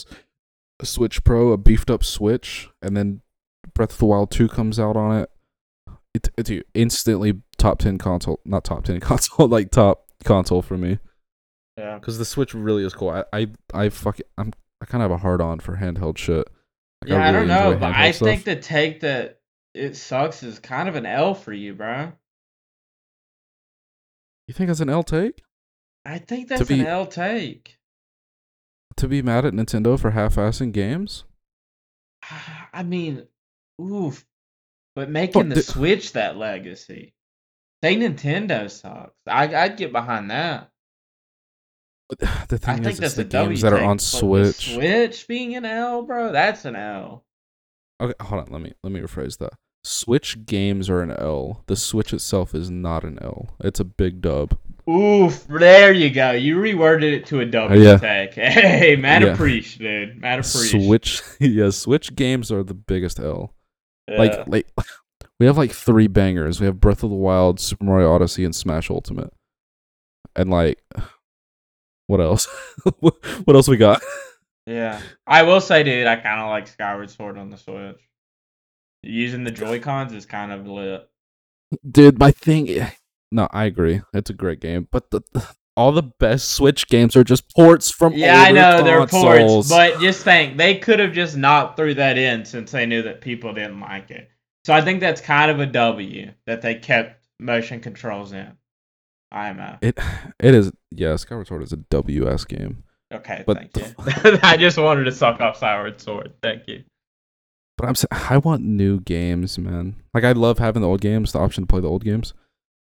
Switch 0.83 1.23
Pro, 1.23 1.51
a 1.51 1.57
beefed 1.57 1.89
up 1.89 2.03
Switch, 2.03 2.69
and 2.83 2.95
then 2.95 3.21
Breath 3.73 3.93
of 3.93 3.97
the 3.97 4.05
Wild 4.05 4.29
two 4.29 4.47
comes 4.47 4.79
out 4.79 4.95
on 4.95 5.21
it, 5.21 5.29
it, 6.13 6.29
it 6.37 6.45
dude, 6.45 6.65
instantly 6.75 7.41
top 7.57 7.79
ten 7.79 7.97
console, 7.97 8.39
not 8.45 8.63
top 8.63 8.83
ten 8.83 8.99
console, 8.99 9.47
like 9.47 9.71
top 9.71 10.05
console 10.23 10.61
for 10.61 10.77
me 10.77 10.99
Yeah. 11.77 11.95
because 11.97 12.19
the 12.19 12.25
Switch 12.25 12.53
really 12.53 12.85
is 12.85 12.93
cool. 12.93 13.09
I 13.09 13.23
I, 13.33 13.47
I 13.73 13.89
fuck 13.89 14.19
I'm 14.37 14.53
I 14.81 14.85
kind 14.85 15.03
of 15.03 15.09
have 15.09 15.19
a 15.19 15.21
hard 15.23 15.41
on 15.41 15.59
for 15.59 15.77
handheld 15.77 16.19
shit. 16.19 16.47
Like, 17.03 17.09
Yeah, 17.09 17.27
I, 17.27 17.31
don't 17.31 17.47
know, 17.47 17.75
but 17.79 17.93
I 17.95 18.11
stuff. 18.11 18.27
think 18.27 18.43
the 18.45 18.55
take 18.55 19.01
that 19.01 19.39
it 19.73 19.95
sucks 19.95 20.43
is 20.43 20.59
kind 20.59 20.87
of 20.89 20.95
an 20.95 21.05
L 21.05 21.33
for 21.35 21.51
you, 21.53 21.73
bro. 21.73 22.11
you 24.47 24.53
think 24.53 24.69
it's 24.69 24.79
an 24.79 24.89
L 24.89 25.03
take 25.03 25.41
I 26.05 26.17
think 26.17 26.49
that's 26.49 26.67
be- 26.67 26.81
an 26.81 26.85
L 26.87 27.05
take. 27.07 27.77
to 28.97 29.07
be 29.07 29.21
mad 29.21 29.45
at 29.45 29.53
Nintendo 29.53 29.99
for 29.99 30.11
half-assing 30.11 30.71
games. 30.73 31.23
I 32.73 32.83
mean, 32.83 33.25
oof. 33.81 34.25
But 34.95 35.09
making 35.09 35.49
the 35.49 35.55
the- 35.55 35.63
Switch 35.63 36.11
that 36.13 36.37
legacy. 36.37 37.13
Say 37.83 37.95
Nintendo 37.95 38.69
sucks. 38.69 39.13
I 39.27 39.53
I'd 39.55 39.77
get 39.77 39.91
behind 39.91 40.29
that. 40.31 40.69
The 42.47 42.57
thing 42.57 42.85
is, 42.85 42.99
that's 42.99 42.99
it's 42.99 43.15
the 43.15 43.23
games 43.23 43.61
that 43.61 43.73
are 43.73 43.83
on 43.83 43.99
Switch. 43.99 44.73
Switch 44.73 45.27
being 45.27 45.55
an 45.55 45.65
L, 45.65 46.03
bro, 46.03 46.31
that's 46.31 46.65
an 46.65 46.75
L. 46.75 47.23
Okay, 48.01 48.13
hold 48.21 48.45
on. 48.45 48.51
Let 48.51 48.61
me 48.61 48.73
let 48.83 48.91
me 48.91 48.99
rephrase 48.99 49.37
that. 49.39 49.53
Switch 49.83 50.45
games 50.45 50.89
are 50.89 51.01
an 51.01 51.11
L. 51.11 51.63
The 51.67 51.75
Switch 51.75 52.13
itself 52.13 52.55
is 52.55 52.69
not 52.69 53.03
an 53.03 53.19
L. 53.21 53.49
It's 53.59 53.79
a 53.79 53.85
big 53.85 54.21
dub. 54.21 54.57
Oof, 54.89 55.45
there 55.47 55.93
you 55.93 56.09
go. 56.09 56.31
You 56.31 56.57
reworded 56.57 57.13
it 57.13 57.25
to 57.27 57.39
a 57.39 57.43
uh, 57.43 57.51
W 57.51 57.81
yeah. 57.81 57.97
take. 57.97 58.33
Hey, 58.35 58.95
Matt 58.97 59.21
Yeah. 59.21 59.29
appreciate, 59.29 60.07
dude. 60.07 60.21
Matt 60.21 60.39
appreciate. 60.39 60.85
Switch, 60.85 61.21
yeah, 61.39 61.69
Switch 61.69 62.15
games 62.15 62.51
are 62.51 62.63
the 62.63 62.73
biggest 62.73 63.19
L. 63.19 63.53
Yeah. 64.09 64.17
Like, 64.17 64.47
like 64.47 64.67
we 65.39 65.45
have 65.45 65.57
like 65.57 65.71
three 65.71 66.07
bangers. 66.07 66.59
We 66.59 66.65
have 66.65 66.81
Breath 66.81 67.03
of 67.03 67.09
the 67.09 67.15
Wild, 67.15 67.59
Super 67.59 67.85
Mario 67.85 68.11
Odyssey, 68.11 68.43
and 68.43 68.55
Smash 68.55 68.89
Ultimate. 68.89 69.33
And 70.35 70.49
like, 70.49 70.81
what 72.07 72.21
else? 72.21 72.47
what 72.99 73.55
else 73.55 73.67
we 73.67 73.77
got? 73.77 74.01
Yeah, 74.65 75.01
I 75.27 75.43
will 75.43 75.61
say, 75.61 75.83
dude, 75.83 76.07
I 76.07 76.15
kind 76.15 76.39
of 76.39 76.49
like 76.49 76.67
Skyward 76.67 77.09
Sword 77.09 77.37
on 77.37 77.49
the 77.49 77.57
Switch. 77.57 77.99
Using 79.01 79.43
the 79.43 79.51
Joy 79.51 79.79
Cons 79.79 80.13
is 80.13 80.25
kind 80.25 80.51
of 80.51 80.65
lit. 80.65 81.09
Dude, 81.89 82.19
my 82.19 82.31
thing. 82.31 82.87
No, 83.31 83.47
I 83.51 83.65
agree. 83.65 84.01
It's 84.13 84.29
a 84.29 84.33
great 84.33 84.61
game, 84.61 84.87
but 84.91 85.11
the 85.11 85.21
all 85.75 85.91
the 85.91 86.03
best 86.03 86.51
Switch 86.51 86.87
games 86.87 87.15
are 87.15 87.23
just 87.23 87.53
ports 87.55 87.89
from 87.89 88.13
Yeah, 88.13 88.41
I 88.41 88.51
know 88.51 88.83
they're 88.83 89.05
ports, 89.07 89.69
but 89.69 89.99
just 89.99 90.23
think 90.23 90.57
they 90.57 90.77
could 90.77 90.99
have 90.99 91.13
just 91.13 91.35
not 91.35 91.75
threw 91.75 91.93
that 91.95 92.17
in 92.17 92.45
since 92.45 92.71
they 92.71 92.85
knew 92.85 93.01
that 93.01 93.21
people 93.21 93.53
didn't 93.53 93.79
like 93.79 94.11
it. 94.11 94.29
So 94.65 94.73
I 94.73 94.81
think 94.81 94.99
that's 95.01 95.19
kind 95.19 95.51
of 95.51 95.59
a 95.59 95.65
W 95.65 96.31
that 96.45 96.61
they 96.61 96.75
kept 96.75 97.25
motion 97.39 97.79
controls 97.79 98.31
in. 98.31 98.51
IMO. 99.33 99.77
It 99.81 99.97
it 100.39 100.53
is 100.55 100.71
yeah, 100.91 101.15
Skyward 101.15 101.47
Sword 101.47 101.63
is 101.63 101.73
a 101.73 101.77
WS 101.77 102.45
game. 102.45 102.83
Okay, 103.13 103.43
But 103.45 103.57
thank 103.57 103.73
the 103.73 104.31
you. 104.33 104.39
I 104.43 104.57
just 104.57 104.77
wanted 104.77 105.03
to 105.03 105.11
suck 105.11 105.39
off 105.39 105.57
Skyward 105.57 105.99
Sword. 106.01 106.33
Thank 106.41 106.67
you. 106.67 106.83
But 107.77 107.87
I'm 107.89 107.95
I 108.11 108.37
want 108.37 108.63
new 108.63 108.99
games, 109.01 109.57
man. 109.59 109.95
Like 110.13 110.23
I 110.23 110.31
love 110.31 110.57
having 110.59 110.81
the 110.81 110.87
old 110.87 111.01
games, 111.01 111.31
the 111.31 111.39
option 111.39 111.63
to 111.63 111.67
play 111.67 111.79
the 111.81 111.89
old 111.89 112.03
games. 112.03 112.33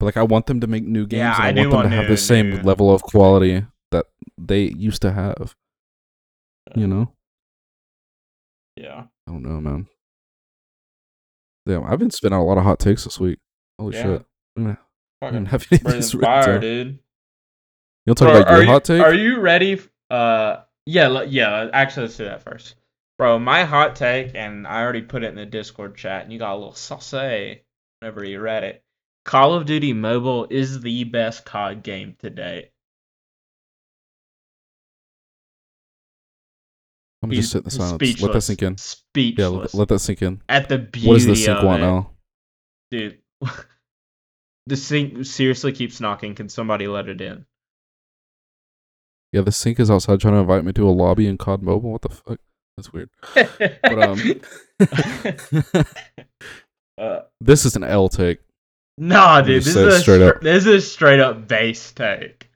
But 0.00 0.06
like 0.06 0.16
I 0.16 0.22
want 0.22 0.46
them 0.46 0.60
to 0.60 0.66
make 0.66 0.84
new 0.84 1.06
games 1.06 1.18
Yeah, 1.20 1.34
and 1.36 1.42
I 1.42 1.48
I, 1.48 1.52
do 1.52 1.60
want 1.60 1.70
them 1.70 1.76
want 1.78 1.90
to 1.90 1.96
have 1.96 2.04
new- 2.04 2.10
the 2.10 2.16
same 2.16 2.50
new- 2.50 2.62
level 2.62 2.92
of 2.94 3.02
quality 3.02 3.64
that 3.90 4.06
they 4.36 4.62
used 4.64 5.02
to 5.02 5.12
have. 5.12 5.54
You 6.76 6.86
know? 6.86 7.12
Yeah. 8.76 9.04
I 9.26 9.30
don't 9.32 9.42
know, 9.42 9.60
man. 9.60 9.86
Damn, 11.66 11.84
I've 11.84 11.98
been 11.98 12.10
spitting 12.10 12.36
out 12.36 12.42
a 12.42 12.44
lot 12.44 12.58
of 12.58 12.64
hot 12.64 12.78
takes 12.78 13.04
this 13.04 13.18
week. 13.18 13.38
Holy 13.78 13.96
Yeah. 13.96 14.02
shit. 14.02 14.26
Mm. 14.58 14.78
I 15.20 15.30
don't 15.30 15.46
have 15.46 15.66
any 15.70 15.80
of 15.84 15.92
this 15.92 16.12
fire, 16.12 16.58
dude. 16.58 16.98
You'll 18.06 18.14
talk 18.14 18.28
Bro, 18.28 18.40
about 18.40 18.52
your 18.52 18.62
you, 18.62 18.68
hot 18.68 18.84
take? 18.84 19.02
Are 19.02 19.14
you 19.14 19.40
ready? 19.40 19.80
Uh, 20.10 20.58
yeah, 20.86 21.22
yeah. 21.22 21.68
Actually, 21.72 22.04
let's 22.04 22.16
do 22.16 22.24
that 22.24 22.42
first, 22.42 22.76
bro. 23.18 23.38
My 23.38 23.64
hot 23.64 23.96
take, 23.96 24.34
and 24.34 24.66
I 24.66 24.82
already 24.82 25.02
put 25.02 25.24
it 25.24 25.28
in 25.28 25.34
the 25.34 25.44
Discord 25.46 25.96
chat, 25.96 26.22
and 26.22 26.32
you 26.32 26.38
got 26.38 26.54
a 26.54 26.56
little 26.56 26.74
sauce 26.74 27.12
whenever 27.12 28.24
you 28.24 28.40
read 28.40 28.64
it. 28.64 28.82
Call 29.24 29.54
of 29.54 29.66
Duty 29.66 29.92
Mobile 29.92 30.46
is 30.48 30.80
the 30.80 31.04
best 31.04 31.44
COD 31.44 31.82
game 31.82 32.16
to 32.20 32.30
date. 32.30 32.70
I'm 37.22 37.30
He's 37.30 37.40
just 37.40 37.52
sit 37.52 37.58
in 37.58 37.64
the 37.64 37.70
silence. 37.70 37.94
Speechless. 37.94 38.22
Let 38.22 38.32
that 38.32 38.40
sink 38.42 38.62
in. 38.62 38.78
Speechless. 38.78 39.38
Yeah, 39.38 39.48
let, 39.48 39.74
let 39.74 39.88
that 39.88 39.98
sink 39.98 40.22
in. 40.22 40.40
At 40.48 40.68
the 40.68 40.78
beauty 40.78 41.08
What 41.08 41.14
does 41.14 41.26
the 41.26 41.36
sink 41.36 41.62
want 41.62 41.82
now? 41.82 42.10
dude. 42.90 43.18
the 44.68 44.76
sink 44.76 45.24
seriously 45.24 45.72
keeps 45.72 46.00
knocking. 46.00 46.34
Can 46.34 46.48
somebody 46.48 46.86
let 46.86 47.08
it 47.08 47.20
in? 47.20 47.46
Yeah, 49.32 49.42
the 49.42 49.52
sink 49.52 49.78
is 49.80 49.90
outside 49.90 50.20
trying 50.20 50.34
to 50.34 50.40
invite 50.40 50.64
me 50.64 50.72
to 50.72 50.88
a 50.88 50.90
lobby 50.90 51.26
in 51.26 51.36
COD 51.38 51.62
Mobile. 51.62 51.92
What 51.92 52.02
the 52.02 52.08
fuck? 52.10 52.38
That's 52.76 52.92
weird. 52.92 53.10
But 53.34 54.02
um 54.02 54.40
uh, 56.98 57.20
this 57.40 57.64
is 57.64 57.76
an 57.76 57.84
L 57.84 58.08
take. 58.08 58.38
nah, 58.96 59.40
dude. 59.40 59.62
This 59.64 59.68
is 59.68 59.76
a 59.76 60.00
straight 60.00 60.20
str- 60.20 60.36
up. 60.36 60.40
this 60.40 60.66
is 60.66 60.74
a 60.74 60.80
straight 60.86 61.20
up 61.20 61.48
base 61.48 61.92
take, 61.92 62.48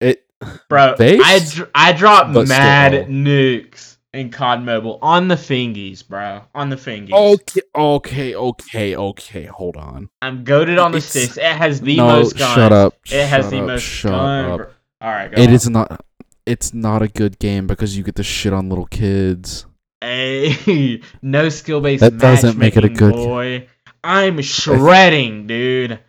It 0.00 0.26
bro. 0.68 0.94
I 0.98 1.40
dr- 1.48 1.70
I 1.74 1.92
dropped 1.92 2.30
mad 2.48 3.08
nukes 3.08 3.91
in 4.12 4.30
COD 4.30 4.62
Mobile 4.64 4.98
on 5.02 5.28
the 5.28 5.34
fingies, 5.36 6.06
bro. 6.06 6.42
On 6.54 6.68
the 6.68 6.76
fingies. 6.76 7.12
Okay, 7.12 7.60
okay, 7.74 8.34
okay, 8.34 8.96
okay. 8.96 9.44
Hold 9.46 9.76
on. 9.76 10.10
I'm 10.20 10.44
goaded 10.44 10.78
on 10.78 10.92
the 10.92 10.98
It's- 10.98 11.10
sticks. 11.10 11.36
It 11.38 11.44
has 11.44 11.80
the 11.80 11.96
no, 11.96 12.06
most 12.08 12.36
guns. 12.38 12.54
shut 12.54 12.72
up. 12.72 12.94
It 13.10 13.26
has 13.26 13.50
the 13.50 13.60
up, 13.60 13.66
most 13.68 13.82
shut 13.82 14.12
gun. 14.12 14.60
up. 14.60 14.72
All 15.00 15.10
right, 15.10 15.34
go 15.34 15.40
It 15.42 15.48
on. 15.48 15.54
is 15.54 15.68
not. 15.68 16.04
It's 16.44 16.74
not 16.74 17.02
a 17.02 17.08
good 17.08 17.38
game 17.38 17.66
because 17.66 17.96
you 17.96 18.02
get 18.02 18.16
to 18.16 18.22
shit 18.24 18.52
on 18.52 18.68
little 18.68 18.86
kids. 18.86 19.64
Hey, 20.00 21.00
no 21.22 21.48
skill 21.48 21.80
based 21.80 22.00
That 22.00 22.18
doesn't 22.18 22.58
make 22.58 22.76
it 22.76 22.84
a 22.84 22.88
good- 22.88 23.14
boy. 23.14 23.68
I'm 24.04 24.40
shredding, 24.42 25.46
dude. 25.46 26.00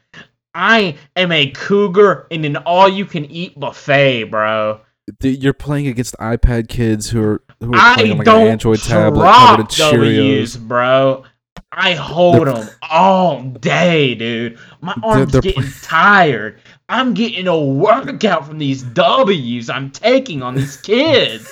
I 0.56 0.96
am 1.16 1.32
a 1.32 1.52
cougar 1.52 2.26
in 2.32 2.44
an 2.46 2.58
all 2.58 2.90
you 2.90 3.06
can 3.06 3.26
eat 3.26 3.60
buffet, 3.60 4.26
bro. 4.26 4.82
You're 5.22 5.54
playing 5.54 5.88
against 5.88 6.16
iPad 6.20 6.68
kids 6.70 7.10
who 7.10 7.22
are 7.22 7.44
who 7.64 7.74
are 7.74 7.78
I 7.78 7.96
on 8.12 8.18
like 8.18 8.26
don't 8.26 8.42
an 8.44 8.48
Android 8.50 8.80
tablet 8.80 9.24
covered 9.26 9.60
in 9.62 9.66
drop 9.68 9.92
W's, 9.94 10.58
bro. 10.58 11.24
I 11.72 11.94
hold 11.96 12.48
They're- 12.48 12.54
them 12.54 12.70
all 12.90 13.42
day, 13.44 14.14
dude. 14.16 14.60
My 14.82 14.96
arms 15.04 15.32
they're 15.32 15.42
getting 15.42 15.64
tired. 15.82 16.60
I'm 16.90 17.14
getting 17.14 17.48
a 17.48 17.60
workout 17.60 18.46
from 18.46 18.60
these 18.60 18.84
W's 18.84 19.70
I'm 19.70 19.90
taking 19.90 20.44
on 20.44 20.54
these 20.56 20.78
kids. 20.78 21.50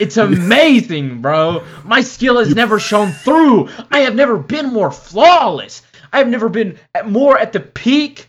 It's 0.00 0.16
amazing, 0.18 1.22
bro. 1.22 1.62
My 1.84 2.00
skill 2.00 2.38
has 2.38 2.54
never 2.54 2.80
shown 2.80 3.12
through. 3.12 3.68
I 3.90 4.00
have 4.00 4.14
never 4.16 4.36
been 4.38 4.66
more 4.72 4.90
flawless. 4.90 5.82
I 6.12 6.18
have 6.18 6.28
never 6.28 6.48
been 6.48 6.78
at 6.94 7.08
more 7.08 7.38
at 7.38 7.52
the 7.52 7.60
peak 7.60 8.28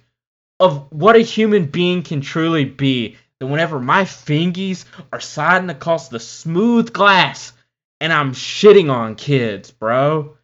of 0.59 0.85
what 0.91 1.15
a 1.15 1.19
human 1.19 1.65
being 1.65 2.03
can 2.03 2.21
truly 2.21 2.63
be 2.65 3.17
than 3.43 3.51
whenever 3.51 3.79
my 3.79 4.03
fingies 4.03 4.85
are 5.11 5.19
sliding 5.19 5.69
across 5.69 6.07
the 6.07 6.19
smooth 6.19 6.93
glass 6.93 7.51
and 7.99 8.13
I'm 8.13 8.31
shitting 8.31 8.89
on 8.89 9.15
kids, 9.15 9.69
bro. 9.69 10.37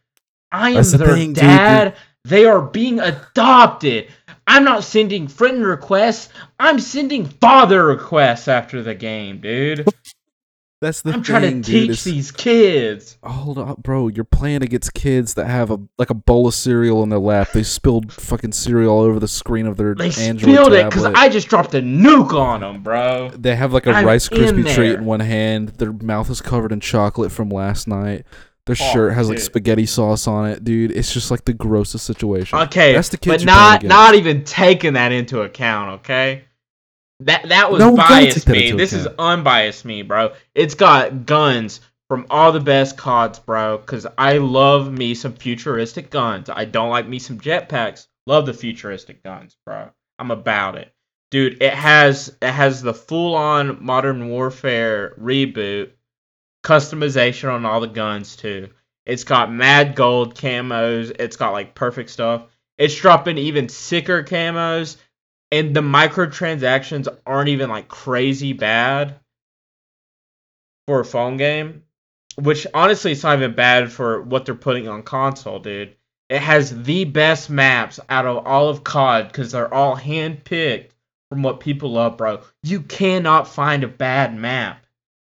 I 0.51 0.69
am 0.69 0.75
That's 0.75 0.91
the 0.91 0.97
their 0.97 1.15
thing, 1.15 1.33
dude, 1.33 1.43
dad. 1.43 1.95
They 2.25 2.45
are 2.45 2.61
being 2.61 2.99
adopted. 2.99 4.09
I'm 4.45 4.65
not 4.65 4.83
sending 4.83 5.29
friend 5.29 5.65
requests. 5.65 6.29
I'm 6.59 6.79
sending 6.79 7.25
father 7.25 7.85
requests 7.85 8.49
after 8.49 8.83
the 8.83 8.95
game, 8.95 9.39
dude. 9.39 9.87
That's 10.81 11.01
the 11.01 11.09
I'm 11.09 11.15
thing, 11.15 11.23
trying 11.23 11.61
to 11.61 11.71
dude, 11.71 11.89
teach 11.89 12.03
these 12.05 12.31
kids. 12.31 13.17
Oh, 13.21 13.29
hold 13.29 13.57
up, 13.57 13.83
bro. 13.83 14.07
You're 14.07 14.23
playing 14.23 14.63
against 14.63 14.93
kids 14.93 15.33
that 15.33 15.47
have 15.47 15.71
a 15.71 15.79
like 15.97 16.09
a 16.09 16.13
bowl 16.13 16.47
of 16.47 16.53
cereal 16.53 17.03
in 17.03 17.09
their 17.09 17.19
lap. 17.19 17.49
They 17.53 17.63
spilled 17.63 18.13
fucking 18.13 18.53
cereal 18.53 18.93
all 18.93 19.01
over 19.01 19.19
the 19.19 19.27
screen 19.27 19.65
of 19.65 19.75
their 19.75 19.93
They 19.93 20.05
Android 20.05 20.39
spilled 20.41 20.73
it 20.73 20.85
because 20.85 21.03
I 21.03 21.27
just 21.27 21.49
dropped 21.49 21.73
a 21.73 21.81
nuke 21.81 22.31
on 22.33 22.61
them, 22.61 22.81
bro. 22.81 23.29
They 23.37 23.57
have 23.57 23.73
like 23.73 23.87
a 23.87 23.91
I'm 23.91 24.05
Rice 24.05 24.29
Krispie 24.29 24.73
treat 24.73 24.93
in 24.93 25.03
one 25.05 25.19
hand. 25.19 25.69
Their 25.69 25.91
mouth 25.91 26.29
is 26.29 26.39
covered 26.39 26.71
in 26.71 26.79
chocolate 26.79 27.33
from 27.33 27.49
last 27.49 27.85
night. 27.87 28.25
Their 28.65 28.77
Oh, 28.79 28.93
shirt 28.93 29.13
has 29.13 29.27
like 29.27 29.39
spaghetti 29.39 29.85
sauce 29.87 30.27
on 30.27 30.47
it, 30.47 30.63
dude. 30.63 30.91
It's 30.91 31.11
just 31.11 31.31
like 31.31 31.43
the 31.43 31.53
grossest 31.53 32.05
situation. 32.05 32.57
Okay, 32.59 32.93
That's 32.93 33.09
the 33.09 33.17
but 33.17 33.23
kids 33.31 33.43
you're 33.43 33.51
not 33.53 33.83
not 33.83 34.15
even 34.15 34.43
taking 34.45 34.93
that 34.93 35.11
into 35.11 35.41
account. 35.41 36.01
Okay, 36.01 36.43
that 37.21 37.49
that 37.49 37.71
was 37.71 37.79
No, 37.79 37.91
we 37.91 37.97
gotta 37.97 38.25
take 38.25 38.45
biased 38.45 38.47
me. 38.47 38.71
This 38.71 38.93
is 38.93 39.07
unbiased 39.17 39.85
me, 39.85 40.03
bro. 40.03 40.33
It's 40.55 40.75
got 40.75 41.25
guns 41.25 41.81
from 42.07 42.25
all 42.29 42.51
the 42.51 42.59
best 42.59 42.97
CODs, 42.97 43.39
bro. 43.39 43.77
Cause 43.79 44.07
I 44.17 44.37
love 44.37 44.91
me 44.91 45.13
some 45.13 45.33
futuristic 45.33 46.09
guns. 46.09 46.49
I 46.49 46.65
don't 46.65 46.89
like 46.89 47.07
me 47.07 47.19
some 47.19 47.39
jetpacks. 47.39 48.07
Love 48.25 48.45
the 48.45 48.53
futuristic 48.53 49.23
guns, 49.23 49.57
bro. 49.65 49.89
I'm 50.17 50.31
about 50.31 50.77
it, 50.77 50.93
dude. 51.31 51.61
It 51.61 51.73
has 51.73 52.35
it 52.41 52.51
has 52.51 52.81
the 52.81 52.93
full 52.93 53.35
on 53.35 53.83
Modern 53.83 54.29
Warfare 54.29 55.13
reboot, 55.19 55.91
customization 56.63 57.51
on 57.51 57.65
all 57.65 57.81
the 57.81 57.87
guns 57.87 58.35
too. 58.35 58.69
It's 59.05 59.23
got 59.23 59.51
mad 59.51 59.95
gold 59.95 60.35
camos. 60.35 61.13
It's 61.19 61.35
got 61.35 61.51
like 61.51 61.75
perfect 61.75 62.11
stuff. 62.11 62.43
It's 62.77 62.95
dropping 62.95 63.37
even 63.37 63.67
sicker 63.67 64.23
camos 64.23 64.95
and 65.51 65.75
the 65.75 65.81
microtransactions 65.81 67.07
aren't 67.25 67.49
even 67.49 67.69
like 67.69 67.87
crazy 67.87 68.53
bad 68.53 69.19
for 70.87 70.99
a 70.99 71.05
phone 71.05 71.37
game. 71.37 71.83
Which 72.35 72.65
honestly, 72.73 73.11
it's 73.11 73.23
not 73.23 73.37
even 73.37 73.53
bad 73.53 73.91
for 73.91 74.21
what 74.21 74.45
they're 74.45 74.55
putting 74.55 74.87
on 74.87 75.03
console, 75.03 75.59
dude. 75.59 75.95
It 76.29 76.41
has 76.41 76.83
the 76.83 77.03
best 77.05 77.49
maps 77.49 77.99
out 78.07 78.25
of 78.25 78.45
all 78.45 78.69
of 78.69 78.83
COD 78.83 79.27
because 79.27 79.51
they're 79.51 79.73
all 79.73 79.97
handpicked 79.97 80.91
from 81.29 81.43
what 81.43 81.59
people 81.59 81.91
love, 81.91 82.17
bro. 82.17 82.41
You 82.63 82.81
cannot 82.81 83.47
find 83.47 83.83
a 83.83 83.87
bad 83.87 84.35
map 84.37 84.85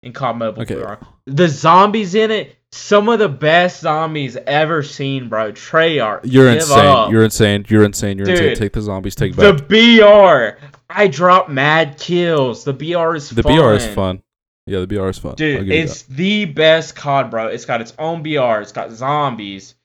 in 0.01 0.13
COD 0.13 0.37
Mobile. 0.37 0.61
Okay. 0.61 1.05
The 1.25 1.47
zombies 1.47 2.15
in 2.15 2.31
it, 2.31 2.55
some 2.73 3.07
of 3.07 3.19
the 3.19 3.29
best 3.29 3.81
zombies 3.81 4.35
ever 4.35 4.81
seen, 4.81 5.29
bro. 5.29 5.51
Treyarch, 5.51 6.21
You're 6.23 6.49
insane. 6.49 7.11
You're 7.11 7.23
insane. 7.23 7.65
You're 7.69 7.83
insane. 7.83 8.17
You're 8.17 8.29
insane. 8.29 8.55
Take 8.55 8.73
the 8.73 8.81
zombies. 8.81 9.13
Take 9.15 9.35
the 9.35 9.53
back. 9.53 9.67
BR. 9.67 10.65
I 10.89 11.07
drop 11.07 11.49
mad 11.49 11.99
kills. 11.99 12.63
The 12.63 12.73
BR 12.73 13.15
is 13.15 13.29
fun. 13.29 13.35
The 13.35 13.43
fun. 13.43 13.59
BR 13.59 13.73
is 13.73 13.85
fun. 13.85 14.23
Yeah, 14.65 14.79
the 14.79 14.87
BR 14.87 15.09
is 15.09 15.19
fun. 15.19 15.35
Dude, 15.35 15.69
it's 15.69 16.03
the 16.03 16.45
best 16.45 16.95
COD, 16.95 17.29
bro. 17.29 17.47
It's 17.47 17.65
got 17.65 17.81
its 17.81 17.93
own 17.99 18.23
BR. 18.23 18.61
It's 18.61 18.71
got 18.71 18.91
zombies. 18.91 19.75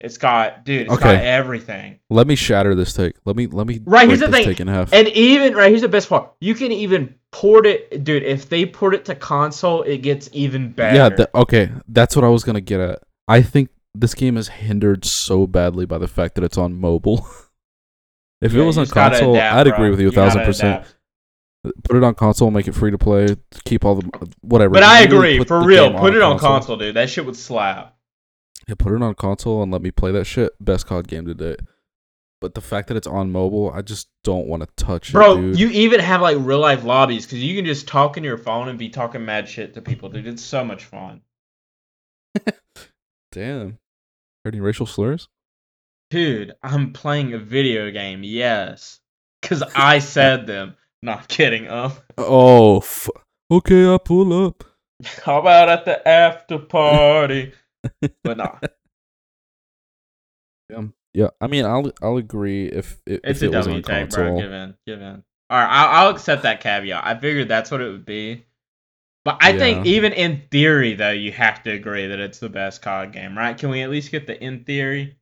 It's 0.00 0.16
got, 0.16 0.64
dude, 0.64 0.86
it's 0.90 0.96
got 0.98 1.16
everything. 1.22 1.98
Let 2.08 2.26
me 2.26 2.34
shatter 2.34 2.74
this 2.74 2.94
take. 2.94 3.16
Let 3.26 3.36
me 3.36 3.46
let 3.46 3.66
me 3.66 3.80
Right, 3.84 4.08
here's 4.08 4.20
the 4.20 4.28
thing. 4.28 4.44
take 4.44 4.58
in 4.60 4.66
half. 4.66 4.92
And 4.94 5.08
even 5.08 5.54
right 5.54 5.68
here's 5.68 5.82
the 5.82 5.88
best 5.88 6.08
part. 6.08 6.32
You 6.40 6.54
can 6.54 6.72
even 6.72 7.14
port 7.32 7.66
it, 7.66 8.02
dude. 8.02 8.22
If 8.22 8.48
they 8.48 8.64
port 8.64 8.94
it 8.94 9.04
to 9.06 9.14
console, 9.14 9.82
it 9.82 9.98
gets 9.98 10.30
even 10.32 10.72
better. 10.72 10.96
Yeah, 10.96 11.08
th- 11.10 11.28
okay, 11.34 11.70
that's 11.88 12.16
what 12.16 12.24
I 12.24 12.28
was 12.28 12.44
gonna 12.44 12.62
get 12.62 12.80
at. 12.80 13.00
I 13.28 13.42
think 13.42 13.68
this 13.94 14.14
game 14.14 14.38
is 14.38 14.48
hindered 14.48 15.04
so 15.04 15.46
badly 15.46 15.84
by 15.84 15.98
the 15.98 16.08
fact 16.08 16.34
that 16.36 16.44
it's 16.44 16.56
on 16.56 16.80
mobile. 16.80 17.18
if 18.40 18.54
Yeah, 18.54 18.62
it 18.62 18.64
was 18.66 18.78
on 18.78 18.86
console, 18.86 19.34
adapt, 19.34 19.56
I'd 19.56 19.64
bro. 19.66 19.74
agree 19.74 19.90
with 19.90 20.00
you 20.00 20.08
a 20.08 20.12
thousand 20.12 20.44
percent. 20.44 20.76
adapt. 20.80 20.96
Put 21.84 21.96
it 21.96 22.02
on 22.02 22.14
console, 22.14 22.50
make 22.50 22.68
it 22.68 22.72
free 22.74 22.90
to 22.90 22.96
play, 22.96 23.36
keep 23.66 23.84
all 23.84 23.96
the 23.96 24.30
whatever. 24.40 24.72
But 24.72 24.82
I 24.82 25.02
agree, 25.02 25.44
for 25.44 25.62
real. 25.62 25.92
Put 25.98 26.14
it 26.16 26.22
on 26.22 26.38
console, 26.38 26.78
dude. 26.78 26.96
That 26.96 27.10
shit 27.10 27.26
would 27.26 27.36
slap. 27.36 27.96
Yeah, 28.70 28.76
put 28.78 28.94
it 28.94 29.02
on 29.02 29.16
console 29.16 29.64
and 29.64 29.72
let 29.72 29.82
me 29.82 29.90
play 29.90 30.12
that 30.12 30.26
shit. 30.26 30.52
Best 30.60 30.86
COD 30.86 31.08
game 31.08 31.26
to 31.26 31.34
date. 31.34 31.58
But 32.40 32.54
the 32.54 32.60
fact 32.60 32.86
that 32.86 32.96
it's 32.96 33.06
on 33.08 33.32
mobile, 33.32 33.72
I 33.74 33.82
just 33.82 34.08
don't 34.22 34.46
want 34.46 34.62
to 34.62 34.68
touch 34.76 35.12
Bro, 35.12 35.32
it, 35.32 35.34
Bro, 35.34 35.50
you 35.58 35.70
even 35.70 35.98
have 35.98 36.22
like 36.22 36.36
real 36.38 36.60
life 36.60 36.84
lobbies 36.84 37.26
because 37.26 37.42
you 37.42 37.56
can 37.56 37.64
just 37.64 37.88
talk 37.88 38.16
in 38.16 38.22
your 38.22 38.38
phone 38.38 38.68
and 38.68 38.78
be 38.78 38.88
talking 38.88 39.24
mad 39.24 39.48
shit 39.48 39.74
to 39.74 39.82
people, 39.82 40.08
dude. 40.08 40.28
It's 40.28 40.44
so 40.44 40.64
much 40.64 40.84
fun. 40.84 41.22
Damn. 43.32 43.78
Heard 44.44 44.54
any 44.54 44.60
racial 44.60 44.86
slurs? 44.86 45.28
Dude, 46.10 46.52
I'm 46.62 46.92
playing 46.92 47.34
a 47.34 47.38
video 47.38 47.90
game, 47.90 48.22
yes. 48.22 49.00
Because 49.42 49.64
I 49.74 49.98
said 49.98 50.46
them. 50.46 50.76
Not 51.02 51.26
kidding, 51.26 51.68
um. 51.68 51.94
Oh, 52.16 52.78
f- 52.78 53.10
okay, 53.50 53.92
I 53.92 53.98
pull 53.98 54.46
up. 54.46 54.62
How 55.24 55.40
about 55.40 55.68
at 55.68 55.84
the 55.86 56.06
after 56.06 56.60
party? 56.60 57.52
But 58.24 58.36
nah, 58.36 58.58
Yeah, 60.70 60.82
yeah. 61.14 61.28
I 61.40 61.46
mean, 61.46 61.64
I'll 61.64 61.90
I'll 62.02 62.16
agree 62.16 62.66
if 62.66 63.00
if, 63.06 63.20
it's 63.24 63.42
if 63.42 63.42
a 63.42 63.46
it 63.46 63.56
was 63.56 63.66
W 63.66 63.82
tag, 63.82 64.10
bro. 64.10 64.38
Give 64.40 64.52
in, 64.52 64.74
give 64.86 65.00
in. 65.00 65.22
All 65.50 65.58
right, 65.58 65.68
I'll, 65.68 66.06
I'll 66.06 66.14
accept 66.14 66.42
that 66.44 66.60
caveat. 66.60 67.04
I 67.04 67.18
figured 67.18 67.48
that's 67.48 67.70
what 67.70 67.80
it 67.80 67.90
would 67.90 68.04
be. 68.06 68.44
But 69.24 69.38
I 69.40 69.52
think 69.58 69.84
even 69.86 70.12
in 70.12 70.42
theory, 70.50 70.94
though, 70.94 71.10
you 71.10 71.32
have 71.32 71.62
to 71.64 71.70
agree 71.72 72.06
that 72.06 72.20
it's 72.20 72.38
the 72.38 72.48
best 72.48 72.80
COD 72.82 73.12
game, 73.12 73.36
right? 73.36 73.56
Can 73.58 73.68
we 73.70 73.82
at 73.82 73.90
least 73.90 74.10
get 74.10 74.26
the 74.26 74.42
in 74.42 74.64
theory? 74.64 75.16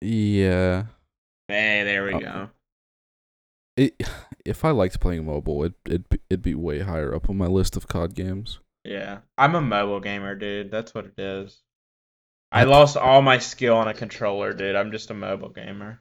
Yeah. 0.00 0.84
Hey, 1.48 1.82
there 1.84 2.04
we 2.04 2.14
Uh, 2.14 2.18
go. 2.20 2.50
It, 3.76 3.94
if 4.44 4.64
I 4.64 4.70
liked 4.70 5.00
playing 5.00 5.24
mobile, 5.26 5.64
it 5.64 5.74
it'd 5.86 6.08
be, 6.08 6.18
it'd 6.30 6.42
be 6.42 6.54
way 6.54 6.80
higher 6.80 7.14
up 7.14 7.28
on 7.30 7.36
my 7.36 7.46
list 7.46 7.76
of 7.76 7.88
COD 7.88 8.14
games. 8.14 8.60
Yeah, 8.84 9.20
I'm 9.38 9.54
a 9.54 9.60
mobile 9.60 10.00
gamer, 10.00 10.34
dude. 10.34 10.70
That's 10.70 10.94
what 10.94 11.06
it 11.06 11.18
is. 11.18 11.60
I 12.52 12.64
lost 12.64 12.96
all 12.96 13.22
my 13.22 13.38
skill 13.38 13.76
on 13.76 13.88
a 13.88 13.94
controller, 13.94 14.52
dude. 14.52 14.76
I'm 14.76 14.92
just 14.92 15.10
a 15.10 15.14
mobile 15.14 15.48
gamer. 15.48 16.00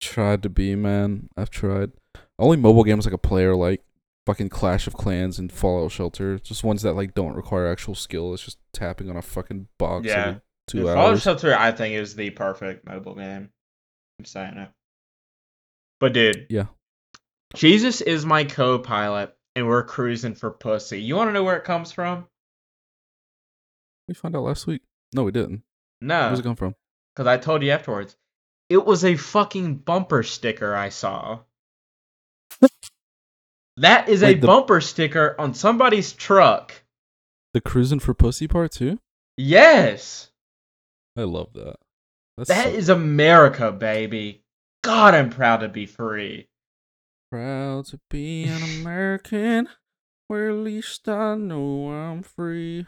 Tried 0.00 0.42
to 0.44 0.48
be, 0.48 0.76
man. 0.76 1.28
I've 1.36 1.50
tried. 1.50 1.92
Only 2.38 2.56
mobile 2.58 2.84
games 2.84 3.04
like 3.06 3.14
a 3.14 3.18
player 3.18 3.56
like 3.56 3.82
fucking 4.26 4.50
Clash 4.50 4.86
of 4.86 4.94
Clans 4.94 5.38
and 5.38 5.50
Fallout 5.50 5.90
Shelter. 5.90 6.38
Just 6.38 6.62
ones 6.62 6.82
that 6.82 6.92
like 6.92 7.14
don't 7.14 7.34
require 7.34 7.66
actual 7.66 7.94
skill. 7.96 8.34
It's 8.34 8.44
just 8.44 8.58
tapping 8.72 9.08
on 9.10 9.16
a 9.16 9.22
fucking 9.22 9.66
box 9.78 10.06
Yeah. 10.06 10.14
every 10.26 10.40
two 10.68 10.78
Dude, 10.80 10.86
Fallout. 10.88 11.20
Shelter, 11.20 11.54
I 11.56 11.72
think, 11.72 11.94
is 11.94 12.14
the 12.14 12.30
perfect 12.30 12.86
mobile 12.86 13.14
game. 13.14 13.48
I'm 14.18 14.24
saying 14.26 14.58
it. 14.58 14.68
But 15.98 16.12
dude, 16.12 16.46
Yeah. 16.50 16.66
Jesus 17.56 18.00
is 18.02 18.26
my 18.26 18.44
co-pilot, 18.44 19.34
and 19.58 19.66
we're 19.66 19.82
cruising 19.84 20.34
for 20.34 20.50
pussy. 20.50 21.00
You 21.02 21.16
want 21.16 21.28
to 21.28 21.32
know 21.32 21.44
where 21.44 21.56
it 21.56 21.64
comes 21.64 21.92
from? 21.92 22.26
We 24.06 24.14
found 24.14 24.34
out 24.36 24.42
last 24.44 24.66
week. 24.66 24.82
No, 25.12 25.24
we 25.24 25.32
didn't. 25.32 25.62
No, 26.00 26.28
Where's 26.28 26.38
it 26.38 26.42
come 26.44 26.56
from? 26.56 26.74
because 27.14 27.26
I 27.26 27.36
told 27.36 27.62
you 27.62 27.70
afterwards. 27.72 28.16
It 28.68 28.84
was 28.84 29.04
a 29.04 29.16
fucking 29.16 29.76
bumper 29.78 30.22
sticker 30.22 30.74
I 30.74 30.90
saw. 30.90 31.40
that 33.78 34.08
is 34.08 34.22
a 34.22 34.34
the- 34.34 34.46
bumper 34.46 34.80
sticker 34.80 35.34
on 35.38 35.54
somebody's 35.54 36.12
truck. 36.12 36.72
The 37.54 37.60
cruising 37.60 37.98
for 38.00 38.14
pussy 38.14 38.46
part 38.46 38.72
too. 38.72 38.98
Yes. 39.36 40.30
I 41.16 41.22
love 41.22 41.52
that. 41.54 41.76
That's 42.36 42.48
That 42.48 42.64
so 42.64 42.70
is 42.70 42.88
America, 42.88 43.72
baby. 43.72 44.42
God, 44.84 45.14
I'm 45.14 45.30
proud 45.30 45.58
to 45.58 45.68
be 45.68 45.86
free. 45.86 46.47
Proud 47.30 47.86
to 47.86 48.00
be 48.10 48.44
an 48.44 48.62
American, 48.80 49.68
where 50.28 50.50
at 50.50 50.56
least 50.56 51.08
I 51.08 51.34
know 51.36 51.90
I'm 51.90 52.22
free. 52.22 52.86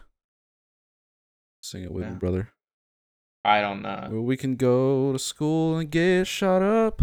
Sing 1.62 1.84
it 1.84 1.92
with 1.92 2.04
Yeah. 2.04 2.10
me, 2.12 2.16
brother. 2.18 2.48
I 3.44 3.60
don't 3.60 3.82
know. 3.82 4.08
Where 4.10 4.20
we 4.20 4.36
can 4.36 4.56
go 4.56 5.12
to 5.12 5.18
school 5.18 5.78
and 5.78 5.90
get 5.90 6.26
shot 6.26 6.62
up 6.62 7.02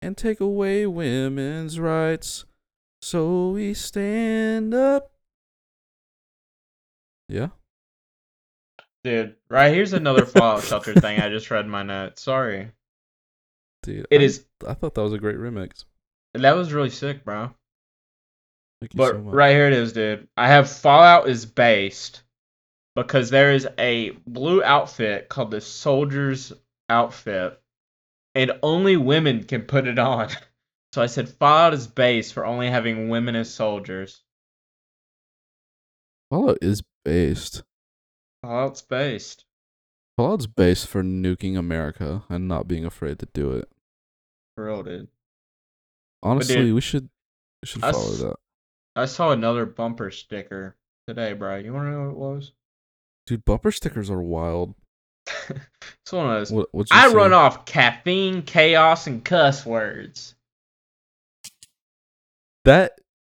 and 0.00 0.16
take 0.16 0.40
away 0.40 0.86
women's 0.86 1.80
rights. 1.80 2.44
So 3.02 3.50
we 3.50 3.74
stand 3.74 4.72
up. 4.74 5.10
Yeah. 7.28 7.48
Dude, 9.02 9.36
right 9.48 9.72
here's 9.72 9.92
another 9.92 10.24
Fallout 10.24 10.62
Shelter 10.64 10.94
thing 10.94 11.20
I 11.20 11.28
just 11.28 11.50
read 11.50 11.66
my 11.66 11.82
notes. 11.82 12.22
Sorry. 12.22 12.70
Dude. 13.82 14.06
It 14.10 14.20
I, 14.20 14.24
is 14.24 14.44
I 14.66 14.74
thought 14.74 14.94
that 14.94 15.02
was 15.02 15.12
a 15.12 15.18
great 15.18 15.36
remix. 15.36 15.84
That 16.42 16.56
was 16.56 16.72
really 16.72 16.90
sick, 16.90 17.24
bro. 17.24 17.50
But 18.94 19.12
so 19.12 19.18
right 19.18 19.52
here 19.52 19.66
it 19.66 19.72
is, 19.72 19.92
dude. 19.92 20.28
I 20.36 20.48
have 20.48 20.70
Fallout 20.70 21.28
is 21.28 21.46
based 21.46 22.22
because 22.94 23.30
there 23.30 23.52
is 23.52 23.66
a 23.78 24.10
blue 24.26 24.62
outfit 24.62 25.28
called 25.28 25.50
the 25.50 25.60
Soldier's 25.60 26.52
outfit, 26.88 27.60
and 28.34 28.52
only 28.62 28.96
women 28.96 29.44
can 29.44 29.62
put 29.62 29.86
it 29.86 29.98
on. 29.98 30.28
So 30.92 31.02
I 31.02 31.06
said 31.06 31.28
Fallout 31.28 31.74
is 31.74 31.86
based 31.86 32.32
for 32.32 32.46
only 32.46 32.70
having 32.70 33.10
women 33.10 33.36
as 33.36 33.52
soldiers. 33.52 34.22
Fallout 36.30 36.56
is 36.62 36.82
based. 37.04 37.64
Fallout's 38.42 38.80
based. 38.80 39.44
Fallout's 40.16 40.46
based 40.46 40.86
for 40.86 41.02
nuking 41.02 41.58
America 41.58 42.24
and 42.30 42.48
not 42.48 42.66
being 42.66 42.86
afraid 42.86 43.18
to 43.18 43.28
do 43.34 43.52
it. 43.52 43.68
For 44.54 44.64
real, 44.64 44.82
dude. 44.82 45.08
Honestly, 46.22 46.72
we 46.72 46.80
should 46.80 47.08
we 47.62 47.66
should 47.66 47.84
I 47.84 47.92
follow 47.92 48.12
s- 48.12 48.18
that. 48.20 48.36
I 48.96 49.06
saw 49.06 49.30
another 49.32 49.66
bumper 49.66 50.10
sticker 50.10 50.76
today, 51.06 51.32
bro. 51.34 51.56
You 51.56 51.72
wanna 51.72 51.90
know 51.92 52.04
what 52.04 52.10
it 52.10 52.16
was? 52.16 52.52
Dude, 53.26 53.44
bumper 53.44 53.70
stickers 53.72 54.10
are 54.10 54.22
wild. 54.22 54.74
it's 55.48 56.12
one 56.12 56.26
of 56.30 56.48
those. 56.48 56.66
What 56.72 56.86
I 56.90 57.08
run 57.12 57.32
off 57.32 57.64
caffeine, 57.66 58.42
chaos, 58.42 59.06
and 59.06 59.24
cuss 59.24 59.66
words. 59.66 60.34
That 62.64 62.98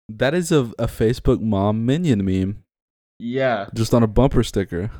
that 0.09 0.33
is 0.33 0.51
a 0.51 0.71
a 0.79 0.87
Facebook 0.87 1.41
mom 1.41 1.85
minion 1.85 2.23
meme 2.23 2.63
Yeah. 3.19 3.67
just 3.73 3.93
on 3.93 4.03
a 4.03 4.07
bumper 4.07 4.43
sticker. 4.43 4.91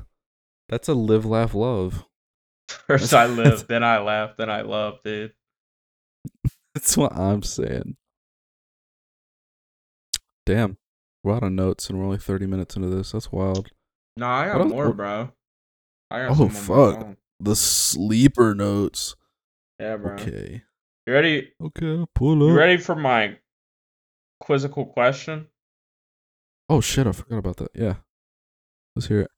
That's 0.70 0.88
a 0.90 0.94
live 0.94 1.26
laugh 1.26 1.54
love. 1.54 2.06
First 2.88 3.14
I 3.14 3.28
live, 3.28 3.68
then 3.70 3.84
I 3.84 4.00
laugh, 4.00 4.36
then 4.38 4.50
I 4.50 4.62
love, 4.62 5.00
dude. 5.04 5.34
That's 6.78 6.96
what 6.96 7.12
I'm 7.18 7.42
saying. 7.42 7.96
Damn. 10.46 10.78
We're 11.24 11.36
out 11.36 11.44
of 11.44 11.52
notes 11.52 11.90
and 11.90 11.98
we're 11.98 12.06
only 12.06 12.20
30 12.20 12.46
minutes 12.46 12.76
into 12.76 12.88
this. 12.90 13.14
That's 13.14 13.32
wild. 13.32 13.70
No, 14.16 14.28
I 14.28 14.46
got 14.46 14.68
more, 14.68 14.94
bro. 14.94 15.32
I 16.12 16.20
got 16.28 16.32
Oh, 16.32 16.36
some 16.36 16.44
on 16.44 16.54
my 16.54 16.60
fuck. 17.00 17.18
The 17.40 17.56
sleeper 17.56 18.54
notes. 18.54 19.16
Yeah, 19.80 19.98
bro. 19.98 20.14
Okay. 20.14 20.62
You 21.08 21.14
ready? 21.14 21.52
Okay, 21.60 22.06
pull 22.14 22.44
up. 22.44 22.50
You 22.50 22.56
ready 22.56 22.78
for 22.78 22.96
my 22.96 23.40
quizzical 24.40 24.86
question? 24.86 25.48
Oh 26.70 26.80
shit, 26.82 27.08
I 27.08 27.12
forgot 27.12 27.38
about 27.38 27.58
that. 27.58 27.72
Yeah. 27.74 27.96
Let's 28.96 29.08
hear 29.08 29.22
it. 29.22 29.32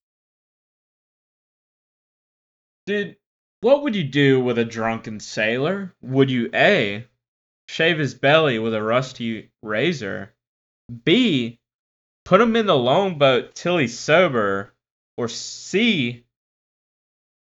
Dude, 2.86 3.16
what 3.62 3.84
would 3.84 3.96
you 3.96 4.04
do 4.04 4.42
with 4.42 4.58
a 4.58 4.66
drunken 4.66 5.22
sailor? 5.22 5.96
Would 6.02 6.30
you 6.30 6.50
A, 6.54 7.06
shave 7.70 8.00
his 8.00 8.16
belly 8.16 8.58
with 8.58 8.74
a 8.74 8.82
rusty 8.82 9.52
razor. 9.62 10.34
B. 11.04 11.60
Put 12.26 12.42
him 12.42 12.56
in 12.56 12.66
the 12.66 12.76
longboat 12.76 13.54
till 13.54 13.78
he's 13.78 13.98
sober. 13.98 14.74
Or 15.18 15.28
C. 15.28 16.26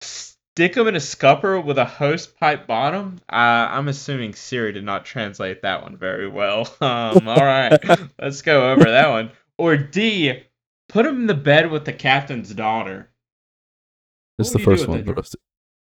Stick 0.00 0.76
him 0.76 0.88
in 0.88 0.96
a 0.96 1.00
scupper 1.00 1.60
with 1.60 1.76
a 1.76 1.84
hose 1.84 2.26
pipe 2.26 2.66
bottom. 2.66 3.20
Uh, 3.30 3.68
I'm 3.70 3.88
assuming 3.88 4.34
Siri 4.34 4.72
did 4.72 4.84
not 4.84 5.04
translate 5.04 5.62
that 5.62 5.82
one 5.82 5.96
very 5.96 6.28
well. 6.28 6.74
Um, 6.80 7.28
all 7.28 7.44
right, 7.44 7.78
let's 8.20 8.42
go 8.42 8.72
over 8.72 8.84
that 8.84 9.08
one. 9.10 9.30
Or 9.58 9.76
D. 9.76 10.42
Put 10.88 11.06
him 11.06 11.22
in 11.22 11.26
the 11.26 11.34
bed 11.34 11.70
with 11.70 11.84
the 11.84 11.92
captain's 11.92 12.54
daughter. 12.54 13.10
It's 14.38 14.50
the 14.50 14.58
would 14.58 14.60
you 14.60 14.64
do 14.66 14.76
first 14.76 14.88
one. 14.88 15.04
The 15.04 15.14
rusty, 15.14 15.38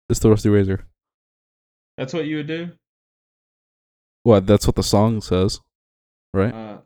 it's 0.08 0.20
the 0.20 0.30
rusty 0.30 0.48
razor. 0.48 0.86
That's 1.98 2.14
what 2.14 2.24
you 2.26 2.36
would 2.36 2.46
do. 2.46 2.70
What? 4.24 4.46
That's 4.46 4.66
what 4.66 4.76
the 4.76 4.82
song 4.82 5.20
says, 5.20 5.60
right? 6.32 6.54
Uh, 6.54 6.78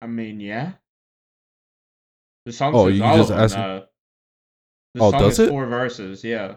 I 0.00 0.06
mean, 0.06 0.40
yeah. 0.40 0.72
The 2.44 2.52
song 2.52 2.74
Oh, 2.74 2.88
says 2.88 2.96
you 2.98 3.04
all 3.04 3.16
just 3.16 3.30
of 3.30 3.36
them. 3.36 3.44
asking- 3.44 3.62
though. 3.62 3.86
The 4.94 5.02
Oh, 5.02 5.10
song 5.10 5.20
does 5.20 5.32
is 5.34 5.38
it? 5.40 5.48
four 5.50 5.66
verses. 5.66 6.24
Yeah. 6.24 6.56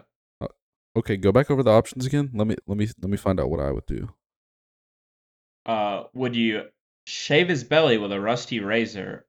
Okay, 0.96 1.16
go 1.16 1.30
back 1.30 1.50
over 1.50 1.62
the 1.62 1.70
options 1.70 2.04
again. 2.06 2.30
Let 2.34 2.46
me 2.48 2.56
let 2.66 2.76
me 2.76 2.88
let 3.00 3.10
me 3.10 3.16
find 3.16 3.38
out 3.38 3.48
what 3.50 3.60
I 3.60 3.70
would 3.70 3.86
do. 3.86 4.08
Uh, 5.66 6.04
would 6.14 6.34
you 6.34 6.68
shave 7.06 7.48
his 7.48 7.62
belly 7.64 7.96
with 7.98 8.12
a 8.12 8.20
rusty 8.20 8.58
razor, 8.60 9.26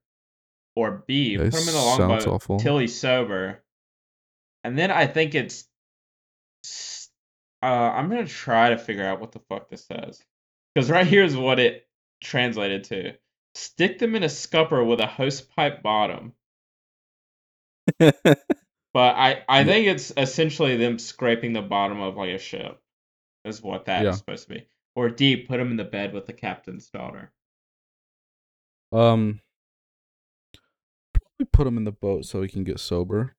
or 0.76 1.04
B 1.08 1.38
Okay, 1.38 1.50
put 1.52 1.62
him 1.62 1.68
in 1.68 1.74
the 1.76 1.82
longboat 1.82 2.60
till 2.60 2.78
he's 2.80 3.00
sober? 3.00 3.64
And 4.64 4.78
then 4.78 4.92
I 4.92 5.06
think 5.08 5.36
it's. 5.36 5.68
Uh, 7.62 7.66
I'm 7.66 8.10
gonna 8.10 8.26
try 8.28 8.70
to 8.72 8.78
figure 8.78 9.06
out 9.06 9.20
what 9.20 9.32
the 9.32 9.40
fuck 9.40 9.70
this 9.70 9.86
says, 9.86 10.24
because 10.74 10.90
right 10.90 11.06
here 11.08 11.24
is 11.24 11.36
what 11.38 11.60
it 11.60 11.88
translated 12.22 12.84
to: 12.86 13.14
stick 13.56 14.00
them 14.00 14.16
in 14.16 14.24
a 14.24 14.30
scupper 14.30 14.84
with 14.84 15.00
a 15.00 15.08
hose 15.08 15.42
pipe 15.42 15.82
bottom. 15.84 16.34
But 18.94 19.16
I, 19.16 19.44
I 19.48 19.64
think 19.64 19.88
it's 19.88 20.12
essentially 20.18 20.76
them 20.76 21.00
scraping 21.00 21.54
the 21.54 21.62
bottom 21.62 22.02
of 22.02 22.18
like 22.18 22.32
a 22.32 22.38
ship, 22.38 22.82
is 23.46 23.62
what 23.62 23.86
that 23.86 24.02
is 24.02 24.06
Yeah. 24.06 24.12
supposed 24.12 24.48
to 24.50 24.56
be. 24.56 24.68
Or 24.96 25.10
D, 25.10 25.38
put 25.38 25.58
them 25.60 25.72
in 25.72 25.78
the 25.78 25.86
bed 25.86 26.14
with 26.14 26.26
the 26.26 26.34
captain's 26.34 26.90
daughter. 26.90 27.32
um, 28.92 29.40
probably 31.14 31.46
put 31.54 31.66
him 31.68 31.78
in 31.78 31.86
the 31.86 31.94
boat 31.94 32.26
so 32.26 32.42
he 32.42 32.50
can 32.50 32.66
get 32.66 32.80
sober. 32.82 33.38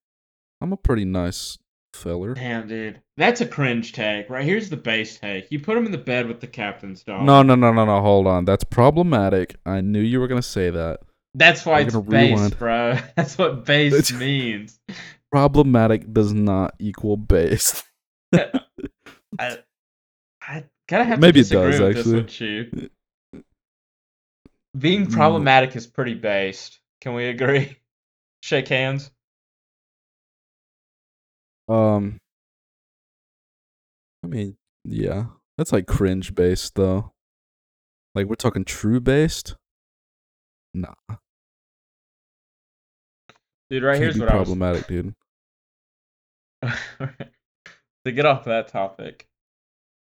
I'm 0.59 0.73
a 0.73 0.77
pretty 0.77 1.05
nice 1.05 1.59
feller. 1.93 2.33
Damn, 2.33 2.67
dude, 2.67 3.01
that's 3.17 3.41
a 3.41 3.45
cringe 3.45 3.91
take. 3.93 4.29
Right 4.29 4.43
here's 4.45 4.69
the 4.69 4.77
base 4.77 5.17
take. 5.19 5.51
You 5.51 5.59
put 5.59 5.77
him 5.77 5.85
in 5.85 5.91
the 5.91 5.97
bed 5.97 6.27
with 6.27 6.39
the 6.41 6.47
captain's 6.47 7.03
dog. 7.03 7.23
No, 7.25 7.41
no, 7.43 7.55
no, 7.55 7.71
no, 7.71 7.85
no. 7.85 8.01
Hold 8.01 8.27
on. 8.27 8.45
That's 8.45 8.63
problematic. 8.63 9.55
I 9.65 9.81
knew 9.81 9.99
you 10.01 10.19
were 10.19 10.27
gonna 10.27 10.41
say 10.41 10.69
that. 10.69 10.99
that's 11.35 11.65
why 11.65 11.79
I'm 11.79 11.87
it's 11.87 11.95
base, 11.95 12.31
rewind. 12.37 12.57
bro. 12.59 12.97
That's 13.15 13.37
what 13.37 13.65
base 13.65 13.93
It's- 13.93 14.11
means. 14.19 14.79
Problematic 15.31 16.13
does 16.13 16.31
not 16.33 16.75
equal 16.77 17.17
base. 17.17 17.81
I, 19.39 19.57
I 20.41 20.63
gotta 20.87 21.03
have 21.05 21.19
Maybe 21.19 21.43
to 21.43 21.47
it 21.47 21.49
does, 21.71 21.79
with 21.79 21.97
actually. 21.97 22.21
this 22.21 22.23
with 22.23 22.41
you. 22.41 22.89
Being 24.77 25.07
Mm. 25.07 25.11
problematic 25.13 25.75
is 25.75 25.87
pretty 25.87 26.13
based. 26.15 26.79
Can 27.01 27.13
we 27.15 27.25
agree? 27.29 27.77
Shake 28.43 28.67
hands. 28.67 29.09
Um, 31.67 32.19
I 34.23 34.27
mean, 34.27 34.57
yeah, 34.83 35.25
that's 35.57 35.71
like 35.71 35.87
cringe 35.87 36.35
based 36.35 36.75
though. 36.75 37.11
Like 38.15 38.27
we're 38.27 38.35
talking 38.35 38.65
true 38.65 38.99
based. 38.99 39.55
Nah, 40.73 40.93
Dude, 43.73 43.81
right 43.81 43.93
can't 43.93 44.03
here's 44.03 44.15
be 44.15 44.19
what 44.19 44.29
I 44.29 44.35
was 44.35 44.47
problematic, 44.49 44.87
dude. 44.87 45.15
to 48.05 48.11
get 48.11 48.25
off 48.25 48.45
that 48.45 48.67
topic. 48.67 49.27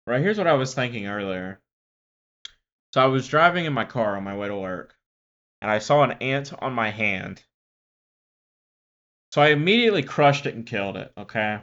Right 0.07 0.21
here's 0.21 0.37
what 0.37 0.47
I 0.47 0.53
was 0.53 0.75
thinking 0.75 1.07
earlier. 1.07 1.59
So 2.93 3.01
I 3.01 3.07
was 3.07 3.27
driving 3.27 3.65
in 3.65 3.73
my 3.73 3.87
car 3.87 4.17
on 4.17 4.25
my 4.25 4.37
way 4.37 4.49
to 4.49 4.57
work, 4.57 4.95
and 5.63 5.71
I 5.71 5.79
saw 5.79 6.03
an 6.03 6.13
ant 6.21 6.53
on 6.61 6.75
my 6.75 6.91
hand. 6.91 7.43
So 9.33 9.41
I 9.41 9.49
immediately 9.49 10.03
crushed 10.03 10.45
it 10.45 10.55
and 10.55 10.67
killed 10.67 10.97
it. 10.99 11.11
Okay. 11.17 11.59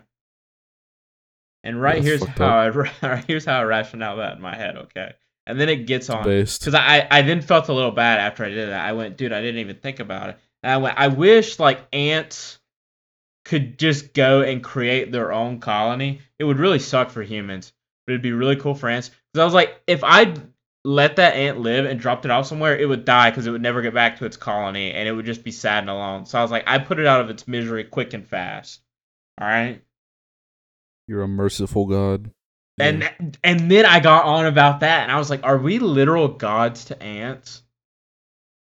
And 1.63 1.79
right 1.79 2.01
That's 2.01 2.23
here's 2.23 2.25
how 2.25 2.57
I 2.57 2.69
right 3.03 3.25
here's 3.27 3.45
how 3.45 3.59
I 3.59 3.63
rationed 3.63 4.03
out 4.03 4.17
that 4.17 4.35
in 4.35 4.41
my 4.41 4.55
head. 4.55 4.75
Okay. 4.75 5.13
And 5.45 5.59
then 5.59 5.69
it 5.69 5.85
gets 5.85 6.09
on 6.09 6.23
because 6.23 6.73
I 6.73 7.07
I 7.09 7.21
then 7.21 7.41
felt 7.41 7.69
a 7.69 7.73
little 7.73 7.91
bad 7.91 8.19
after 8.19 8.43
I 8.43 8.49
did 8.49 8.69
that. 8.69 8.85
I 8.85 8.93
went, 8.93 9.17
dude, 9.17 9.33
I 9.33 9.41
didn't 9.41 9.61
even 9.61 9.75
think 9.77 9.99
about 9.99 10.29
it. 10.29 10.39
And 10.63 10.71
I 10.71 10.77
went, 10.77 10.97
I 10.97 11.07
wish 11.09 11.59
like 11.59 11.81
ants 11.93 12.59
could 13.45 13.77
just 13.77 14.13
go 14.13 14.41
and 14.41 14.63
create 14.63 15.11
their 15.11 15.31
own 15.31 15.59
colony. 15.59 16.21
It 16.39 16.45
would 16.45 16.59
really 16.59 16.79
suck 16.79 17.11
for 17.11 17.21
humans, 17.21 17.71
but 18.05 18.13
it'd 18.13 18.21
be 18.21 18.31
really 18.31 18.55
cool 18.55 18.75
for 18.75 18.89
ants. 18.89 19.09
Because 19.09 19.41
I 19.41 19.45
was 19.45 19.53
like, 19.53 19.79
if 19.85 20.03
I 20.03 20.33
let 20.85 21.17
that 21.17 21.35
ant 21.35 21.59
live 21.59 21.85
and 21.85 21.99
dropped 21.99 22.25
it 22.25 22.31
off 22.31 22.45
somewhere, 22.47 22.77
it 22.77 22.87
would 22.87 23.05
die 23.05 23.29
because 23.29 23.45
it 23.47 23.51
would 23.51 23.61
never 23.61 23.81
get 23.81 23.93
back 23.93 24.17
to 24.19 24.25
its 24.25 24.37
colony, 24.37 24.91
and 24.91 25.07
it 25.07 25.11
would 25.11 25.25
just 25.25 25.43
be 25.43 25.51
sad 25.51 25.83
and 25.83 25.89
alone. 25.89 26.25
So 26.25 26.39
I 26.39 26.41
was 26.41 26.51
like, 26.51 26.63
I 26.67 26.77
put 26.79 26.99
it 26.99 27.05
out 27.05 27.21
of 27.21 27.29
its 27.29 27.47
misery 27.47 27.83
quick 27.83 28.13
and 28.13 28.25
fast. 28.27 28.81
All 29.39 29.47
right. 29.47 29.81
You're 31.07 31.23
a 31.23 31.27
merciful 31.27 31.85
God. 31.85 32.31
Yeah. 32.77 32.85
And 32.85 33.37
and 33.43 33.69
then 33.71 33.85
I 33.85 33.99
got 33.99 34.25
on 34.25 34.45
about 34.45 34.79
that, 34.81 35.03
and 35.03 35.11
I 35.11 35.17
was 35.17 35.29
like, 35.29 35.43
are 35.43 35.57
we 35.57 35.79
literal 35.79 36.27
gods 36.29 36.85
to 36.85 37.01
ants? 37.03 37.63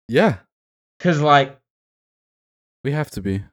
yeah, 0.08 0.38
Because 0.98 1.20
like. 1.20 1.60
we 2.86 2.94
have 2.94 3.12
to 3.12 3.22
be. 3.22 3.44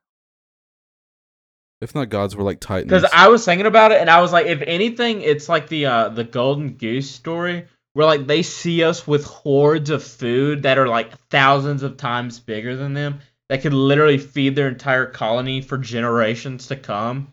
If 1.80 1.94
not 1.94 2.08
gods, 2.08 2.36
we're 2.36 2.44
like 2.44 2.60
titans. 2.60 2.90
Because 2.92 3.10
I 3.12 3.28
was 3.28 3.44
thinking 3.44 3.66
about 3.66 3.90
it, 3.92 4.00
and 4.00 4.08
I 4.08 4.20
was 4.20 4.32
like, 4.32 4.46
if 4.46 4.62
anything, 4.62 5.20
it's 5.22 5.48
like 5.48 5.68
the 5.68 5.86
uh, 5.86 6.08
the 6.10 6.24
golden 6.24 6.74
goose 6.74 7.10
story, 7.10 7.66
where 7.94 8.06
like 8.06 8.26
they 8.26 8.42
see 8.42 8.84
us 8.84 9.06
with 9.06 9.24
hordes 9.24 9.88
of 9.88 10.04
food 10.04 10.64
that 10.64 10.78
are 10.78 10.88
like 10.88 11.16
thousands 11.30 11.82
of 11.82 11.96
times 11.96 12.38
bigger 12.40 12.76
than 12.76 12.92
them, 12.92 13.20
that 13.48 13.62
could 13.62 13.72
literally 13.72 14.18
feed 14.18 14.56
their 14.56 14.68
entire 14.68 15.06
colony 15.06 15.60
for 15.60 15.78
generations 15.78 16.66
to 16.66 16.76
come, 16.76 17.32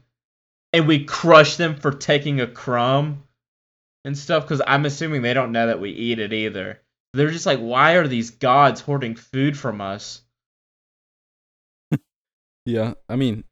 and 0.72 0.88
we 0.88 1.04
crush 1.04 1.58
them 1.58 1.76
for 1.76 1.92
taking 1.92 2.40
a 2.40 2.48
crumb 2.48 3.24
and 4.06 4.18
stuff. 4.18 4.44
Because 4.44 4.62
I'm 4.66 4.86
assuming 4.86 5.22
they 5.22 5.34
don't 5.34 5.52
know 5.52 5.68
that 5.68 5.82
we 5.82 5.90
eat 5.90 6.20
it 6.20 6.32
either. 6.32 6.80
They're 7.14 7.32
just 7.32 7.46
like, 7.46 7.60
why 7.60 7.94
are 7.94 8.08
these 8.08 8.30
gods 8.30 8.82
hoarding 8.82 9.16
food 9.16 9.58
from 9.58 9.82
us? 9.82 10.22
yeah, 12.66 12.94
I 13.10 13.16
mean, 13.16 13.44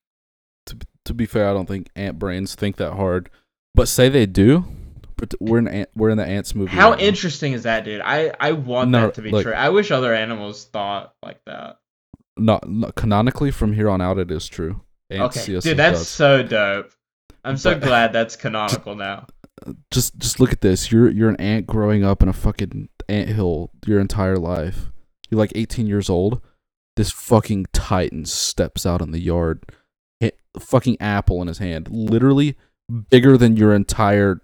to 0.68 0.78
to 1.06 1.14
be 1.14 1.26
fair, 1.26 1.50
I 1.50 1.54
don't 1.54 1.68
think 1.68 1.90
ant 1.96 2.20
brains 2.20 2.54
think 2.54 2.78
that 2.78 2.94
hard. 2.94 3.32
But 3.74 3.88
say 3.88 4.10
they 4.10 4.26
do. 4.26 4.66
We're 5.40 5.60
in 5.60 5.86
we're 5.96 6.10
in 6.10 6.18
the 6.18 6.26
ants 6.26 6.56
movie. 6.56 6.72
How 6.72 6.92
right 6.92 7.00
now. 7.00 7.06
interesting 7.06 7.54
is 7.54 7.64
that, 7.64 7.86
dude? 7.86 8.02
I 8.02 8.32
I 8.40 8.52
want 8.54 8.90
No, 8.92 9.02
that 9.08 9.16
to 9.16 9.22
be 9.22 9.32
like- 9.32 9.44
true. 9.44 9.54
I 9.54 9.70
wish 9.70 9.92
other 9.92 10.14
animals 10.14 10.66
thought 10.66 11.14
like 11.24 11.40
that. 11.46 11.78
Not, 12.38 12.70
not 12.70 12.96
canonically 12.96 13.52
from 13.52 13.74
here 13.74 13.90
on 13.90 14.00
out, 14.02 14.18
it 14.18 14.32
is 14.32 14.48
true. 14.48 14.82
Ants 15.10 15.38
okay, 15.38 15.60
dude, 15.60 15.78
that's 15.78 16.08
so 16.08 16.42
dope. 16.44 16.92
I'm 17.44 17.58
so 17.58 17.74
But- 17.74 17.84
glad 17.84 18.14
that's 18.14 18.36
canonical 18.36 18.96
now. 18.96 19.28
just 19.92 20.18
just 20.18 20.40
look 20.40 20.52
at 20.54 20.62
this. 20.62 20.92
You're 20.92 21.10
you're 21.10 21.30
an 21.30 21.36
ant 21.38 21.68
growing 21.68 22.04
up 22.04 22.24
in 22.24 22.30
a 22.30 22.34
fucking 22.34 22.90
ant 23.10 23.30
hill 23.30 23.72
your 23.86 24.00
entire 24.00 24.38
life. 24.38 24.88
You're 25.30 25.40
like 25.40 25.52
18 25.56 25.86
years 25.88 26.10
old. 26.10 26.42
This 26.96 27.12
fucking 27.12 27.68
titan 27.74 28.26
steps 28.26 28.86
out 28.86 29.02
in 29.02 29.12
the 29.12 29.20
yard, 29.20 29.64
hit 30.20 30.38
fucking 30.60 30.98
apple 31.00 31.42
in 31.42 31.48
his 31.48 31.60
hand, 31.60 31.88
literally 31.90 32.56
bigger 33.10 33.38
than 33.38 33.56
your 33.56 33.74
entire 33.74 34.42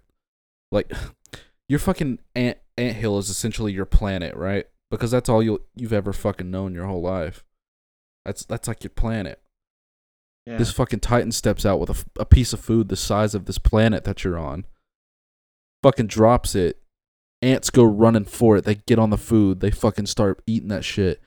like 0.72 0.92
your 1.70 1.80
fucking 1.80 2.20
ant 2.36 2.58
ant 2.78 2.96
hill 2.98 3.18
is 3.18 3.30
essentially 3.30 3.74
your 3.74 3.86
planet, 3.86 4.36
right? 4.36 4.66
Because 4.92 5.12
that's 5.12 5.30
all 5.30 5.42
you 5.42 5.62
you've 5.76 5.94
ever 5.94 6.14
fucking 6.14 6.52
known 6.52 6.74
your 6.74 6.86
whole 6.86 7.02
life. 7.02 7.44
That's 8.26 8.46
that's 8.46 8.68
like 8.68 8.84
your 8.84 8.92
planet. 8.92 9.42
Yeah. 10.46 10.58
This 10.58 10.72
fucking 10.72 11.00
titan 11.00 11.32
steps 11.32 11.66
out 11.66 11.80
with 11.80 12.06
a 12.20 12.26
piece 12.26 12.54
of 12.54 12.60
food 12.60 12.90
the 12.90 12.96
size 12.96 13.34
of 13.34 13.46
this 13.46 13.58
planet 13.58 14.04
that 14.04 14.24
you're 14.24 14.38
on. 14.38 14.66
Fucking 15.82 16.08
drops 16.08 16.54
it. 16.54 16.82
Ants 17.42 17.70
go 17.70 17.84
running 17.84 18.26
for 18.26 18.58
it. 18.58 18.66
They 18.66 18.76
get 18.76 19.00
on 19.00 19.10
the 19.10 19.18
food. 19.18 19.60
They 19.60 19.72
fucking 19.72 20.06
start 20.06 20.42
eating 20.46 20.70
that 20.70 20.84
shit. 20.86 21.20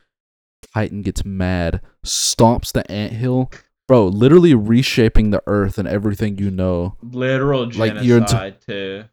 Titan 0.75 1.03
gets 1.03 1.25
mad, 1.25 1.81
stomps 2.05 2.73
the 2.73 2.89
ant 2.91 3.13
hill. 3.13 3.51
Bro, 3.87 4.09
literally 4.09 4.55
reshaping 4.55 5.31
the 5.31 5.43
earth 5.47 5.79
and 5.79 5.89
everything 5.89 6.39
you 6.39 6.51
know. 6.51 6.97
Literal 7.03 7.71
like, 7.73 7.95
genocide 7.95 8.05
you're 8.05 8.21
enti- 8.21 8.67
too. 8.67 9.05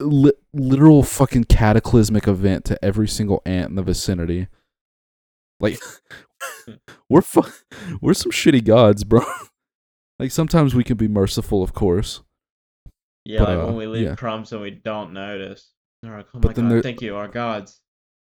Li- 0.00 0.32
literal 0.52 1.02
fucking 1.02 1.44
cataclysmic 1.44 2.28
event 2.28 2.64
to 2.66 2.84
every 2.84 3.08
single 3.08 3.42
ant 3.46 3.70
in 3.70 3.74
the 3.76 3.82
vicinity. 3.82 4.48
Like, 5.60 5.78
we're 7.08 7.22
fu- 7.22 7.50
we're 8.00 8.14
some 8.14 8.32
shitty 8.32 8.64
gods, 8.64 9.04
bro. 9.04 9.22
like 10.18 10.30
sometimes 10.30 10.74
we 10.74 10.84
can 10.84 10.96
be 10.96 11.08
merciful, 11.08 11.62
of 11.62 11.72
course. 11.72 12.22
Yeah, 13.24 13.38
But, 13.40 13.48
like 13.48 13.58
uh, 13.58 13.66
when 13.66 13.76
we 13.76 13.86
leave 13.86 14.04
yeah. 14.08 14.14
crumbs 14.16 14.52
and 14.52 14.60
we 14.60 14.70
don't 14.70 15.12
notice. 15.12 15.70
All 16.04 16.10
right, 16.10 16.26
oh 16.34 16.38
But 16.40 16.48
my 16.48 16.52
then 16.54 16.64
god, 16.66 16.72
there- 16.72 16.82
thank 16.82 17.00
you, 17.00 17.16
our 17.16 17.28
gods. 17.28 17.80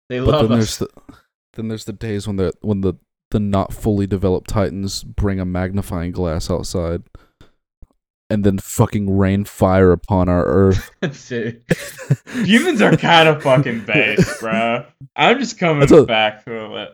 They 0.09 0.19
But 0.19 0.27
love 0.27 0.49
then 0.49 0.59
us. 0.59 0.77
there's 0.77 0.91
the 0.91 1.13
then 1.53 1.67
there's 1.69 1.85
the 1.85 1.93
days 1.93 2.27
when 2.27 2.35
the 2.35 2.51
when 2.61 2.81
the 2.81 2.93
the 3.31 3.39
not 3.39 3.73
fully 3.73 4.05
developed 4.05 4.49
titans 4.49 5.03
bring 5.03 5.39
a 5.39 5.45
magnifying 5.45 6.11
glass 6.11 6.51
outside 6.51 7.01
and 8.33 8.43
then 8.43 8.57
fucking 8.57 9.15
rain 9.15 9.45
fire 9.45 9.91
upon 9.91 10.27
our 10.27 10.43
earth. 10.45 10.89
Humans 12.33 12.81
are 12.81 12.97
kind 12.97 13.29
of 13.29 13.43
fucking 13.43 13.81
based, 13.85 14.39
bro. 14.39 14.85
I'm 15.15 15.37
just 15.39 15.59
coming 15.59 15.81
That's 15.81 15.91
a- 15.91 16.03
back 16.05 16.43
to 16.45 16.75
it. 16.77 16.89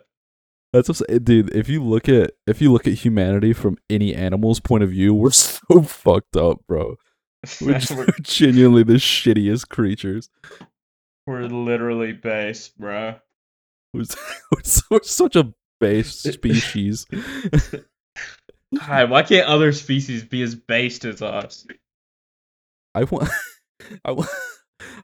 That's 0.74 0.88
what's, 0.90 1.02
eh, 1.10 1.18
dude. 1.24 1.56
If 1.56 1.68
you 1.70 1.82
look 1.84 2.08
at 2.10 2.32
if 2.46 2.62
you 2.62 2.72
look 2.72 2.86
at 2.86 2.94
humanity 2.94 3.54
from 3.54 3.78
any 3.90 4.14
animal's 4.14 4.60
point 4.60 4.84
of 4.84 4.90
view, 4.92 5.14
we're 5.16 5.32
so 5.32 5.82
fucked 5.82 6.36
up, 6.36 6.60
bro. 6.68 6.96
We're 7.62 7.80
genuinely 8.22 8.84
the 8.84 8.96
shittiest 8.96 9.70
creatures. 9.70 10.30
we're 11.26 11.44
literally 11.48 12.12
base, 12.12 12.68
bro. 12.68 13.16
We're, 13.94 14.04
we're, 14.52 14.62
we're 14.92 15.04
such 15.04 15.36
a 15.38 15.54
base 15.80 16.12
species. 16.20 17.08
Hi, 18.78 19.04
why 19.06 19.24
can't 19.24 19.48
other 19.48 19.72
species 19.72 20.24
be 20.24 20.44
as 20.44 20.54
based 20.54 21.04
as 21.04 21.22
us? 21.22 21.66
I 22.94 23.06
want, 23.06 23.30
I 24.06 24.12
want, 24.12 24.30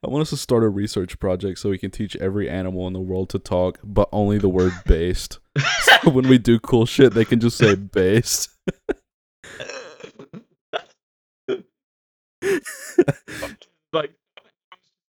I 0.03 0.07
want 0.07 0.21
us 0.21 0.29
to 0.29 0.37
start 0.37 0.63
a 0.63 0.69
research 0.69 1.19
project 1.19 1.57
so 1.57 1.69
we 1.69 1.79
can 1.79 1.89
teach 1.89 2.15
every 2.17 2.49
animal 2.49 2.85
in 2.87 2.93
the 2.93 2.99
world 2.99 3.29
to 3.29 3.39
talk, 3.39 3.79
but 3.83 4.07
only 4.11 4.37
the 4.37 4.49
word 4.49 4.73
based. 4.85 5.39
So 5.81 6.09
when 6.11 6.27
we 6.27 6.37
do 6.37 6.59
cool 6.59 6.85
shit, 6.85 7.13
they 7.13 7.25
can 7.25 7.39
just 7.39 7.57
say 7.57 7.75
based. 7.75 8.49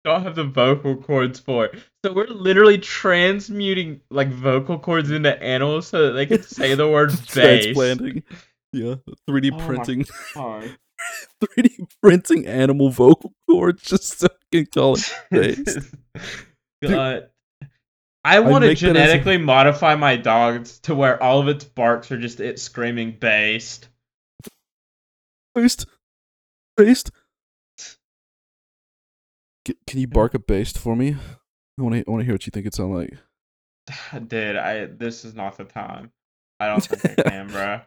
like 0.05 0.15
don't 0.15 0.23
have 0.25 0.35
the 0.35 0.45
vocal 0.45 0.97
cords 0.97 1.39
for 1.39 1.67
it. 1.67 1.83
So 2.05 2.13
we're 2.13 2.27
literally 2.27 2.79
transmuting 2.79 4.01
like 4.11 4.29
vocal 4.29 4.79
cords 4.79 5.11
into 5.11 5.41
animals 5.43 5.89
so 5.89 6.07
that 6.07 6.13
they 6.13 6.27
can 6.27 6.43
say 6.43 6.75
the 6.75 6.89
word 6.89 7.11
bass. 7.35 7.65
Transplanting. 7.65 8.23
Yeah, 8.73 8.95
3D 9.29 9.51
Oh 9.53 9.59
my 9.59 9.67
printing, 9.67 10.07
God. 10.35 10.77
3D 11.45 11.87
printing 12.03 12.47
animal 12.47 12.91
vocal 12.91 13.33
cords 13.49 13.83
just 13.83 14.19
so 14.19 14.29
we 14.53 14.65
can 14.65 14.67
call 14.73 14.97
it 14.97 15.15
based. 15.31 15.79
God. 16.83 17.29
I 18.25 18.39
want 18.39 18.63
to 18.63 18.69
make 18.69 18.79
that 18.79 18.85
as 18.91 18.93
a- 18.93 18.95
genetically 18.95 19.37
modify 19.37 19.97
my 19.97 20.17
dogs 20.17 20.79
to 20.81 20.95
where 20.95 21.21
all 21.23 21.41
of 21.41 21.49
its 21.49 21.65
barks 21.65 22.11
are 22.13 22.19
just 22.19 22.39
it 22.41 22.61
screaming 22.61 23.17
based. 23.19 23.89
Based, 25.55 25.87
based. 26.77 27.11
C- 29.67 29.77
Can 29.87 30.01
you 30.01 30.09
bark 30.09 30.35
a 30.35 30.39
based 30.39 30.79
for 30.79 30.97
me? 30.97 31.17
I 31.79 31.83
want 31.83 31.95
to. 31.95 32.05
I 32.07 32.11
want 32.11 32.21
to 32.21 32.25
hear 32.25 32.35
what 32.35 32.47
you 32.47 32.51
think 32.51 32.67
it 32.67 32.75
sounds 32.75 32.95
like. 32.95 33.15
Dude, 34.29 34.57
I 34.57 34.87
this 34.87 35.25
is 35.25 35.35
not 35.35 35.57
the 35.57 35.65
time. 35.65 36.11
I 36.61 36.69
don't 36.69 36.85
think 36.85 37.19
I 37.19 37.23
can, 37.31 37.47
bro. 37.49 37.81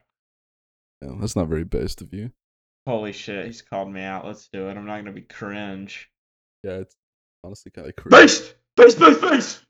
Yeah, 1.01 1.15
that's 1.19 1.35
not 1.35 1.47
very 1.47 1.63
based 1.63 2.01
of 2.01 2.13
you. 2.13 2.31
Holy 2.87 3.11
shit, 3.13 3.45
he's 3.47 3.61
called 3.61 3.91
me 3.91 4.01
out. 4.01 4.25
Let's 4.25 4.47
do 4.51 4.67
it. 4.69 4.77
I'm 4.77 4.85
not 4.85 4.97
gonna 4.97 5.11
be 5.11 5.21
cringe. 5.21 6.09
Yeah, 6.63 6.77
it's 6.77 6.95
honestly 7.43 7.71
kind 7.71 7.87
of 7.87 7.95
cringe. 7.95 8.11
Based! 8.11 8.55
Based, 8.75 8.99
based, 8.99 9.21
based! 9.21 9.61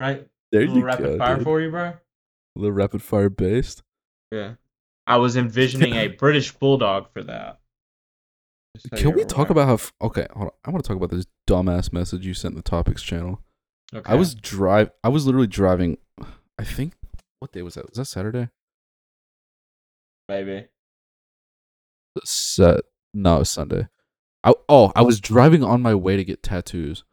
Right? 0.00 0.26
There 0.52 0.62
A 0.62 0.64
little 0.64 0.78
you 0.78 0.84
rapid 0.84 1.04
go. 1.04 1.18
fire 1.18 1.36
dude. 1.36 1.44
for 1.44 1.60
you, 1.60 1.70
bro? 1.70 1.84
A 1.86 1.98
little 2.56 2.72
rapid 2.72 3.02
fire 3.02 3.28
based. 3.30 3.82
Yeah. 4.30 4.54
I 5.06 5.16
was 5.18 5.36
envisioning 5.36 5.94
a 5.94 6.08
British 6.18 6.52
bulldog 6.52 7.12
for 7.12 7.22
that. 7.24 7.58
Can 8.96 9.14
we 9.14 9.24
talk 9.24 9.50
about 9.50 9.66
how? 9.66 9.74
F- 9.74 9.92
okay, 10.02 10.26
hold 10.32 10.46
on. 10.46 10.52
I 10.64 10.70
want 10.70 10.84
to 10.84 10.88
talk 10.88 10.96
about 10.96 11.10
this 11.10 11.26
dumbass 11.46 11.92
message 11.92 12.26
you 12.26 12.34
sent 12.34 12.52
in 12.52 12.56
the 12.56 12.62
topics 12.62 13.02
channel. 13.02 13.40
Okay. 13.94 14.12
I 14.12 14.16
was 14.16 14.34
drive. 14.34 14.90
I 15.02 15.08
was 15.08 15.26
literally 15.26 15.46
driving. 15.46 15.98
I 16.58 16.64
think. 16.64 16.94
What 17.38 17.52
day 17.52 17.62
was 17.62 17.74
that? 17.74 17.88
Was 17.88 17.98
that 17.98 18.06
Saturday? 18.06 18.48
maybe. 20.28 20.66
Set. 22.24 22.80
No, 23.12 23.36
it 23.36 23.38
was 23.40 23.50
Sunday. 23.50 23.88
I, 24.42 24.54
oh, 24.68 24.92
I 24.94 25.02
was 25.02 25.20
driving 25.20 25.64
on 25.64 25.80
my 25.82 25.94
way 25.94 26.16
to 26.16 26.24
get 26.24 26.42
tattoos, 26.42 27.04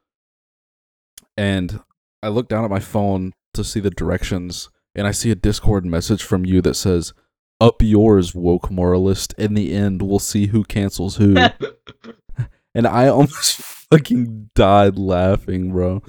and 1.38 1.80
I 2.22 2.28
looked 2.28 2.50
down 2.50 2.66
at 2.66 2.70
my 2.70 2.80
phone 2.80 3.34
to 3.54 3.64
see 3.64 3.80
the 3.80 3.90
directions, 3.90 4.70
and 4.96 5.08
I 5.08 5.12
see 5.12 5.32
a 5.32 5.36
Discord 5.36 5.86
message 5.86 6.24
from 6.24 6.46
you 6.46 6.62
that 6.62 6.76
says, 6.76 7.14
"Up 7.62 7.82
yours, 7.82 8.36
woke 8.36 8.70
moralist. 8.70 9.34
In 9.38 9.54
the 9.54 9.74
end, 9.74 10.02
we'll 10.02 10.20
see 10.20 10.48
who 10.48 10.64
cancels 10.66 11.16
who." 11.18 11.36
and 12.76 12.88
I 12.88 13.08
almost 13.08 13.62
fucking 13.92 14.50
died 14.56 14.98
laughing, 14.98 15.72
bro. 15.72 16.02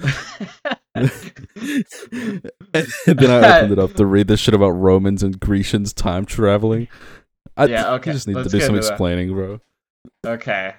and 0.95 1.11
then 3.05 3.31
I 3.31 3.57
opened 3.57 3.71
it 3.73 3.79
up 3.79 3.93
to 3.93 4.05
read 4.05 4.27
this 4.27 4.39
shit 4.39 4.53
about 4.53 4.71
Romans 4.71 5.23
and 5.23 5.39
Grecians 5.39 5.93
time 5.93 6.25
traveling. 6.25 6.87
I, 7.55 7.65
Yeah, 7.65 7.93
okay, 7.93 8.11
You 8.11 8.13
just 8.15 8.27
need 8.27 8.35
let's 8.35 8.51
to 8.51 8.57
do 8.57 8.65
some 8.65 8.75
that. 8.75 8.79
explaining, 8.87 9.31
bro. 9.33 9.59
okay. 10.25 10.75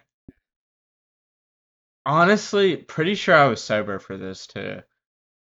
Honestly, 2.07 2.77
pretty 2.77 3.15
sure 3.15 3.35
I 3.35 3.47
was 3.47 3.63
sober 3.63 3.99
for 3.99 4.17
this 4.17 4.47
too. 4.47 4.81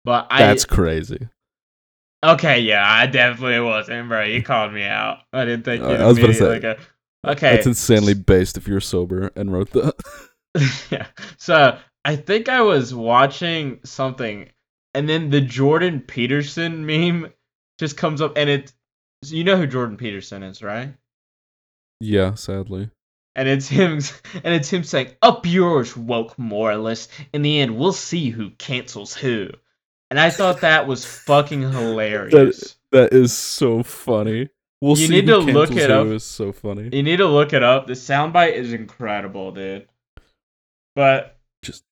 But 0.04 0.28
I 0.30 0.38
That's 0.38 0.64
crazy. 0.64 1.28
Okay, 2.24 2.60
yeah, 2.60 2.84
I 2.84 3.06
definitely 3.06 3.60
wasn't, 3.60 4.08
bro. 4.08 4.24
You 4.24 4.42
called 4.42 4.72
me 4.72 4.84
out. 4.84 5.18
I 5.32 5.44
didn't 5.44 5.64
think 5.64 5.82
you'd 5.82 6.00
I 6.00 6.06
was 6.06 6.18
about 6.18 6.26
to 6.28 6.34
say, 6.34 6.58
go- 6.60 6.76
Okay. 7.26 7.56
That's 7.56 7.66
insanely 7.66 8.14
based 8.14 8.56
if 8.56 8.68
you're 8.68 8.80
sober 8.80 9.30
and 9.34 9.52
wrote 9.52 9.70
that. 9.72 9.94
yeah. 10.90 11.06
So 11.36 11.78
I 12.04 12.16
think 12.16 12.48
I 12.48 12.62
was 12.62 12.94
watching 12.94 13.80
something, 13.84 14.48
and 14.94 15.08
then 15.08 15.30
the 15.30 15.40
Jordan 15.40 16.00
Peterson 16.00 16.86
meme 16.86 17.32
just 17.78 17.96
comes 17.96 18.20
up, 18.20 18.36
and 18.36 18.48
it. 18.48 18.72
You 19.24 19.44
know 19.44 19.56
who 19.56 19.66
Jordan 19.66 19.96
Peterson 19.96 20.42
is, 20.42 20.62
right? 20.62 20.94
yeah, 22.00 22.34
sadly. 22.34 22.90
And 23.34 23.48
it's 23.48 23.68
him, 23.68 24.00
and 24.44 24.54
it's 24.54 24.70
him 24.70 24.84
saying, 24.84 25.10
"Up 25.20 25.46
yours, 25.46 25.96
woke 25.96 26.38
moralist. 26.38 27.10
In 27.32 27.42
the 27.42 27.60
end, 27.60 27.76
we'll 27.76 27.92
see 27.92 28.30
who 28.30 28.50
cancels 28.50 29.14
who." 29.14 29.48
And 30.10 30.20
I 30.20 30.30
thought 30.30 30.60
that 30.60 30.86
was 30.86 31.04
fucking 31.04 31.62
hilarious. 31.62 32.76
That 32.92 33.12
is 33.12 33.32
so 33.36 33.82
funny. 33.82 34.48
We'll 34.80 34.96
You 34.98 35.06
see 35.06 35.12
need 35.14 35.26
to 35.26 35.38
look 35.38 35.72
it 35.72 35.90
up. 35.90 36.06
is 36.08 36.22
so 36.22 36.52
funny. 36.52 36.90
You 36.92 37.02
need 37.02 37.16
to 37.16 37.26
look 37.26 37.52
it 37.52 37.62
up. 37.62 37.86
The 37.86 37.94
soundbite 37.94 38.52
is 38.52 38.72
incredible, 38.72 39.50
dude. 39.52 39.88
But 40.94 41.38
just 41.62 41.84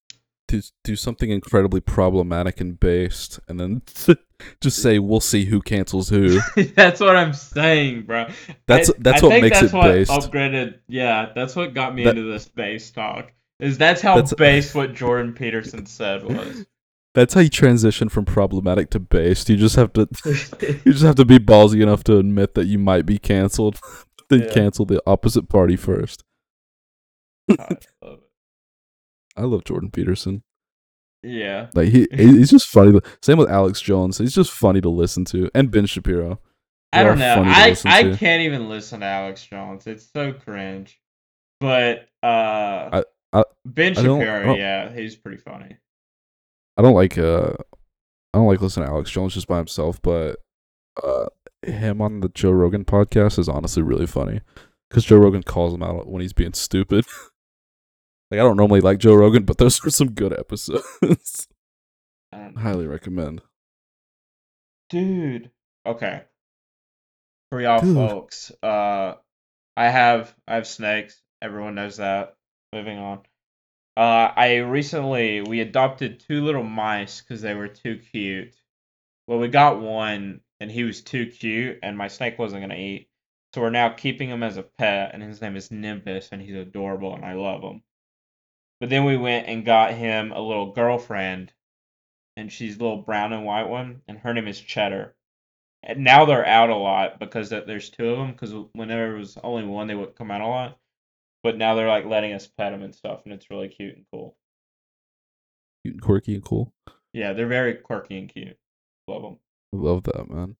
do 0.48 0.60
do 0.84 0.94
something 0.96 1.30
incredibly 1.30 1.80
problematic 1.80 2.60
and 2.60 2.78
based, 2.78 3.40
and 3.48 3.58
then 3.58 3.82
just 4.60 4.80
say 4.82 4.98
we'll 4.98 5.20
see 5.20 5.44
who 5.46 5.60
cancels 5.60 6.08
who. 6.08 6.40
that's 6.76 7.00
what 7.00 7.16
I'm 7.16 7.32
saying, 7.32 8.02
bro. 8.02 8.26
That's 8.66 8.90
I- 8.90 8.94
that's 8.98 9.22
I 9.22 9.26
what 9.26 9.40
makes 9.42 9.60
that's 9.60 9.72
it 9.72 9.76
what 9.76 9.84
based. 9.84 10.10
Upgraded, 10.10 10.78
yeah, 10.86 11.32
that's 11.34 11.56
what 11.56 11.74
got 11.74 11.94
me 11.94 12.04
That- 12.04 12.16
into 12.16 12.30
this 12.30 12.46
base 12.48 12.90
talk. 12.90 13.32
Is 13.60 13.78
that's 13.78 14.00
how 14.02 14.16
That's- 14.16 14.34
based 14.34 14.74
what 14.74 14.94
Jordan 14.94 15.32
Peterson 15.32 15.86
said 15.86 16.22
was. 16.24 16.66
That's 17.14 17.34
how 17.34 17.40
you 17.42 17.48
transition 17.48 18.08
from 18.08 18.24
problematic 18.24 18.90
to 18.90 18.98
based. 19.00 19.48
You 19.48 19.56
just 19.56 19.76
have 19.76 19.92
to 19.94 20.08
you 20.84 20.92
just 20.92 21.04
have 21.04 21.14
to 21.16 21.24
be 21.24 21.38
ballsy 21.38 21.80
enough 21.82 22.02
to 22.04 22.18
admit 22.18 22.54
that 22.54 22.66
you 22.66 22.78
might 22.78 23.06
be 23.06 23.18
canceled, 23.18 23.78
then 24.30 24.40
Yeah. 24.42 24.52
cancel 24.52 24.84
the 24.84 25.00
opposite 25.06 25.48
party 25.48 25.76
first. 25.76 26.24
I 27.48 27.54
love 27.58 27.70
it. 27.70 28.20
I 29.36 29.42
love 29.42 29.64
Jordan 29.64 29.90
Peterson. 29.90 30.42
Yeah, 31.22 31.68
Like 31.74 31.88
he 31.88 32.06
he's 32.12 32.50
just 32.50 32.66
funny. 32.68 32.92
to- 32.92 33.02
Same 33.22 33.38
with 33.38 33.48
Alex 33.48 33.80
Jones. 33.80 34.18
He's 34.18 34.34
just 34.34 34.50
funny 34.50 34.80
to 34.82 34.90
listen 34.90 35.24
to, 35.26 35.50
and 35.54 35.70
Ben 35.70 35.86
Shapiro. 35.86 36.38
I 36.92 37.02
They're 37.02 37.10
don't 37.16 37.18
know. 37.18 37.42
I 37.46 37.74
I 37.86 38.02
to. 38.04 38.16
can't 38.16 38.42
even 38.42 38.68
listen 38.68 39.00
to 39.00 39.06
Alex 39.06 39.44
Jones. 39.46 39.86
It's 39.86 40.08
so 40.12 40.32
cringe. 40.34 41.00
But 41.60 42.08
uh, 42.22 42.26
I- 42.92 43.04
I- 43.32 43.44
Ben 43.64 43.96
I 43.98 44.02
don't- 44.02 44.20
Shapiro, 44.20 44.40
I 44.40 44.42
don't- 44.44 44.58
yeah, 44.58 44.92
he's 44.94 45.16
pretty 45.16 45.38
funny. 45.38 45.76
I 46.77 46.83
don't 46.83 46.95
like 46.95 47.16
uh 47.18 47.53
I 48.33 48.39
don't 48.39 48.47
like 48.47 48.61
listening 48.61 48.87
to 48.87 48.93
Alex 48.93 49.11
Jones 49.11 49.35
just 49.35 49.47
by 49.49 49.59
himself, 49.59 50.01
but 50.03 50.37
uh 51.03 51.27
him 51.62 52.01
on 52.03 52.20
the 52.20 52.29
Joe 52.29 52.51
Rogan 52.51 52.85
podcast 52.85 53.39
is 53.39 53.49
honestly 53.49 53.83
really 53.83 54.07
funny 54.07 54.41
because 54.91 55.05
Joe 55.05 55.16
Rogan 55.16 55.43
calls 55.43 55.72
him 55.75 55.83
out 55.83 56.07
when 56.09 56.20
he's 56.20 56.33
being 56.33 56.53
stupid. 56.53 57.05
like 58.31 58.41
I 58.41 58.43
don't 58.45 58.57
normally 58.57 58.81
like 58.81 58.99
Joe 58.99 59.14
Rogan, 59.14 59.45
but 59.45 59.59
those 59.59 59.83
were 59.83 59.91
some 59.91 60.11
good 60.12 60.39
episodes. 60.39 61.49
I. 62.33 62.51
Highly 62.57 62.87
recommend. 62.87 63.43
dude. 64.91 65.51
Okay. 65.87 66.22
For 67.51 67.61
y'all 67.61 67.81
Dude. 67.81 67.95
folks, 67.95 68.51
uh, 68.62 69.14
I 69.77 69.89
have 69.89 70.35
I 70.49 70.57
have 70.57 70.66
snakes. 70.66 71.20
Everyone 71.43 71.75
knows 71.77 71.99
that. 71.99 72.37
Moving 72.72 72.99
on. 72.99 73.20
Uh, 73.97 74.32
I 74.36 74.57
recently 74.57 75.40
we 75.42 75.61
adopted 75.61 76.20
two 76.20 76.45
little 76.45 76.64
mice 76.64 77.20
because 77.20 77.42
they 77.42 77.55
were 77.55 77.68
too 77.68 77.99
cute. 77.99 78.55
Well, 79.26 79.38
we 79.38 79.49
got 79.49 79.80
one 79.80 80.40
and 80.61 80.70
he 80.70 80.84
was 80.84 81.03
too 81.03 81.26
cute, 81.26 81.78
and 81.82 81.97
my 81.97 82.09
snake 82.09 82.38
wasn't 82.38 82.62
gonna 82.62 82.76
eat. 82.76 83.09
So 83.55 83.61
we're 83.61 83.70
now 83.70 83.90
keeping 83.90 84.30
him 84.30 84.42
as 84.42 84.57
a 84.57 84.62
pet, 84.62 85.12
and 85.14 85.22
his 85.22 85.40
name 85.40 85.57
is 85.57 85.70
Nimbus, 85.70 86.30
and 86.32 86.42
he's 86.42 86.57
adorable, 86.57 87.14
and 87.14 87.24
I 87.24 87.34
love 87.34 87.62
him. 87.62 87.82
But 88.80 88.90
then 88.90 89.05
we 89.05 89.16
went 89.16 89.47
and 89.47 89.64
got 89.64 89.95
him 89.95 90.32
a 90.32 90.40
little 90.40 90.72
girlfriend, 90.72 91.53
and 92.36 92.53
she's 92.53 92.76
a 92.76 92.82
little 92.82 93.03
brown 93.03 93.32
and 93.32 93.45
white 93.45 93.68
one, 93.68 94.03
and 94.09 94.18
her 94.18 94.34
name 94.34 94.49
is 94.49 94.61
Cheddar. 94.61 95.14
And 95.82 96.03
now 96.03 96.24
they're 96.24 96.47
out 96.47 96.70
a 96.70 96.76
lot 96.76 97.20
because 97.20 97.51
there's 97.51 97.90
two 97.90 98.09
of 98.11 98.18
them. 98.18 98.32
Because 98.32 98.53
whenever 98.72 99.09
there 99.09 99.18
was 99.18 99.36
only 99.45 99.64
one, 99.64 99.86
they 99.86 99.95
would 99.95 100.16
come 100.16 100.30
out 100.30 100.40
a 100.40 100.47
lot. 100.47 100.78
But 101.45 101.59
now 101.59 101.74
they're 101.74 101.86
like 101.86 102.07
letting 102.07 102.32
us 102.32 102.49
pet 102.49 102.72
them 102.72 102.82
and 102.82 102.95
stuff, 102.95 103.20
and 103.24 103.34
it's 103.34 103.51
really 103.51 103.68
cute 103.68 103.97
and 103.97 104.07
cool. 104.11 104.34
Cute 105.84 105.97
and 105.97 106.03
quirky 106.03 106.34
and 106.34 106.42
cool. 106.42 106.72
Yeah, 107.12 107.34
they're 107.34 107.47
very 107.47 107.74
quirky 107.74 108.18
and 108.18 108.32
cute. 108.32 108.57
Love 109.07 109.22
them. 109.22 109.38
I 109.74 109.76
love 109.76 110.05
that, 110.05 110.30
man. 110.30 110.57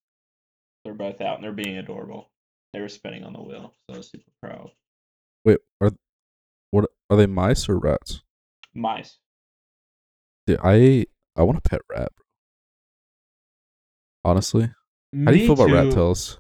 They're 0.85 0.93
both 0.93 1.23
out 1.23 1.37
and 1.37 1.45
they're 1.45 1.53
being 1.53 1.79
adorable. 1.79 2.31
They 2.75 2.81
were 2.81 2.91
spinning 2.91 3.25
on 3.25 3.33
the 3.33 3.41
wheel, 3.41 3.73
so 3.89 3.95
I 3.95 3.97
was 3.97 4.11
super 4.11 4.31
proud. 4.43 4.73
Wait, 5.47 5.59
are 5.81 5.93
what 6.71 6.91
are 7.09 7.17
they 7.17 7.27
mice 7.27 7.67
or 7.67 7.79
rats? 7.79 8.21
Mice. 8.75 9.19
Dude, 10.47 10.61
I 10.63 11.07
I 11.35 11.45
want 11.45 11.59
a 11.59 11.63
pet 11.63 11.81
rat. 11.91 12.13
Bro. 14.23 14.33
Honestly, 14.33 14.71
how 15.25 15.31
do 15.31 15.39
you 15.39 15.47
feel 15.47 15.55
about 15.55 15.73
rat 15.73 15.93
tails? 15.93 16.39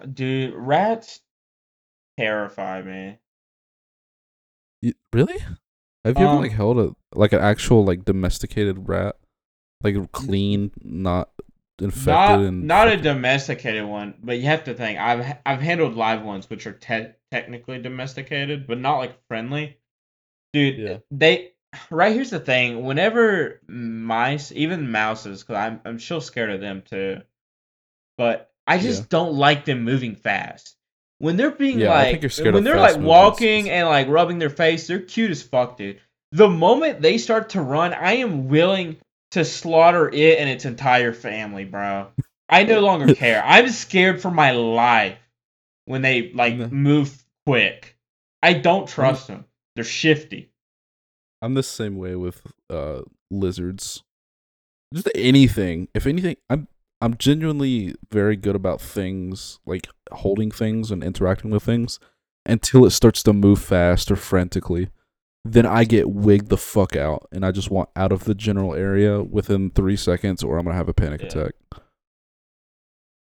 Uh, 0.00 0.06
dude, 0.06 0.54
rats 0.56 1.20
terrify 2.16 2.82
me. 2.82 3.18
You, 4.80 4.94
really? 5.12 5.38
Have 6.04 6.18
you 6.18 6.24
ever 6.26 6.36
Um, 6.36 6.42
like 6.42 6.52
held 6.52 6.78
a 6.78 6.94
like 7.14 7.32
an 7.32 7.40
actual 7.40 7.84
like 7.84 8.04
domesticated 8.04 8.88
rat, 8.88 9.16
like 9.82 9.96
clean, 10.12 10.72
not 10.82 11.30
infected 11.80 12.40
Not, 12.40 12.40
and 12.40 12.66
not 12.66 12.88
a 12.88 12.96
domesticated 12.96 13.84
one, 13.84 14.14
but 14.22 14.38
you 14.38 14.44
have 14.46 14.64
to 14.64 14.74
think. 14.74 14.98
I've 14.98 15.38
I've 15.46 15.60
handled 15.60 15.94
live 15.96 16.22
ones, 16.22 16.50
which 16.50 16.66
are 16.66 16.72
te- 16.72 17.12
technically 17.30 17.80
domesticated, 17.80 18.66
but 18.66 18.78
not 18.78 18.98
like 18.98 19.26
friendly. 19.28 19.78
Dude, 20.52 20.78
Yeah. 20.78 20.98
they 21.10 21.52
right 21.90 22.14
here's 22.14 22.30
the 22.30 22.40
thing. 22.40 22.84
Whenever 22.84 23.62
mice, 23.68 24.52
even 24.52 24.90
mouses, 24.92 25.42
because 25.42 25.56
I'm 25.56 25.80
I'm 25.84 25.98
still 26.00 26.20
scared 26.22 26.50
of 26.50 26.60
them 26.60 26.82
too, 26.82 27.22
but 28.16 28.50
I 28.66 28.78
just 28.78 29.02
Yeah. 29.02 29.06
don't 29.10 29.34
like 29.36 29.64
them 29.64 29.84
moving 29.84 30.16
fast. 30.16 30.76
When 31.22 31.36
they're 31.36 31.52
being 31.52 31.78
Yeah, 31.78 31.90
like, 31.90 32.10
think 32.10 32.22
you're 32.24 32.30
scared 32.30 32.54
when 32.54 32.64
they're 32.64 32.74
like 32.80 32.96
movements. 32.96 33.08
walking 33.08 33.70
and 33.70 33.88
like 33.88 34.08
rubbing 34.08 34.40
their 34.40 34.50
face, 34.50 34.88
they're 34.88 34.98
cute 34.98 35.30
as 35.30 35.40
fuck, 35.40 35.76
dude. 35.76 36.00
The 36.32 36.48
moment 36.48 37.00
they 37.00 37.16
start 37.16 37.50
to 37.50 37.60
run, 37.60 37.94
I 37.94 38.14
am 38.14 38.48
willing 38.48 38.96
to 39.30 39.44
slaughter 39.44 40.08
it 40.12 40.40
and 40.40 40.50
its 40.50 40.64
entire 40.64 41.12
family, 41.12 41.64
bro. 41.64 42.08
I 42.48 42.64
no 42.64 42.80
longer 42.80 43.14
care. 43.24 43.40
I'm 43.44 43.68
scared 43.68 44.20
for 44.20 44.32
my 44.32 44.50
life 44.50 45.16
when 45.84 46.02
they 46.02 46.32
like 46.32 46.56
move 46.72 47.22
quick. 47.46 47.96
I 48.42 48.54
don't 48.54 48.88
trust 48.88 49.28
them. 49.28 49.44
They're 49.76 49.84
shifty. 49.84 50.50
I'm 51.40 51.54
the 51.54 51.62
same 51.62 51.98
way 51.98 52.16
with 52.16 52.42
uh 52.68 53.02
lizards. 53.30 54.02
Just 54.92 55.08
anything. 55.14 55.86
If 55.94 56.08
anything, 56.08 56.34
I'm 56.50 56.66
I'm 57.02 57.16
genuinely 57.16 57.94
very 58.12 58.36
good 58.36 58.54
about 58.54 58.80
things 58.80 59.58
like 59.66 59.88
holding 60.12 60.50
things 60.52 60.90
and 60.92 61.02
interacting 61.02 61.50
with 61.50 61.64
things 61.64 61.98
until 62.46 62.84
it 62.86 62.90
starts 62.90 63.22
to 63.24 63.32
move 63.32 63.60
fast 63.60 64.10
or 64.10 64.16
frantically. 64.16 64.88
Then 65.44 65.66
I 65.66 65.82
get 65.82 66.08
wigged 66.10 66.48
the 66.48 66.56
fuck 66.56 66.94
out 66.94 67.26
and 67.32 67.44
I 67.44 67.50
just 67.50 67.70
want 67.72 67.88
out 67.96 68.12
of 68.12 68.22
the 68.24 68.34
general 68.36 68.74
area 68.74 69.20
within 69.20 69.70
three 69.70 69.96
seconds 69.96 70.44
or 70.44 70.56
I'm 70.58 70.64
gonna 70.64 70.76
have 70.76 70.88
a 70.88 70.94
panic 70.94 71.22
Yeah. 71.22 71.26
attack. 71.26 71.52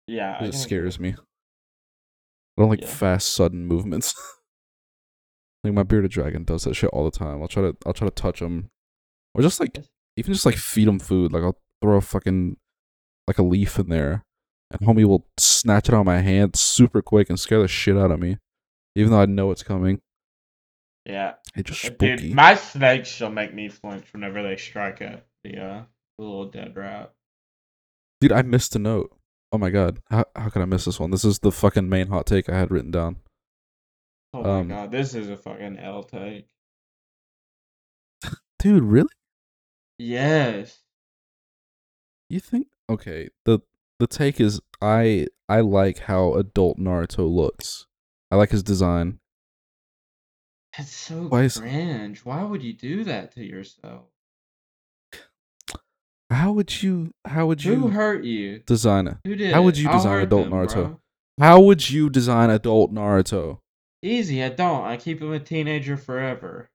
Yeah, 0.06 0.42
It 0.44 0.54
scares 0.54 0.98
me. 0.98 1.10
I 1.10 2.62
don't 2.62 2.70
like 2.70 2.80
Yeah. 2.80 2.86
fast, 2.86 3.28
sudden 3.34 3.66
movements. 3.66 4.14
like 5.64 5.74
my 5.74 5.82
bearded 5.82 6.12
dragon 6.12 6.44
does 6.44 6.64
that 6.64 6.74
shit 6.74 6.88
all 6.90 7.04
the 7.04 7.10
time. 7.16 7.42
I'll 7.42 7.48
try 7.48 7.62
to, 7.64 7.76
I'll 7.84 7.92
try 7.92 8.08
to 8.08 8.14
touch 8.14 8.40
him, 8.40 8.70
or 9.34 9.42
just 9.42 9.60
like, 9.60 9.76
even 10.16 10.32
just 10.32 10.46
like 10.46 10.54
feed 10.56 10.88
him 10.88 10.98
food. 10.98 11.32
Like 11.32 11.42
I'll 11.42 11.58
throw 11.82 11.96
a 11.96 12.00
fucking, 12.00 12.56
like 13.26 13.38
a 13.38 13.42
leaf 13.42 13.78
in 13.78 13.88
there, 13.88 14.24
and 14.70 14.80
homie 14.80 15.04
will 15.04 15.26
snatch 15.38 15.88
it 15.88 15.94
out 15.94 16.00
of 16.00 16.06
my 16.06 16.20
hand 16.20 16.56
super 16.56 17.02
quick 17.02 17.28
and 17.28 17.38
scare 17.40 17.60
the 17.60 17.68
shit 17.68 17.96
out 17.96 18.10
of 18.10 18.20
me, 18.20 18.38
even 18.94 19.10
though 19.10 19.20
I 19.20 19.26
know 19.26 19.50
it's 19.50 19.62
coming. 19.62 20.00
Yeah, 21.04 21.34
It's 21.54 21.70
just 21.70 21.82
spooky. 21.82 22.16
dude, 22.16 22.34
my 22.34 22.54
snakes 22.56 23.08
shall 23.08 23.30
make 23.30 23.54
me 23.54 23.68
flinch 23.68 24.12
whenever 24.12 24.42
they 24.42 24.56
strike 24.56 25.00
at 25.02 25.24
the 25.44 25.56
uh 25.62 25.82
little 26.18 26.46
dead 26.46 26.74
rat. 26.76 27.12
Dude, 28.20 28.32
I 28.32 28.42
missed 28.42 28.74
a 28.74 28.78
note. 28.80 29.12
Oh 29.52 29.58
my 29.58 29.70
god, 29.70 30.00
how 30.10 30.24
how 30.34 30.48
could 30.48 30.62
I 30.62 30.64
miss 30.64 30.84
this 30.84 30.98
one? 30.98 31.10
This 31.12 31.24
is 31.24 31.38
the 31.38 31.52
fucking 31.52 31.88
main 31.88 32.08
hot 32.08 32.26
take 32.26 32.48
I 32.48 32.58
had 32.58 32.70
written 32.72 32.90
down. 32.90 33.16
Oh 34.34 34.44
Um, 34.44 34.68
my 34.68 34.74
god, 34.74 34.90
this 34.90 35.14
is 35.14 35.28
a 35.28 35.36
fucking 35.36 35.78
L 35.78 36.02
take. 36.02 36.48
Dude, 38.58 38.82
really? 38.82 39.08
Yes. 39.98 40.80
You 42.28 42.40
think 42.40 42.66
okay, 42.90 43.28
the 43.44 43.60
the 43.98 44.06
take 44.06 44.40
is 44.40 44.60
I 44.80 45.26
I 45.48 45.60
like 45.60 46.00
how 46.00 46.34
adult 46.34 46.78
Naruto 46.78 47.28
looks. 47.30 47.86
I 48.30 48.36
like 48.36 48.50
his 48.50 48.62
design. 48.62 49.18
That's 50.76 50.92
so 50.94 51.28
Why 51.28 51.44
is- 51.44 51.58
cringe. 51.58 52.24
Why 52.24 52.42
would 52.42 52.62
you 52.62 52.72
do 52.74 53.04
that 53.04 53.32
to 53.34 53.44
yourself? 53.44 54.04
How 56.28 56.52
would 56.52 56.82
you 56.82 57.12
how 57.24 57.46
would 57.46 57.62
you? 57.64 57.76
Who 57.76 57.88
hurt 57.88 58.24
you? 58.24 58.58
Designer. 58.66 59.20
Who 59.24 59.36
did 59.36 59.54
how 59.54 59.62
would 59.62 59.78
you 59.78 59.90
design 59.90 60.22
adult 60.22 60.50
them, 60.50 60.52
Naruto? 60.58 60.74
bro. 60.74 61.00
How 61.38 61.60
would 61.60 61.88
you 61.88 62.10
design 62.10 62.50
adult 62.50 62.92
Naruto? 62.92 63.60
Easy, 64.02 64.42
I 64.42 64.48
don't. 64.48 64.84
I 64.84 64.96
keep 64.96 65.20
him 65.22 65.32
a 65.32 65.38
teenager 65.38 65.96
forever. 65.96 66.68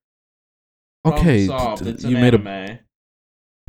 Okay, 1.06 1.48
d- 1.48 2.08
you 2.08 2.16
made 2.18 2.34
a 2.34 2.80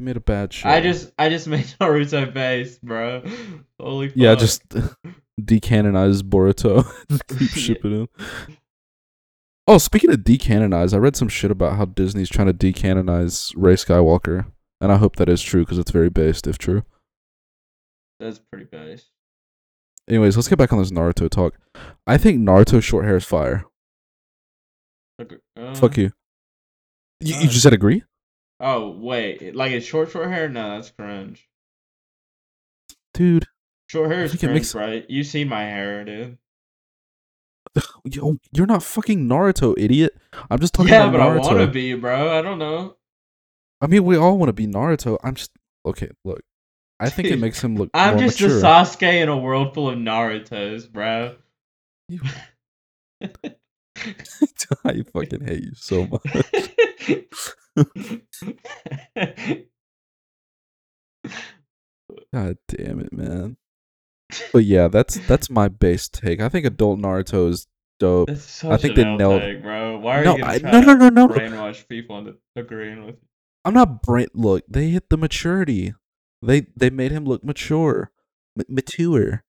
you 0.03 0.07
made 0.07 0.17
a 0.17 0.21
bad 0.21 0.53
show. 0.53 0.69
I 0.69 0.81
just 0.81 1.13
I 1.19 1.29
just 1.29 1.47
made 1.49 1.65
Naruto 1.81 2.33
base, 2.33 2.79
bro. 2.79 3.23
Holy 3.81 4.09
fuck. 4.09 4.17
yeah, 4.17 4.35
just 4.35 4.69
decanonize 5.41 6.23
Boruto. 6.23 6.85
keep 7.39 7.51
shipping 7.51 7.93
him. 7.93 8.09
Oh, 9.69 9.79
speaking 9.79 10.11
of 10.11 10.19
decanonize, 10.19 10.93
I 10.93 10.99
read 10.99 11.17
some 11.17 11.29
shit 11.29 11.53
about 11.53 11.77
how 11.77 11.85
Disney's 11.85 12.29
trying 12.29 12.49
to 12.49 12.53
decanonize 12.53 13.53
Rey 13.57 13.75
Skywalker, 13.75 14.47
and 14.81 14.91
I 14.91 14.97
hope 14.97 15.17
that 15.17 15.29
is 15.29 15.41
true 15.41 15.63
because 15.63 15.79
it's 15.79 15.93
very 15.93 16.11
based, 16.11 16.49
if 16.49 16.59
true. 16.59 16.83
That's 18.19 18.41
pretty 18.41 18.65
base. 18.65 19.07
Anyways, 20.09 20.37
let's 20.37 20.49
get 20.49 20.59
back 20.59 20.73
on 20.73 20.81
this 20.81 20.91
Naruto 20.91 21.31
talk. 21.31 21.55
I 22.09 22.19
think 22.19 22.41
Naruto 22.41 22.83
short 22.83 23.05
hair 23.05 23.17
is 23.17 23.25
fire. 23.25 23.65
Uh, 25.21 25.75
Fuck 25.75 25.97
you. 25.97 26.11
You, 27.21 27.37
you 27.37 27.47
uh, 27.47 27.51
just 27.51 27.63
said 27.63 27.73
agree? 27.73 28.03
Oh 28.65 28.91
wait, 28.91 29.57
like 29.57 29.73
it's 29.73 29.85
short 29.85 30.11
short 30.13 30.29
hair? 30.31 30.49
No, 30.49 30.77
that's 30.77 30.91
cringe. 30.91 31.49
Dude, 33.13 33.47
Short 33.89 34.11
hair 34.11 34.23
is 34.25 34.37
cringe, 34.37 34.55
makes- 34.55 34.75
right? 34.75 35.05
You 35.11 35.25
see 35.25 35.45
my 35.45 35.63
hair, 35.63 36.05
dude. 36.05 36.39
yo, 38.05 38.37
you're 38.53 38.67
not 38.67 38.83
fucking 38.83 39.29
Naruto, 39.29 39.75
idiot. 39.77 40.17
I'm 40.51 40.61
just 40.61 40.75
talking 40.75 40.93
Yeah, 40.93 41.09
about 41.09 41.13
but 41.13 41.21
I 41.21 41.37
want 41.55 41.59
to 41.59 41.67
be, 41.67 41.95
bro. 41.95 42.39
I 42.39 42.41
don't 42.41 42.59
know. 42.59 42.97
I 43.81 43.89
mean, 43.89 44.05
we 44.05 44.17
all 44.17 44.39
want 44.39 44.49
to 44.49 44.53
be 44.55 44.67
Naruto. 44.69 45.19
I'm 45.25 45.35
just 45.35 45.51
okay. 45.85 46.09
Look, 46.25 46.41
I 47.01 47.11
think 47.11 47.29
it 47.29 47.41
makes 47.41 47.63
him 47.63 47.75
look 47.77 47.91
I'm 47.95 48.17
just 48.19 48.41
mature. 48.41 48.59
a 48.59 48.63
Sasuke 48.63 49.23
in 49.23 49.29
a 49.29 49.37
world 49.37 49.75
full 49.75 49.89
of 49.91 49.99
Naruto's, 49.99 50.87
bro. 50.87 51.35
You- 52.09 52.21
I 54.85 55.03
fucking 55.13 55.45
hate 55.45 55.65
you 55.65 55.73
so 55.75 56.07
much. 56.07 56.23
God 62.33 62.57
damn 62.69 63.01
it, 63.01 63.13
man. 63.13 63.57
But 64.53 64.65
yeah, 64.65 64.89
that's 64.89 65.17
that's 65.27 65.51
my 65.51 65.69
base 65.69 66.09
take. 66.09 66.41
I 66.41 66.49
think 66.49 66.65
adult 66.67 66.99
Naruto 67.01 67.51
is 67.51 67.67
dope. 68.01 68.29
That's 68.29 68.43
such 68.45 68.71
I 68.71 68.77
think 68.79 68.97
an 68.97 69.05
they 69.05 69.17
nailed- 69.17 69.41
take, 69.43 69.63
bro. 69.63 69.99
Why 69.99 70.21
are 70.21 70.25
No, 70.25 70.37
you 70.37 70.45
I, 70.45 70.59
no, 70.59 70.81
no, 70.81 70.95
no, 70.95 71.09
no, 71.09 71.27
no. 71.27 71.29
brainwash 71.29 71.87
people 71.89 72.19
into 72.19 72.37
agreeing 72.57 73.05
with 73.07 73.15
you? 73.17 73.21
I'm 73.65 73.75
not 73.75 74.03
brain. 74.03 74.29
Look, 74.35 74.65
they 74.69 74.89
hit 74.89 75.11
the 75.11 75.17
maturity. 75.17 75.95
They 76.41 76.67
they 76.77 76.91
made 76.91 77.13
him 77.13 77.25
look 77.25 77.45
mature, 77.45 78.11
M- 78.59 78.65
mature. 78.69 79.45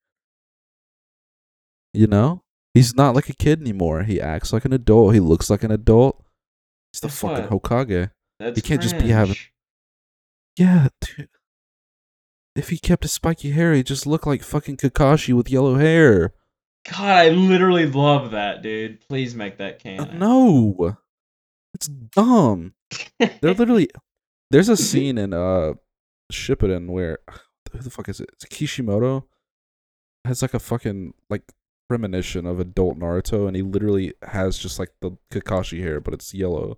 You 1.93 2.07
know, 2.07 2.43
he's 2.73 2.95
not 2.95 3.15
like 3.15 3.29
a 3.29 3.33
kid 3.35 3.61
anymore. 3.61 4.03
He 4.03 4.19
acts 4.19 4.51
like 4.51 4.65
an 4.65 4.73
adult. 4.73 5.13
He 5.13 5.19
looks 5.19 5.49
like 5.49 5.63
an 5.63 5.71
adult. 5.71 6.23
He's 6.93 7.01
the 7.01 7.07
Guess 7.07 7.19
fucking 7.21 7.45
what? 7.49 7.63
Hokage. 7.63 8.11
That's 8.39 8.61
can't 8.61 8.81
just 8.81 8.97
be 8.97 9.07
having- 9.09 9.33
cringe. 9.35 9.53
Yeah, 10.57 10.87
dude. 11.01 11.29
If 12.55 12.69
he 12.69 12.77
kept 12.77 13.03
his 13.03 13.11
spiky 13.11 13.51
hair, 13.51 13.73
he'd 13.73 13.87
just 13.87 14.05
look 14.05 14.27
like 14.27 14.43
fucking 14.43 14.77
Kakashi 14.77 15.33
with 15.33 15.49
yellow 15.49 15.75
hair. 15.75 16.33
God, 16.87 16.99
I 17.07 17.29
literally 17.29 17.87
love 17.87 18.31
that, 18.31 18.61
dude. 18.61 19.01
Please 19.07 19.33
make 19.33 19.57
that 19.57 19.75
Uh, 19.75 19.79
canon. 19.79 20.19
no, 20.19 20.97
it's 21.73 21.87
dumb. 21.87 22.73
They're 23.19 23.31
literally. 23.55 23.89
There's 24.51 24.69
a 24.69 24.77
scene 24.77 25.17
in 25.17 25.33
uh 25.33 25.73
Shippuden 26.31 26.89
where 26.89 27.17
who 27.71 27.79
the 27.79 27.89
fuck 27.89 28.07
is 28.09 28.19
it? 28.19 28.29
It's 28.33 28.45
Kishimoto 28.45 29.25
has 30.25 30.41
like 30.43 30.53
a 30.53 30.59
fucking 30.59 31.13
like 31.31 31.51
premonition 31.89 32.45
of 32.45 32.59
adult 32.59 32.99
Naruto, 32.99 33.47
and 33.47 33.55
he 33.55 33.63
literally 33.63 34.13
has 34.21 34.59
just 34.59 34.77
like 34.77 34.89
the 35.01 35.17
Kakashi 35.31 35.81
hair, 35.81 35.99
but 35.99 36.13
it's 36.13 36.33
yellow. 36.35 36.77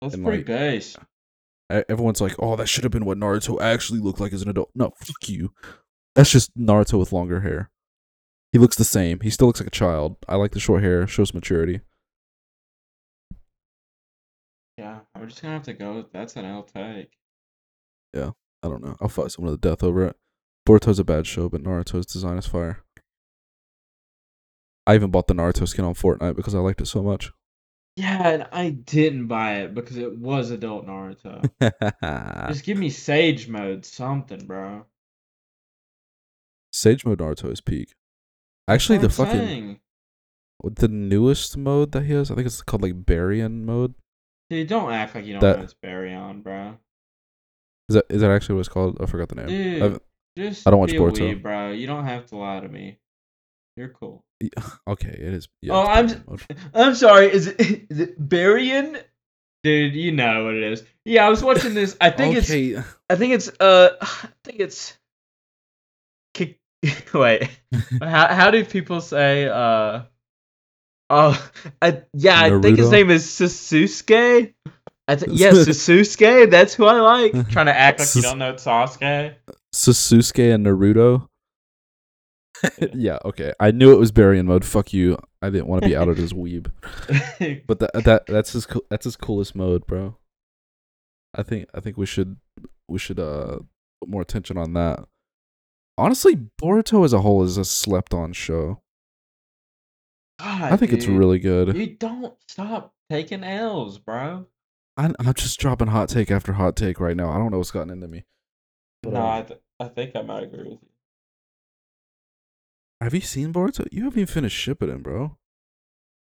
That's 0.00 0.14
And, 0.14 0.24
pretty 0.24 0.38
like, 0.38 0.46
base. 0.46 0.96
Everyone's 1.70 2.20
like, 2.20 2.34
"Oh, 2.38 2.56
that 2.56 2.68
should 2.68 2.84
have 2.84 2.90
been 2.90 3.04
what 3.04 3.18
Naruto 3.18 3.60
actually 3.60 4.00
looked 4.00 4.18
like 4.18 4.32
as 4.32 4.42
an 4.42 4.48
adult." 4.48 4.70
No, 4.74 4.92
fuck 4.96 5.28
you. 5.28 5.52
That's 6.16 6.30
just 6.30 6.56
Naruto 6.56 6.98
with 6.98 7.12
longer 7.12 7.40
hair. 7.42 7.70
He 8.52 8.58
looks 8.58 8.76
the 8.76 8.84
same. 8.84 9.20
He 9.20 9.30
still 9.30 9.46
looks 9.46 9.60
like 9.60 9.68
a 9.68 9.70
child. 9.70 10.16
I 10.28 10.34
like 10.34 10.50
the 10.50 10.58
short 10.58 10.82
hair. 10.82 11.06
Shows 11.06 11.32
maturity. 11.32 11.82
Yeah, 14.76 15.00
I'm 15.14 15.28
just 15.28 15.40
gonna 15.42 15.54
have 15.54 15.62
to 15.64 15.74
go. 15.74 16.04
That's 16.12 16.34
an 16.36 16.44
L 16.46 16.62
take. 16.64 17.12
Yeah, 18.14 18.30
I 18.62 18.68
don't 18.68 18.82
know. 18.82 18.96
I'll 19.00 19.08
fight 19.08 19.30
someone 19.30 19.52
to 19.52 19.60
the 19.60 19.68
death 19.68 19.82
over 19.84 20.06
it. 20.06 20.16
Boruto's 20.66 20.98
a 20.98 21.04
bad 21.04 21.26
show, 21.26 21.48
but 21.48 21.62
Naruto's 21.62 22.06
design 22.06 22.38
is 22.38 22.46
fire. 22.46 22.82
I 24.86 24.94
even 24.94 25.10
bought 25.10 25.28
the 25.28 25.34
Naruto 25.34 25.68
skin 25.68 25.84
on 25.84 25.94
Fortnite 25.94 26.34
because 26.34 26.54
I 26.54 26.58
liked 26.58 26.80
it 26.80 26.86
so 26.86 27.02
much. 27.02 27.30
Yeah, 27.96 28.28
and 28.28 28.46
I 28.52 28.70
didn't 28.70 29.26
buy 29.26 29.56
it 29.62 29.74
because 29.74 29.96
it 29.96 30.16
was 30.16 30.50
adult 30.50 30.86
Naruto. 30.86 31.42
Just 32.48 32.64
give 32.64 32.78
me 32.78 32.88
Sage 32.90 33.48
mode, 33.48 33.84
something, 33.84 34.46
bro. 34.46 34.86
Sage 36.72 37.04
mode 37.04 37.18
Naruto 37.18 37.50
is 37.52 37.60
peak. 37.60 37.94
Actually, 38.68 38.98
the 38.98 39.08
That's 39.08 39.18
what 39.18 39.28
I'm 39.28 39.34
fucking 39.34 39.46
saying. 39.48 39.80
the 40.76 40.88
newest 40.88 41.56
mode 41.56 41.92
that 41.92 42.04
he 42.04 42.12
has, 42.12 42.30
I 42.30 42.34
think 42.36 42.46
it's 42.46 42.62
called 42.62 42.82
like 42.82 43.04
Baryon 43.04 43.64
mode. 43.64 43.94
Dude, 44.48 44.68
don't 44.68 44.92
act 44.92 45.14
like 45.14 45.26
you 45.26 45.34
don't 45.34 45.40
That- 45.42 45.58
know 45.58 45.64
it's 45.64 45.74
Baryon, 45.74 46.42
bro. 46.42 46.76
Is 47.88 47.94
that 47.96 48.04
is 48.08 48.20
that 48.20 48.30
actually 48.30 48.54
what 48.54 48.60
it's 48.60 48.68
called? 48.68 48.98
I 49.00 49.06
forgot 49.06 49.28
the 49.28 49.34
name. 49.34 49.46
Dude, 49.48 49.82
I've- 49.82 49.98
just 50.38 50.66
I 50.66 50.70
don't 50.70 50.78
watch 50.78 50.92
Boruto. 50.92 51.42
bro. 51.42 51.72
You 51.72 51.88
don't 51.88 52.04
have 52.04 52.26
to 52.26 52.36
lie 52.36 52.60
to 52.60 52.68
me. 52.68 52.98
You're 53.76 53.88
cool. 53.88 54.24
okay, 54.88 55.08
it 55.08 55.34
is. 55.34 55.48
Yeah, 55.60 55.74
Oh, 55.74 55.86
I'm 55.86 56.06
mode. 56.26 56.42
I'm 56.74 56.94
sorry. 56.94 57.32
Is 57.32 57.46
it 57.46 57.60
is 57.90 58.00
it 58.00 58.20
Baryon? 58.28 59.02
Dude, 59.62 59.94
you 59.94 60.12
know 60.12 60.44
what 60.44 60.54
it 60.54 60.72
is. 60.72 60.84
Yeah, 61.04 61.26
I 61.26 61.28
was 61.28 61.42
watching 61.42 61.74
this. 61.74 61.96
I 62.00 62.10
think 62.10 62.36
it's. 62.36 62.50
I 63.10 63.14
think 63.16 63.34
it's 63.34 63.48
uh 63.60 63.90
I 64.00 64.28
think 64.44 64.60
it's 64.60 64.96
Ki- 66.34 66.58
wait. 67.14 67.50
how 68.00 68.28
how 68.28 68.50
do 68.50 68.64
people 68.64 69.00
say 69.00 69.48
uh 69.48 70.02
Oh, 71.12 71.50
I, 71.82 72.02
yeah, 72.14 72.40
I 72.40 72.60
think 72.60 72.78
his 72.78 72.90
name 72.90 73.10
is 73.10 73.26
Sasuke. 73.26 74.54
I 75.08 75.16
think 75.16 75.32
yes, 75.34 75.56
Sasuke. 75.56 76.48
That's 76.48 76.72
who 76.74 76.86
I 76.86 77.00
like. 77.00 77.32
Trying 77.50 77.66
to 77.66 77.76
act 77.76 77.98
like 77.98 78.14
you 78.14 78.22
don't 78.22 78.38
know 78.38 78.54
Sasuke. 78.54 79.34
Sasuke 79.74 80.54
and 80.54 80.64
Naruto. 80.64 81.26
yeah, 82.94 83.18
okay. 83.24 83.52
I 83.60 83.70
knew 83.70 83.92
it 83.92 83.98
was 83.98 84.12
Baryon 84.12 84.46
mode. 84.46 84.64
Fuck 84.64 84.92
you. 84.92 85.18
I 85.42 85.50
didn't 85.50 85.66
want 85.66 85.82
to 85.82 85.88
be 85.88 85.96
outed 85.96 86.18
as 86.18 86.32
weeb. 86.32 86.70
But 87.66 87.78
that 87.80 88.04
that 88.04 88.26
that's 88.26 88.52
his 88.52 88.66
that's 88.90 89.04
his 89.04 89.16
coolest 89.16 89.54
mode, 89.54 89.86
bro. 89.86 90.16
I 91.34 91.42
think 91.42 91.68
I 91.74 91.80
think 91.80 91.96
we 91.96 92.06
should 92.06 92.36
we 92.88 92.98
should 92.98 93.18
uh 93.18 93.58
put 94.00 94.08
more 94.08 94.22
attention 94.22 94.58
on 94.58 94.74
that. 94.74 95.04
Honestly, 95.96 96.36
Boruto 96.60 97.04
as 97.04 97.12
a 97.12 97.20
whole 97.20 97.42
is 97.42 97.56
a 97.56 97.64
slept 97.64 98.14
on 98.14 98.32
show. 98.32 98.80
God, 100.38 100.72
I 100.72 100.76
think 100.76 100.92
it's 100.92 101.06
really 101.06 101.38
good. 101.38 101.76
You 101.76 101.96
don't 101.96 102.34
stop 102.48 102.94
taking 103.10 103.44
L's, 103.44 103.98
bro. 103.98 104.46
I, 104.96 105.12
I'm 105.18 105.34
just 105.34 105.60
dropping 105.60 105.88
hot 105.88 106.08
take 106.08 106.30
after 106.30 106.54
hot 106.54 106.76
take 106.76 107.00
right 107.00 107.16
now. 107.16 107.30
I 107.30 107.38
don't 107.38 107.50
know 107.50 107.58
what's 107.58 107.70
gotten 107.70 107.90
into 107.90 108.08
me. 108.08 108.24
But, 109.02 109.12
no, 109.14 109.20
um, 109.20 109.26
I, 109.26 109.42
th- 109.42 109.60
I 109.78 109.88
think 109.88 110.16
I 110.16 110.22
might 110.22 110.44
agree 110.44 110.64
with 110.64 110.78
you. 110.82 110.89
Have 113.02 113.12
you 113.14 113.20
seen 113.20 113.52
Boruto? 113.52 113.86
You 113.92 114.04
haven't 114.04 114.20
even 114.20 114.32
finished 114.32 114.66
Shippuden, 114.66 115.02
bro. 115.02 115.36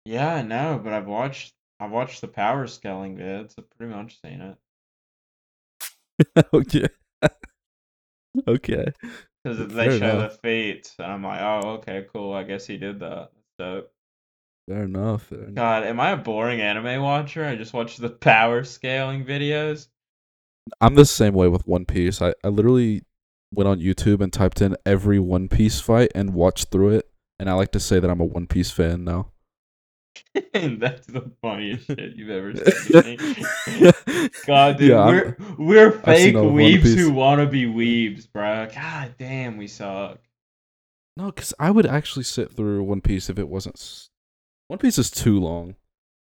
Yeah, 0.03 0.34
I 0.36 0.41
know, 0.41 0.77
but 0.84 0.91
I've 0.91 1.07
watched 1.07 1.53
I've 1.80 1.91
watched 1.91 2.19
the 2.19 2.27
power 2.27 2.67
scaling 2.67 3.15
vids. 3.17 3.55
I've 3.57 3.69
pretty 3.69 3.93
much 3.93 4.19
seen 4.21 4.41
it 4.41 4.57
okay. 6.53 6.88
okay. 8.47 8.86
because 9.43 9.73
they 9.73 9.89
Fair 9.89 9.91
show 9.91 10.17
enough. 10.17 10.30
the 10.32 10.38
feats, 10.43 10.95
and 10.99 11.11
I'm 11.11 11.23
like, 11.23 11.41
oh, 11.41 11.69
okay, 11.80 12.05
cool. 12.13 12.34
I 12.34 12.43
guess 12.43 12.65
he 12.67 12.77
did 12.77 12.99
that. 12.99 13.32
Dope. 13.57 13.91
Fair 14.67 14.84
enough. 14.84 15.23
Fair 15.23 15.43
enough. 15.49 15.55
God, 15.55 15.84
am 15.84 15.99
I 15.99 16.09
a 16.11 16.17
boring 16.17 16.59
anime 16.59 17.03
watcher? 17.03 17.45
I 17.45 17.55
just 17.55 17.71
watch 17.73 17.97
the 17.97 18.09
power 18.09 18.63
scaling 18.63 19.25
videos. 19.25 19.89
I'm 20.82 20.95
the 20.95 21.05
same 21.05 21.34
way 21.34 21.47
with 21.47 21.67
One 21.67 21.86
Piece. 21.86 22.21
I, 22.21 22.34
I 22.43 22.49
literally 22.49 23.03
went 23.52 23.68
on 23.68 23.80
YouTube 23.80 24.22
and 24.22 24.32
typed 24.32 24.62
in 24.62 24.76
every 24.86 25.20
One 25.20 25.47
Piece 25.47 25.80
fight 25.80 26.12
and 26.16 26.34
watched 26.34 26.70
through 26.72 26.89
it. 26.91 27.10
And 27.39 27.50
I 27.50 27.54
like 27.54 27.72
to 27.72 27.80
say 27.80 28.00
that 28.00 28.10
I'm 28.10 28.20
a 28.20 28.26
One 28.26 28.47
Piece 28.47 28.72
fan 28.72 29.04
now. 29.04 29.32
That's 30.54 31.08
the 31.08 31.32
funniest 31.41 31.88
shit 31.88 32.16
you've 32.16 32.30
ever 32.30 32.54
seen. 32.72 33.18
God, 34.45 34.78
dude, 34.78 34.89
Yeah, 34.89 35.08
we're 35.08 35.38
we're 35.58 35.91
fake 35.91 36.18
seen 36.18 36.36
all 36.36 36.47
of 36.47 36.54
One 36.54 36.62
weebs 36.64 36.95
who 36.95 37.12
want 37.12 37.41
to 37.41 37.47
be 37.47 37.66
weebs, 37.66 38.30
bro. 38.32 38.68
God 38.74 39.16
damn, 39.18 39.58
we 39.58 39.68
suck. 39.68 40.20
No, 41.16 41.28
because 41.32 41.54
I 41.60 41.72
would 41.72 41.86
actually 41.86 42.24
sit 42.24 42.52
through 42.52 42.84
One 42.84 43.02
Piece 43.02 43.30
if 43.30 43.39
it 43.39 43.50
wasn't. 43.50 44.10
One 44.68 44.80
Piece 44.80 44.97
is 44.97 45.10
too 45.12 45.39
long. 45.39 45.76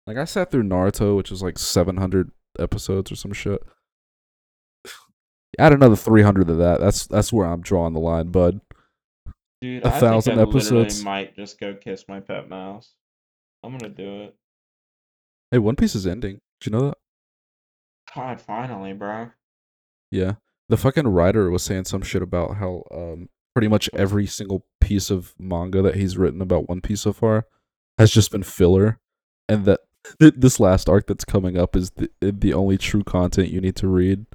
Like, 0.06 0.18
I 0.18 0.26
sat 0.26 0.52
through 0.52 0.64
Naruto, 0.64 1.18
which 1.18 1.32
is 1.32 1.44
like 1.44 1.58
700 1.58 2.32
episodes 2.60 3.12
or 3.12 3.16
some 3.16 3.34
shit. 3.34 3.62
Add 5.60 5.74
another 5.74 5.96
300 5.96 6.48
to 6.48 6.54
that. 6.56 6.80
That's 6.80 7.08
that's 7.08 7.34
where 7.34 7.48
I'm 7.48 7.62
drawing 7.62 7.94
the 7.94 8.00
line, 8.00 8.30
bud. 8.32 8.62
Dude, 9.62 9.84
A 9.84 9.88
I 9.88 10.00
thousand 10.00 10.36
think 10.36 10.48
I 10.48 10.50
episodes. 10.52 11.04
might 11.04 11.36
just 11.36 11.60
go 11.60 11.74
kiss 11.74 12.06
my 12.08 12.20
pet 12.20 12.48
mouse. 12.48 12.94
I'm 13.64 13.76
gonna 13.76 13.92
do 13.94 14.22
it. 14.24 14.36
Hey, 15.52 15.58
One 15.58 15.76
Piece 15.76 15.96
is 15.96 16.06
ending. 16.06 16.42
Did 16.62 16.72
you 16.72 16.78
know 16.78 16.86
that? 16.90 16.98
God, 18.14 18.40
finally, 18.40 18.94
bro. 18.94 19.32
Yeah. 20.12 20.34
The 20.70 20.78
fucking 20.78 21.08
writer 21.08 21.50
was 21.50 21.64
saying 21.64 21.86
some 21.86 22.02
shit 22.02 22.22
about 22.22 22.58
how 22.58 22.84
um 22.92 23.30
pretty 23.56 23.68
much 23.68 23.90
every 23.94 24.28
single 24.28 24.66
piece 24.80 25.10
of 25.10 25.34
manga 25.40 25.82
that 25.82 25.96
he's 25.96 26.18
written 26.18 26.42
about 26.42 26.70
One 26.70 26.82
Piece 26.82 27.02
so 27.02 27.14
far 27.14 27.46
has 27.98 28.12
just 28.12 28.32
been 28.32 28.44
filler 28.44 29.00
and 29.50 29.66
that 29.66 29.80
th- 30.20 30.36
this 30.38 30.60
last 30.60 30.88
arc 30.88 31.08
that's 31.08 31.26
coming 31.26 31.58
up 31.58 31.76
is 31.76 31.90
the 31.92 32.10
the 32.22 32.54
only 32.54 32.78
true 32.78 33.04
content 33.04 33.50
you 33.50 33.60
need 33.60 33.76
to 33.78 33.88
read. 33.88 34.26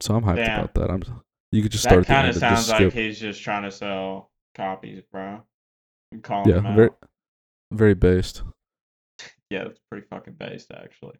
So 0.00 0.14
I'm 0.14 0.22
hyped 0.22 0.36
Damn. 0.36 0.60
about 0.60 0.74
that. 0.74 0.90
I'm 0.90 1.02
you 1.50 1.62
could 1.62 1.72
just 1.72 1.84
That 1.84 1.90
start 1.90 2.00
at 2.02 2.06
the 2.06 2.12
kind 2.12 2.28
of 2.28 2.36
sounds 2.36 2.68
like 2.70 2.92
he's 2.92 3.18
just 3.18 3.42
trying 3.42 3.62
to 3.62 3.70
sell 3.70 4.30
copies, 4.54 5.02
bro. 5.10 5.42
Yeah, 6.46 6.74
very 6.74 6.90
very 7.72 7.94
based. 7.94 8.42
Yeah, 9.50 9.64
that's 9.64 9.80
pretty 9.90 10.06
fucking 10.08 10.34
based, 10.38 10.70
actually. 10.70 11.16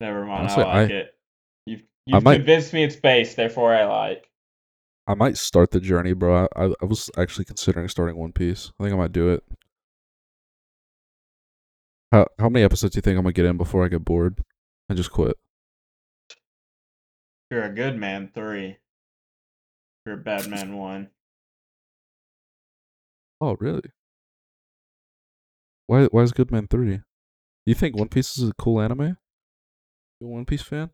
Never 0.00 0.24
mind, 0.24 0.40
Honestly, 0.40 0.64
I 0.64 0.82
like 0.82 0.90
I- 0.90 0.94
it. 0.94 1.14
You've 1.66 1.82
you've 2.06 2.22
might- 2.24 2.36
convinced 2.36 2.72
me 2.72 2.84
it's 2.84 2.96
based, 2.96 3.36
therefore 3.36 3.74
I 3.74 3.84
like. 3.84 4.26
I 5.06 5.14
might 5.14 5.36
start 5.36 5.70
the 5.70 5.80
journey, 5.80 6.12
bro. 6.12 6.46
I, 6.56 6.64
I 6.64 6.72
I 6.82 6.84
was 6.84 7.10
actually 7.16 7.44
considering 7.46 7.88
starting 7.88 8.16
One 8.16 8.32
Piece. 8.32 8.72
I 8.78 8.84
think 8.84 8.94
I 8.94 8.96
might 8.98 9.12
do 9.12 9.30
it. 9.30 9.42
How 12.12 12.26
how 12.38 12.48
many 12.48 12.64
episodes 12.64 12.94
do 12.94 12.98
you 12.98 13.02
think 13.02 13.16
I'm 13.16 13.22
gonna 13.24 13.32
get 13.32 13.44
in 13.46 13.56
before 13.56 13.84
I 13.84 13.88
get 13.88 14.04
bored 14.04 14.40
and 14.88 14.96
just 14.96 15.10
quit? 15.12 15.36
You're 17.50 17.64
a 17.64 17.74
good 17.74 17.96
man, 17.96 18.30
three. 18.32 18.78
You're 20.06 20.14
a 20.16 20.18
bad 20.18 20.48
man, 20.50 20.76
one. 20.76 21.10
Oh, 23.40 23.56
really? 23.58 23.90
Why 25.86 26.04
why 26.06 26.22
is 26.22 26.32
Goodman 26.32 26.68
three? 26.68 27.00
You 27.66 27.74
think 27.74 27.96
One 27.96 28.08
Piece 28.08 28.38
is 28.38 28.48
a 28.48 28.54
cool 28.54 28.80
anime? 28.80 29.16
You 30.20 30.26
a 30.26 30.30
One 30.30 30.44
Piece 30.44 30.62
fan? 30.62 30.90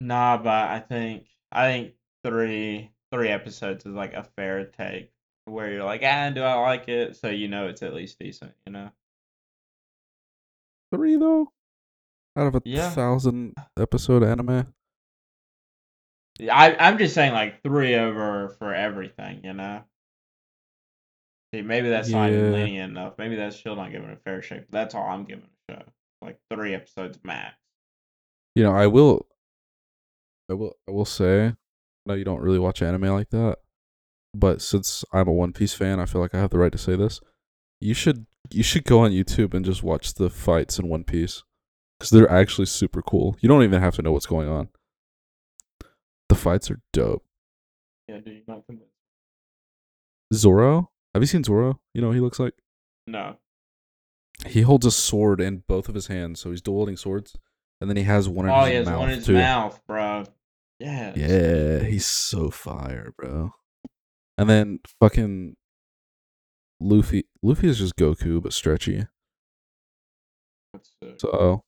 Nah, 0.00 0.36
but 0.38 0.48
I 0.70 0.80
think 0.80 1.26
I 1.52 1.68
think 1.68 1.94
three 2.24 2.90
three 3.12 3.28
episodes 3.28 3.86
is 3.86 3.94
like 3.94 4.14
a 4.14 4.24
fair 4.36 4.64
take 4.64 5.12
where 5.44 5.70
you're 5.70 5.84
like, 5.84 6.02
ah, 6.04 6.30
do 6.30 6.42
I 6.42 6.54
like 6.54 6.88
it? 6.88 7.16
So 7.16 7.28
you 7.28 7.46
know 7.48 7.68
it's 7.68 7.82
at 7.82 7.94
least 7.94 8.18
decent, 8.18 8.52
you 8.66 8.72
know. 8.72 8.90
Three 10.92 11.16
though? 11.16 11.52
Out 12.36 12.46
of 12.48 12.54
a 12.56 12.62
Yeah. 12.64 12.90
thousand 12.90 13.54
episode 13.78 14.22
anime? 14.24 14.72
Yeah, 16.42 16.56
I 16.56 16.88
I'm 16.88 16.98
just 16.98 17.14
saying 17.14 17.32
like 17.32 17.62
three 17.62 17.94
over 17.94 18.48
for 18.58 18.74
everything, 18.74 19.42
you 19.44 19.52
know. 19.52 19.82
See, 21.54 21.62
maybe 21.62 21.88
that's 21.88 22.08
not 22.08 22.30
even 22.30 22.52
lenient 22.52 22.90
enough. 22.90 23.14
Maybe 23.16 23.36
that's 23.36 23.56
still 23.56 23.76
not 23.76 23.92
giving 23.92 24.10
a 24.10 24.16
fair 24.16 24.42
shake. 24.42 24.68
That's 24.70 24.94
all 24.96 25.06
I'm 25.06 25.24
giving 25.24 25.44
a 25.68 25.72
show. 25.72 25.82
Like 26.20 26.40
three 26.52 26.74
episodes 26.74 27.20
max. 27.22 27.54
You 28.56 28.64
know, 28.64 28.72
I 28.72 28.88
will 28.88 29.26
I 30.50 30.54
will 30.54 30.74
I 30.88 30.90
will 30.90 31.04
say 31.04 31.54
no, 32.06 32.14
you 32.14 32.24
don't 32.24 32.40
really 32.40 32.58
watch 32.58 32.82
anime 32.82 33.02
like 33.02 33.30
that. 33.30 33.58
But 34.34 34.60
since 34.60 35.04
I'm 35.12 35.28
a 35.28 35.32
One 35.32 35.52
Piece 35.52 35.74
fan, 35.74 36.00
I 36.00 36.06
feel 36.06 36.20
like 36.20 36.34
I 36.34 36.40
have 36.40 36.50
the 36.50 36.58
right 36.58 36.72
to 36.72 36.78
say 36.78 36.96
this. 36.96 37.20
You 37.80 37.94
should 37.94 38.26
you 38.50 38.64
should 38.64 38.84
go 38.84 39.00
on 39.00 39.12
YouTube 39.12 39.54
and 39.54 39.64
just 39.64 39.84
watch 39.84 40.14
the 40.14 40.28
fights 40.28 40.80
in 40.80 40.88
One 40.88 41.04
Piece. 41.04 41.44
Because 42.00 42.10
they're 42.10 42.30
actually 42.30 42.66
super 42.66 43.00
cool. 43.00 43.36
You 43.40 43.48
don't 43.48 43.62
even 43.62 43.80
have 43.80 43.94
to 43.94 44.02
know 44.02 44.10
what's 44.10 44.26
going 44.26 44.48
on. 44.48 44.70
The 46.32 46.38
fights 46.38 46.70
are 46.70 46.80
dope. 46.94 47.26
Yeah, 48.08 48.16
dude, 48.16 48.28
you're 48.28 48.42
not 48.48 48.64
convinced. 48.64 48.94
Zoro? 50.32 50.90
Have 51.12 51.22
you 51.22 51.26
seen 51.26 51.44
Zoro? 51.44 51.78
You 51.92 52.00
know 52.00 52.06
what 52.06 52.14
he 52.14 52.22
looks 52.22 52.40
like? 52.40 52.54
No. 53.06 53.36
he 54.46 54.62
holds 54.62 54.86
a 54.86 54.90
sword 54.90 55.42
in 55.42 55.62
both 55.68 55.90
of 55.90 55.94
his 55.94 56.06
hands, 56.06 56.40
so 56.40 56.48
he's 56.48 56.62
dual 56.62 56.76
holding 56.76 56.96
swords, 56.96 57.36
and 57.82 57.90
then 57.90 57.98
he 57.98 58.04
has 58.04 58.30
one 58.30 58.46
in 58.46 58.50
oh, 58.50 58.60
his 58.60 58.68
he 58.68 58.74
has 58.76 58.86
mouth 58.86 58.98
one 58.98 59.10
in 59.10 59.16
his 59.16 59.26
too. 59.26 59.34
mouth, 59.34 59.82
bro. 59.86 60.24
Yeah. 60.78 61.12
Yeah, 61.14 61.80
he's 61.80 62.06
so 62.06 62.48
fire, 62.48 63.12
bro. 63.18 63.52
And 64.38 64.48
then 64.48 64.80
fucking 65.00 65.54
Luffy. 66.80 67.24
Luffy 67.42 67.68
is 67.68 67.76
just 67.76 67.96
Goku 67.96 68.42
but 68.42 68.54
stretchy. 68.54 69.04
So 71.18 71.62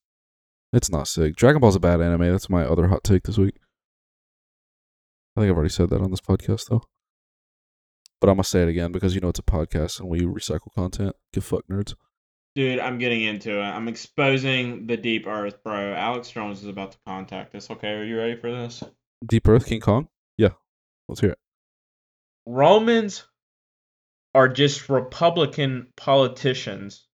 it's 0.72 0.90
not 0.90 1.06
sick. 1.06 1.36
Dragon 1.36 1.60
Ball's 1.60 1.76
a 1.76 1.80
bad 1.80 2.00
anime. 2.00 2.32
That's 2.32 2.48
my 2.48 2.64
other 2.64 2.88
hot 2.88 3.04
take 3.04 3.24
this 3.24 3.36
week. 3.36 3.56
I 5.37 5.41
think 5.41 5.51
I've 5.51 5.57
already 5.57 5.70
said 5.70 5.91
that 5.91 6.01
on 6.01 6.11
this 6.11 6.20
podcast 6.20 6.62
though. 6.70 6.82
But 8.20 8.30
I'm 8.30 8.37
gonna 8.37 8.45
say 8.45 8.62
it 8.62 8.68
again 8.68 8.93
because 8.93 9.14
you 9.14 9.20
know 9.20 9.28
it's 9.28 9.39
a 9.39 9.43
podcast 9.43 10.01
and 10.01 10.09
we 10.09 10.20
recycle 10.20 10.72
content. 10.74 11.14
Give 11.32 11.45
fuck 11.45 11.64
nerds. 11.70 11.95
Dude, 12.55 12.78
I'm 12.78 12.99
getting 12.99 13.22
into 13.22 13.59
it. 13.59 13.62
I'm 13.62 13.89
exposing 13.89 14.87
the 14.87 14.97
deep 14.97 15.26
earth, 15.26 15.62
bro. 15.64 15.93
Alex 15.93 16.30
Jones 16.30 16.62
is 16.62 16.68
about 16.68 16.93
to 16.93 16.99
contact 17.05 17.55
us. 17.57 17.68
Okay, 17.68 17.89
are 17.89 18.05
you 18.05 18.16
ready 18.16 18.37
for 18.37 18.51
this? 18.51 18.82
Deep 19.26 19.49
Earth 19.49 19.66
King 19.66 19.80
Kong? 19.80 20.09
Yeah. 20.37 20.51
Let's 21.09 21.20
hear 21.20 21.30
it. 21.30 21.39
Romans 22.47 23.24
are 24.35 24.49
just 24.49 24.89
Republican 24.89 25.89
politicians 25.97 27.07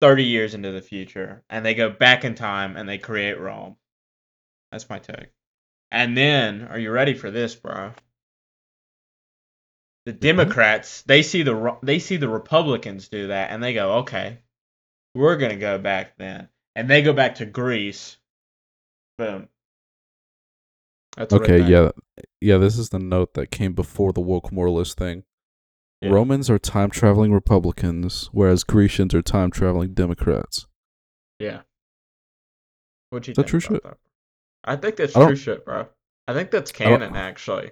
30 0.00 0.24
years 0.24 0.54
into 0.54 0.72
the 0.72 0.82
future, 0.82 1.44
and 1.48 1.64
they 1.64 1.74
go 1.74 1.90
back 1.90 2.24
in 2.24 2.34
time 2.34 2.76
and 2.76 2.88
they 2.88 2.98
create 2.98 3.38
Rome. 3.38 3.76
That's 4.72 4.88
my 4.88 4.98
take. 4.98 5.28
And 5.96 6.14
then, 6.14 6.64
are 6.64 6.78
you 6.78 6.90
ready 6.90 7.14
for 7.14 7.30
this, 7.30 7.54
bro? 7.54 7.92
The 10.04 10.12
Democrats, 10.12 11.00
they 11.00 11.22
see 11.22 11.42
the 11.42 11.78
they 11.82 12.00
see 12.00 12.18
the 12.18 12.28
Republicans 12.28 13.08
do 13.08 13.28
that, 13.28 13.50
and 13.50 13.62
they 13.62 13.72
go, 13.72 13.92
okay, 14.00 14.40
we're 15.14 15.38
gonna 15.38 15.56
go 15.56 15.78
back 15.78 16.18
then, 16.18 16.50
and 16.74 16.90
they 16.90 17.00
go 17.00 17.14
back 17.14 17.36
to 17.36 17.46
Greece. 17.46 18.18
Boom. 19.16 19.48
That's 21.16 21.32
Okay, 21.32 21.62
yeah. 21.62 21.92
Yeah, 22.42 22.58
this 22.58 22.76
is 22.76 22.90
the 22.90 22.98
note 22.98 23.32
that 23.32 23.50
came 23.50 23.72
before 23.72 24.12
the 24.12 24.20
woke 24.20 24.52
moralist 24.52 24.98
thing. 24.98 25.24
Yeah. 26.02 26.10
Romans 26.10 26.50
are 26.50 26.58
time 26.58 26.90
traveling 26.90 27.32
Republicans, 27.32 28.28
whereas 28.32 28.64
Grecians 28.64 29.14
are 29.14 29.22
time 29.22 29.50
traveling 29.50 29.94
Democrats. 29.94 30.66
Yeah. 31.38 31.62
What 33.08 33.26
you 33.26 33.30
Is 33.30 33.36
that 33.38 33.46
true 33.46 33.60
about 33.66 33.82
that? 33.82 33.96
I 34.66 34.76
think 34.76 34.96
that's 34.96 35.16
I 35.16 35.24
true 35.26 35.36
shit, 35.36 35.64
bro. 35.64 35.86
I 36.28 36.32
think 36.34 36.50
that's 36.50 36.70
I 36.70 36.74
canon, 36.74 37.14
actually. 37.16 37.70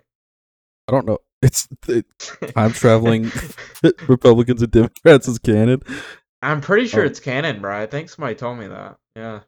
I 0.88 0.92
don't 0.92 1.06
know. 1.06 1.18
It's 1.42 1.68
it, 1.88 2.06
time 2.54 2.72
traveling 2.72 3.30
Republicans 4.08 4.62
and 4.62 4.70
Democrats 4.70 5.28
is 5.28 5.38
canon. 5.38 5.82
I'm 6.40 6.62
pretty 6.62 6.86
sure 6.86 7.02
Oh. 7.02 7.06
it's 7.06 7.20
canon, 7.20 7.60
bro. 7.60 7.78
I 7.82 7.84
think 7.84 8.08
somebody 8.08 8.34
told 8.34 8.58
me 8.58 8.66
that. 8.68 8.96
Yeah. 9.14 9.40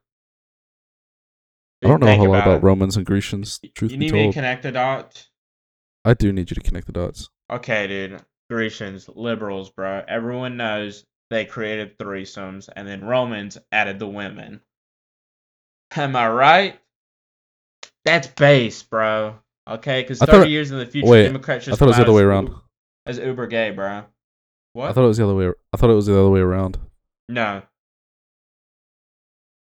I 1.82 1.88
don't 1.88 2.00
know 2.00 2.06
a 2.06 2.10
Think 2.10 2.20
whole 2.22 2.32
lot 2.32 2.42
about 2.42 2.56
it. 2.58 2.62
Romans 2.62 2.96
and 2.98 3.06
Grecians. 3.06 3.60
Truth 3.74 3.92
You 3.92 3.96
be 3.98 4.06
need 4.06 4.12
me 4.12 4.26
to 4.26 4.32
connect 4.34 4.62
the 4.62 4.72
dots? 4.72 5.30
I 6.04 6.12
do 6.12 6.32
need 6.34 6.50
you 6.50 6.54
to 6.54 6.60
connect 6.60 6.86
the 6.86 6.92
dots. 6.92 7.30
Okay, 7.50 7.86
dude. 7.86 8.20
Grecians, 8.50 9.08
liberals, 9.14 9.70
bro. 9.70 10.02
Everyone 10.06 10.56
knows 10.58 11.04
they 11.30 11.46
created 11.46 11.96
threesomes, 11.98 12.68
and 12.76 12.86
then 12.86 13.04
Romans 13.04 13.56
added 13.72 13.98
the 13.98 14.06
women. 14.06 14.60
Am 15.96 16.14
I 16.14 16.28
right? 16.28 16.80
That's 18.06 18.28
base, 18.28 18.82
bro. 18.82 19.34
Okay, 19.68 20.02
because 20.02 20.20
30 20.20 20.32
thought- 20.32 20.48
years 20.48 20.70
in 20.70 20.78
the 20.78 20.86
future, 20.86 21.08
wait, 21.08 21.24
Democrats 21.24 21.66
I 21.66 21.70
just 21.72 21.78
thought 21.80 21.86
it 21.86 21.88
was 21.88 21.96
the 21.96 22.02
other 22.04 22.12
way 22.12 22.22
around. 22.22 22.54
As 23.04 23.18
uber 23.18 23.46
gay, 23.48 23.70
bro. 23.70 24.04
What? 24.72 24.88
I 24.90 24.92
thought 24.92 25.04
it 25.04 25.08
was 25.08 25.16
the 25.18 25.24
other 25.24 25.34
way. 25.34 25.50
I 25.72 25.76
thought 25.76 25.90
it 25.90 25.94
was 25.94 26.06
the 26.06 26.18
other 26.18 26.30
way 26.30 26.40
around. 26.40 26.78
No. 27.28 27.62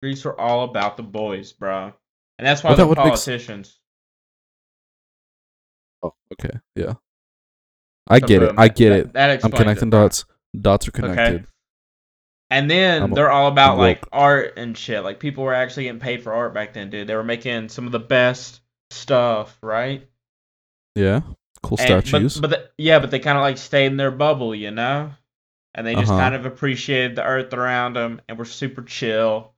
Greeks 0.02 0.24
were 0.24 0.38
all 0.38 0.64
about 0.64 0.96
the 0.96 1.02
boys, 1.02 1.52
bro. 1.52 1.92
And 2.38 2.46
that's 2.46 2.62
why 2.64 2.70
But 2.70 2.76
that 2.76 2.82
the 2.82 2.88
would 2.88 2.98
make 2.98 3.06
politicians. 3.06 3.78
Oh, 6.02 6.14
okay, 6.32 6.58
yeah. 6.74 6.94
I 8.08 8.18
So 8.20 8.26
get 8.26 8.42
it. 8.42 8.52
I 8.58 8.68
get 8.68 8.88
that- 8.90 8.98
it. 8.98 9.12
That 9.14 9.44
I'm 9.44 9.50
connecting 9.52 9.88
it, 9.88 9.92
dots. 9.92 10.24
Dots 10.60 10.88
are 10.88 10.90
connected. 10.90 11.34
Okay. 11.42 11.44
And 12.50 12.70
then 12.70 13.02
I'm 13.02 13.10
they're 13.12 13.30
all 13.30 13.48
about 13.48 13.78
like 13.78 14.02
woke. 14.02 14.08
art 14.12 14.54
and 14.58 14.76
shit. 14.76 15.02
Like 15.02 15.18
people 15.18 15.44
were 15.44 15.54
actually 15.54 15.84
getting 15.84 16.00
paid 16.00 16.22
for 16.22 16.32
art 16.32 16.54
back 16.54 16.72
then, 16.74 16.90
dude. 16.90 17.06
They 17.08 17.16
were 17.16 17.24
making 17.24 17.68
some 17.70 17.86
of 17.86 17.92
the 17.92 17.98
best 17.98 18.60
stuff, 18.90 19.56
right? 19.62 20.06
Yeah, 20.94 21.20
cool 21.62 21.78
And- 21.80 22.04
statues. 22.06 22.38
But, 22.40 22.50
but 22.50 22.50
the, 22.60 22.70
yeah, 22.78 22.98
but 23.00 23.10
they 23.10 23.18
kind 23.18 23.38
of 23.38 23.42
like 23.42 23.58
stayed 23.58 23.86
in 23.86 23.96
their 23.96 24.10
bubble, 24.12 24.54
you 24.54 24.70
know. 24.70 25.10
And 25.74 25.84
they 25.86 25.94
just 25.94 26.10
Uh-huh. 26.12 26.20
kind 26.20 26.34
of 26.36 26.46
appreciated 26.46 27.16
the 27.16 27.24
earth 27.24 27.52
around 27.52 27.94
them, 27.96 28.20
and 28.28 28.38
were 28.38 28.44
super 28.44 28.82
chill, 28.82 29.52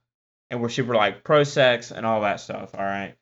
and 0.49 0.59
were 0.61 0.69
super 0.69 0.95
like 0.95 1.23
pro 1.23 1.43
sex 1.43 1.91
and 1.91 2.05
all 2.07 2.21
that 2.21 2.39
stuff. 2.39 2.73
All 2.73 2.83
right. 2.83 3.15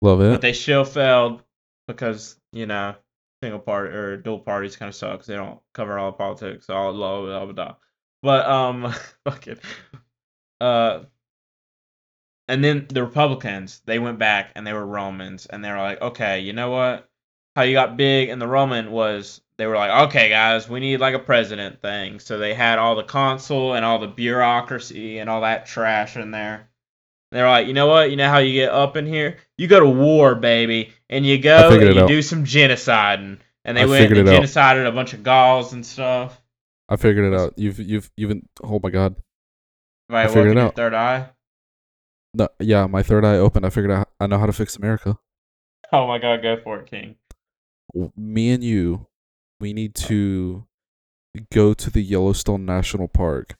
Love 0.00 0.20
it. 0.22 0.30
but 0.32 0.40
they 0.40 0.52
still 0.54 0.84
failed 0.84 1.42
because 1.88 2.36
you 2.52 2.64
know 2.66 2.94
single 3.42 3.58
party 3.60 3.94
or 3.94 4.16
dual 4.16 4.38
parties 4.38 4.76
kind 4.76 4.88
of 4.88 4.94
suck 4.94 5.18
'cause 5.18 5.26
they 5.26 5.34
don't 5.36 5.60
cover 5.74 5.98
all 5.98 6.12
the 6.12 6.16
politics, 6.16 6.70
all 6.70 6.92
blah 6.94 7.20
blah 7.20 7.44
blah 7.44 7.52
blah. 7.52 7.74
But 8.24 8.46
um, 8.46 8.94
fuck 9.24 9.46
it. 9.46 9.60
uh, 10.58 11.00
and 12.48 12.64
then 12.64 12.86
the 12.88 13.04
Republicans 13.04 13.82
they 13.84 13.98
went 13.98 14.18
back 14.18 14.52
and 14.54 14.66
they 14.66 14.72
were 14.72 14.86
Romans 14.86 15.44
and 15.44 15.62
they 15.62 15.70
were 15.70 15.76
like, 15.76 16.00
okay, 16.00 16.40
you 16.40 16.54
know 16.54 16.70
what? 16.70 17.06
How 17.54 17.62
you 17.62 17.74
got 17.74 17.98
big 17.98 18.30
in 18.30 18.38
the 18.38 18.48
Roman 18.48 18.90
was 18.90 19.42
they 19.58 19.66
were 19.66 19.76
like, 19.76 20.08
okay, 20.08 20.30
guys, 20.30 20.68
we 20.68 20.80
need 20.80 21.00
like 21.00 21.14
a 21.14 21.18
president 21.18 21.82
thing. 21.82 22.18
So 22.18 22.38
they 22.38 22.54
had 22.54 22.78
all 22.78 22.96
the 22.96 23.04
consul 23.04 23.74
and 23.74 23.84
all 23.84 23.98
the 23.98 24.08
bureaucracy 24.08 25.18
and 25.18 25.28
all 25.28 25.42
that 25.42 25.66
trash 25.66 26.16
in 26.16 26.30
there. 26.30 26.70
They're 27.30 27.48
like, 27.48 27.66
you 27.66 27.74
know 27.74 27.88
what? 27.88 28.10
You 28.10 28.16
know 28.16 28.28
how 28.30 28.38
you 28.38 28.54
get 28.54 28.72
up 28.72 28.96
in 28.96 29.06
here? 29.06 29.36
You 29.58 29.66
go 29.66 29.80
to 29.80 29.88
war, 29.88 30.34
baby, 30.34 30.92
and 31.10 31.26
you 31.26 31.36
go 31.36 31.68
and 31.70 31.94
you 31.94 32.02
out. 32.02 32.08
do 32.08 32.22
some 32.22 32.44
genociding. 32.44 33.38
And 33.66 33.76
they 33.76 33.82
I 33.82 33.86
went 33.86 34.10
and 34.10 34.28
it 34.28 34.28
out. 34.28 34.86
a 34.86 34.92
bunch 34.92 35.12
of 35.12 35.22
Gauls 35.22 35.74
and 35.74 35.84
stuff. 35.84 36.40
I 36.88 36.96
figured 36.96 37.32
it 37.32 37.38
out. 37.38 37.54
You've 37.56 37.78
you've 37.80 38.10
even. 38.16 38.48
Oh 38.62 38.80
my 38.82 38.90
god. 38.90 39.16
I 40.10 40.26
figured 40.28 40.56
it 40.56 40.58
out. 40.58 40.76
third 40.76 40.94
eye. 40.94 41.30
No, 42.34 42.48
yeah, 42.60 42.86
my 42.86 43.02
third 43.02 43.24
eye 43.24 43.36
opened. 43.36 43.64
I 43.64 43.70
figured 43.70 43.90
out. 43.92 44.08
I 44.20 44.26
know 44.26 44.38
how 44.38 44.46
to 44.46 44.52
fix 44.52 44.76
America. 44.76 45.18
Oh 45.92 46.06
my 46.06 46.18
god, 46.18 46.42
go 46.42 46.56
for 46.62 46.80
it, 46.80 46.86
King. 46.90 47.16
Me 48.16 48.50
and 48.50 48.62
you, 48.64 49.06
we 49.60 49.72
need 49.72 49.94
to 49.94 50.66
go 51.52 51.74
to 51.74 51.90
the 51.90 52.02
Yellowstone 52.02 52.64
National 52.66 53.06
Park, 53.08 53.56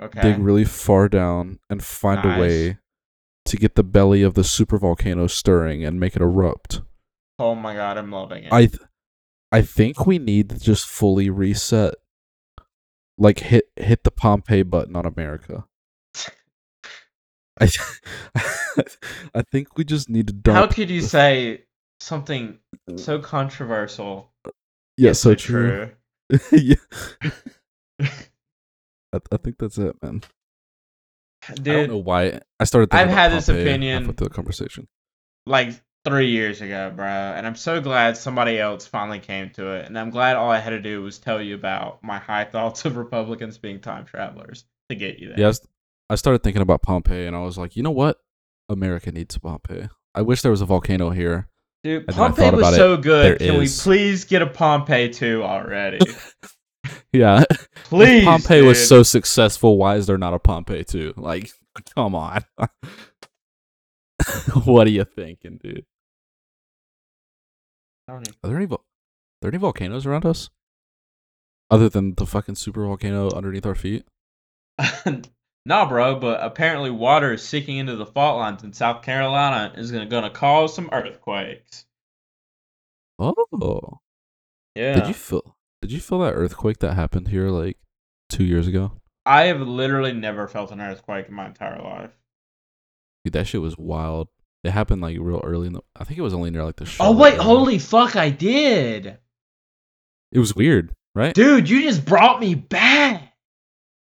Okay. 0.00 0.20
dig 0.20 0.38
really 0.38 0.64
far 0.64 1.08
down, 1.08 1.58
and 1.70 1.82
find 1.82 2.22
Nice. 2.22 2.36
a 2.36 2.40
way 2.40 2.78
to 3.46 3.56
get 3.56 3.74
the 3.74 3.82
belly 3.82 4.22
of 4.22 4.34
the 4.34 4.42
supervolcano 4.42 5.28
stirring 5.30 5.84
and 5.84 5.98
make 5.98 6.14
it 6.14 6.22
erupt. 6.22 6.82
oh 7.38 7.54
my 7.54 7.74
god, 7.74 7.96
I'm 7.96 8.10
loving 8.12 8.44
it. 8.44 8.52
I, 8.52 8.66
th- 8.66 8.82
I 9.50 9.62
think 9.62 10.06
we 10.06 10.18
need 10.18 10.50
to 10.50 10.58
just 10.60 10.86
fully 10.86 11.28
reset. 11.30 11.94
Like 13.22 13.38
hit 13.38 13.66
hit 13.76 14.02
the 14.02 14.10
Pompeii 14.10 14.64
button 14.64 14.96
on 14.96 15.06
America. 15.06 15.64
I, 17.60 17.68
I 19.32 19.42
think 19.52 19.76
we 19.78 19.84
just 19.84 20.08
need 20.10 20.26
to 20.26 20.32
dump. 20.32 20.56
How 20.56 20.66
could 20.66 20.90
you 20.90 21.00
say 21.02 21.66
something 22.00 22.58
so 22.96 23.20
controversial? 23.20 24.32
yeah, 24.96 25.12
so 25.12 25.36
true. 25.36 25.92
yeah. 26.50 26.74
I, 28.00 29.20
I 29.30 29.36
think 29.36 29.58
that's 29.58 29.78
it, 29.78 29.94
man. 30.02 30.22
Dude, 31.54 31.68
I 31.68 31.72
don't 31.72 31.90
know 31.90 31.98
why 31.98 32.40
I 32.58 32.64
started. 32.64 32.92
I've 32.92 33.08
had 33.08 33.26
about 33.30 33.36
this 33.36 33.48
opinion- 33.48 34.04
through 34.06 34.14
the 34.14 34.30
conversation. 34.30 34.88
like 35.46 35.80
three 36.04 36.30
years 36.30 36.60
ago, 36.60 36.92
bro, 36.94 37.06
and 37.06 37.46
I'm 37.46 37.54
so 37.56 37.80
glad 37.80 38.16
somebody 38.16 38.58
else 38.58 38.86
finally 38.86 39.20
came 39.20 39.50
to 39.50 39.72
it. 39.76 39.86
And 39.86 39.98
I'm 39.98 40.10
glad 40.10 40.36
all 40.36 40.50
I 40.50 40.58
had 40.58 40.70
to 40.70 40.80
do 40.80 41.02
was 41.02 41.18
tell 41.18 41.40
you 41.40 41.54
about 41.54 42.02
my 42.02 42.18
high 42.18 42.44
thoughts 42.52 42.84
of 42.84 42.96
Republicans 42.96 43.58
being 43.58 43.80
time 43.80 44.04
travelers 44.04 44.64
to 44.88 44.96
get 44.96 45.18
you 45.18 45.28
there. 45.28 45.40
Yeah, 45.40 45.52
I, 46.10 46.16
started 46.16 46.42
thinking 46.42 46.62
about 46.62 46.82
Pompeii, 46.82 47.26
and 47.26 47.36
I 47.36 47.40
was 47.42 47.56
like, 47.58 47.76
you 47.76 47.82
know 47.82 47.90
what? 47.90 48.18
America 48.68 49.12
needs 49.12 49.36
Pompeii. 49.38 49.88
I 50.14 50.22
wish 50.22 50.42
there 50.42 50.50
was 50.50 50.60
a 50.60 50.66
volcano 50.66 51.10
here. 51.10 51.48
Dude, 51.84 52.04
And 52.06 52.16
Pompeii 52.16 52.50
was 52.50 52.60
about 52.60 52.72
it. 52.74 52.76
so 52.76 52.96
good. 52.96 53.40
There 53.40 53.48
Can 53.50 53.58
we 53.58 53.68
please 53.68 54.24
get 54.24 54.42
a 54.42 54.46
Pompeii 54.46 55.10
2 55.10 55.42
already? 55.42 55.98
Yeah, 57.12 57.44
If 57.50 57.68
Please. 57.84 58.24
Pompeii 58.24 58.62
was 58.62 58.88
so 58.88 59.02
successful. 59.02 59.76
Why 59.76 59.96
is 59.96 60.06
there 60.06 60.16
not 60.18 60.32
a 60.34 60.38
Pompeii 60.38 60.82
too? 60.84 61.12
Like, 61.16 61.50
come 61.94 62.14
on. 62.14 62.42
what 64.64 64.86
are 64.86 64.90
you 64.90 65.04
thinking, 65.04 65.58
dude? 65.62 65.84
I 68.08 68.12
don't 68.12 68.28
Are 68.42 68.48
there 68.48 68.56
any, 68.56 68.66
vol- 68.66 68.78
are 68.78 69.40
there 69.42 69.50
any 69.50 69.58
volcanoes 69.58 70.06
around 70.06 70.26
us? 70.26 70.50
Other 71.70 71.88
than 71.88 72.14
the 72.14 72.26
fucking 72.26 72.56
super 72.56 72.84
volcano 72.84 73.30
underneath 73.30 73.64
our 73.66 73.74
feet? 73.74 74.04
nah, 75.66 75.88
bro, 75.88 76.18
but 76.18 76.42
apparently 76.42 76.90
water 76.90 77.32
is 77.34 77.42
seeking 77.42 77.78
into 77.78 77.96
the 77.96 78.06
fault 78.06 78.38
lines 78.38 78.62
in 78.62 78.72
South 78.72 79.02
Carolina 79.02 79.72
is 79.76 79.90
gonna, 79.92 80.06
gonna 80.06 80.30
cause 80.30 80.74
some 80.74 80.88
earthquakes. 80.92 81.86
Oh, 83.18 84.00
Yeah. 84.74 84.94
did 84.94 85.08
you 85.08 85.14
feel? 85.14 85.56
Did 85.80 85.92
you 85.92 86.00
feel 86.00 86.18
that 86.20 86.34
earthquake 86.34 86.78
that 86.78 86.94
happened 86.94 87.28
here 87.28 87.48
like 87.48 87.76
two 88.28 88.44
years 88.44 88.66
ago? 88.66 88.92
I 89.24 89.44
have 89.44 89.60
literally 89.60 90.12
never 90.12 90.48
felt 90.48 90.72
an 90.72 90.80
earthquake 90.80 91.28
in 91.28 91.34
my 91.34 91.46
entire 91.46 91.80
life. 91.80 92.10
Dude, 93.24 93.34
that 93.34 93.46
shit 93.46 93.60
was 93.60 93.78
wild. 93.78 94.28
It 94.64 94.70
happened 94.70 95.02
like 95.02 95.16
real 95.20 95.40
early 95.42 95.66
in 95.66 95.72
the. 95.72 95.80
I 95.96 96.04
think 96.04 96.18
it 96.18 96.22
was 96.22 96.34
only 96.34 96.50
near 96.50 96.64
like 96.64 96.76
the. 96.76 96.90
Oh 97.00 97.16
wait, 97.16 97.36
holy 97.38 97.78
fuck! 97.78 98.14
I 98.16 98.30
did, 98.30 99.18
It 100.30 100.38
was 100.38 100.54
weird, 100.54 100.94
right? 101.14 101.34
dude. 101.34 101.68
You 101.68 101.82
just 101.82 102.04
brought 102.04 102.38
me 102.40 102.54
back. 102.54 103.32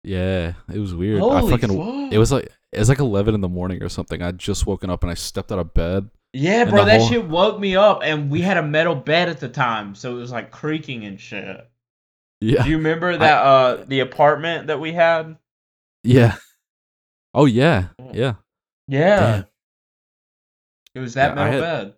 Yeah, 0.02 0.52
it 0.72 0.78
was 0.78 0.94
weird. 0.94 1.20
Holy 1.20 1.52
I 1.54 1.56
fucking. 1.58 1.76
fuck! 1.76 2.12
It 2.12 2.18
was 2.18 2.30
like 2.30 2.50
it 2.72 2.78
was 2.78 2.90
like 2.90 2.98
eleven 2.98 3.34
in 3.34 3.40
the 3.40 3.48
morning 3.48 3.82
or 3.82 3.88
something. 3.88 4.20
I'd 4.20 4.38
just 4.38 4.66
woken 4.66 4.90
up 4.90 5.02
and 5.02 5.10
I 5.10 5.14
stepped 5.14 5.50
out 5.50 5.58
of 5.58 5.72
bed. 5.72 6.10
Yeah, 6.34 6.64
bro, 6.64 6.84
that 6.84 6.98
whole- 7.00 7.08
shit 7.08 7.24
woke 7.26 7.58
me 7.60 7.76
up, 7.76 8.00
and 8.02 8.28
we 8.30 8.42
had 8.42 8.56
a 8.58 8.62
metal 8.62 8.96
bed 8.96 9.28
at 9.28 9.38
the 9.40 9.48
time, 9.48 9.94
so 9.94 10.10
it 10.16 10.20
was 10.20 10.32
like 10.32 10.50
creaking 10.50 11.04
and 11.04 11.18
shit. 11.18 11.70
Yeah, 12.40 12.64
Do 12.64 12.68
you 12.70 12.76
remember 12.76 13.16
that 13.16 13.38
uh 13.42 13.84
the 13.86 14.00
apartment 14.00 14.66
that 14.66 14.78
we 14.80 14.92
had? 14.92 15.36
yeah. 16.02 16.36
Oh 17.32 17.46
yeah, 17.46 17.88
yeah. 18.12 18.34
Yeah, 18.88 19.20
Damn. 19.20 19.44
It 20.94 21.00
was 21.00 21.14
that 21.14 21.36
Yeah, 21.36 21.42
I 21.42 21.48
had- 21.48 21.60
bed. 21.60 21.94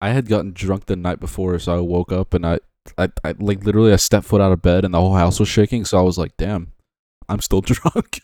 I 0.00 0.10
had 0.10 0.28
gotten 0.28 0.52
drunk 0.52 0.86
the 0.86 0.94
night 0.94 1.18
before, 1.18 1.58
so 1.58 1.76
I 1.76 1.80
woke 1.80 2.12
up 2.12 2.32
and 2.32 2.46
I, 2.46 2.60
I, 2.96 3.08
I 3.24 3.34
like 3.40 3.64
literally 3.64 3.92
I 3.92 3.96
stepped 3.96 4.26
foot 4.26 4.40
out 4.40 4.52
of 4.52 4.62
bed 4.62 4.84
and 4.84 4.94
the 4.94 5.00
whole 5.00 5.14
house 5.16 5.40
was 5.40 5.48
shaking. 5.48 5.84
So 5.84 5.98
I 5.98 6.02
was 6.02 6.16
like, 6.18 6.36
"Damn, 6.36 6.72
I'm 7.28 7.40
still 7.40 7.60
drunk." 7.62 8.20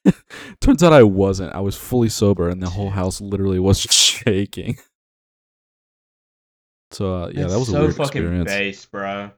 Turns 0.60 0.82
out 0.84 0.92
I 0.92 1.02
wasn't. 1.02 1.52
I 1.54 1.60
was 1.60 1.76
fully 1.76 2.08
sober, 2.08 2.48
and 2.48 2.62
the 2.62 2.70
whole 2.70 2.90
house 2.90 3.20
literally 3.20 3.58
was 3.58 3.80
shaking. 3.90 4.76
So 6.92 7.24
uh, 7.24 7.26
yeah, 7.28 7.42
That's 7.42 7.52
that 7.54 7.58
was 7.58 7.68
a 7.68 7.72
so 7.72 7.80
weird 7.82 7.96
fucking 7.96 8.22
experience. 8.22 8.50
base, 8.50 8.84
bro. 8.86 9.30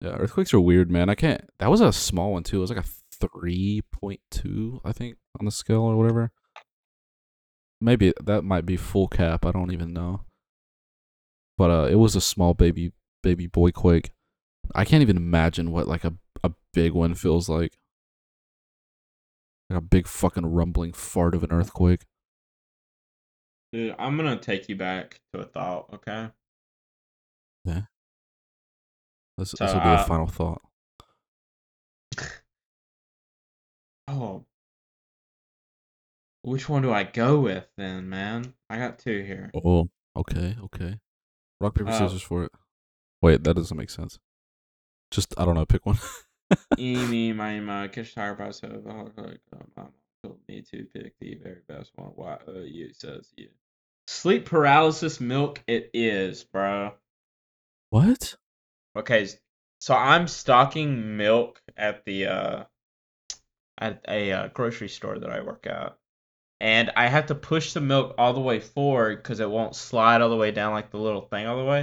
Yeah, 0.00 0.10
earthquakes 0.16 0.52
are 0.52 0.60
weird, 0.60 0.90
man. 0.90 1.08
I 1.08 1.14
can't. 1.14 1.48
That 1.58 1.70
was 1.70 1.80
a 1.80 1.92
small 1.92 2.32
one 2.32 2.42
too. 2.42 2.58
It 2.58 2.60
was 2.60 2.70
like 2.70 2.84
a 2.84 3.28
three 3.28 3.82
point 3.92 4.20
two, 4.30 4.80
I 4.84 4.92
think, 4.92 5.16
on 5.40 5.46
the 5.46 5.52
scale 5.52 5.80
or 5.82 5.96
whatever. 5.96 6.32
Maybe 7.82 8.12
that 8.22 8.42
might 8.42 8.64
be 8.64 8.76
full 8.76 9.08
cap. 9.08 9.44
I 9.44 9.50
don't 9.50 9.72
even 9.72 9.92
know. 9.92 10.20
But 11.58 11.70
uh, 11.70 11.88
it 11.90 11.96
was 11.96 12.14
a 12.14 12.20
small 12.20 12.54
baby 12.54 12.92
baby 13.22 13.46
boy 13.46 13.72
quake. 13.72 14.12
I 14.74 14.84
can't 14.84 15.02
even 15.02 15.16
imagine 15.16 15.72
what 15.72 15.88
like 15.88 16.04
a 16.04 16.14
a 16.44 16.52
big 16.72 16.92
one 16.92 17.14
feels 17.14 17.48
like. 17.48 17.76
Like 19.68 19.78
a 19.78 19.82
big 19.82 20.06
fucking 20.06 20.46
rumbling 20.46 20.92
fart 20.92 21.34
of 21.34 21.42
an 21.42 21.50
earthquake. 21.50 22.02
Dude, 23.72 23.96
I'm 23.98 24.16
gonna 24.16 24.38
take 24.38 24.68
you 24.68 24.76
back 24.76 25.20
to 25.32 25.40
a 25.40 25.44
thought, 25.44 25.88
okay? 25.94 26.28
This, 29.38 29.50
So, 29.50 29.64
this 29.64 29.74
will 29.74 29.80
be 29.80 29.86
uh, 29.86 30.02
a 30.02 30.06
final 30.06 30.26
thought. 30.26 30.62
Oh. 34.08 34.44
Which 36.42 36.68
one 36.68 36.82
do 36.82 36.92
I 36.92 37.04
go 37.04 37.38
with 37.40 37.66
then, 37.76 38.08
man? 38.08 38.54
I 38.68 38.78
got 38.78 38.98
two 38.98 39.22
here. 39.22 39.50
Oh, 39.54 39.88
okay, 40.16 40.56
okay. 40.64 40.98
Rock 41.60 41.74
paper 41.76 41.90
Uh, 41.90 41.98
scissors 41.98 42.22
for 42.22 42.44
it. 42.44 42.52
Wait, 43.20 43.44
that 43.44 43.54
doesn't 43.54 43.76
make 43.76 43.90
sense. 43.90 44.18
Just 45.12 45.34
I 45.38 45.44
don't 45.44 45.54
know. 45.54 45.64
Pick 45.66 45.86
one. 45.86 45.98
Amy, 46.78 47.32
my 47.32 47.60
my 47.60 47.88
Kish 47.88 48.14
Tire 48.14 48.32
of 48.32 48.38
my 48.38 48.94
mom 49.76 49.92
told 50.22 50.38
me 50.48 50.62
to 50.62 50.84
pick 50.92 51.14
the 51.20 51.36
very 51.36 51.60
best 51.68 51.92
one. 51.94 52.08
Why 52.16 52.38
uh, 52.48 52.60
you 52.60 52.92
says 52.92 53.32
you. 53.36 53.48
Sleep 54.08 54.44
paralysis 54.46 55.20
milk 55.20 55.62
it 55.68 55.90
is, 55.94 56.42
bro. 56.42 56.94
what? 57.90 58.34
Okay, 58.96 59.22
s- 59.22 59.36
so 59.78 59.94
I'm 59.94 60.26
stocking 60.26 61.16
milk 61.16 61.62
at 61.76 62.04
the 62.04 62.26
uh 62.26 62.64
at 63.78 64.04
a 64.08 64.32
uh, 64.32 64.48
grocery 64.48 64.88
store 64.88 65.18
that 65.18 65.30
I 65.30 65.40
work 65.40 65.66
at. 65.66 65.96
And 66.62 66.92
I 66.96 67.08
have 67.08 67.26
to 67.26 67.34
push 67.34 67.72
the 67.72 67.80
milk 67.80 68.14
all 68.18 68.32
the 68.34 68.40
way 68.40 68.60
forward 68.60 69.16
because 69.20 69.40
it 69.40 69.50
won't 69.50 69.74
slide 69.74 70.20
all 70.22 70.30
the 70.30 70.36
way 70.36 70.52
down 70.52 70.72
like 70.72 70.90
the 70.92 70.96
little 70.96 71.22
thing 71.22 71.44
all 71.48 71.56
the 71.58 71.64
way. 71.64 71.80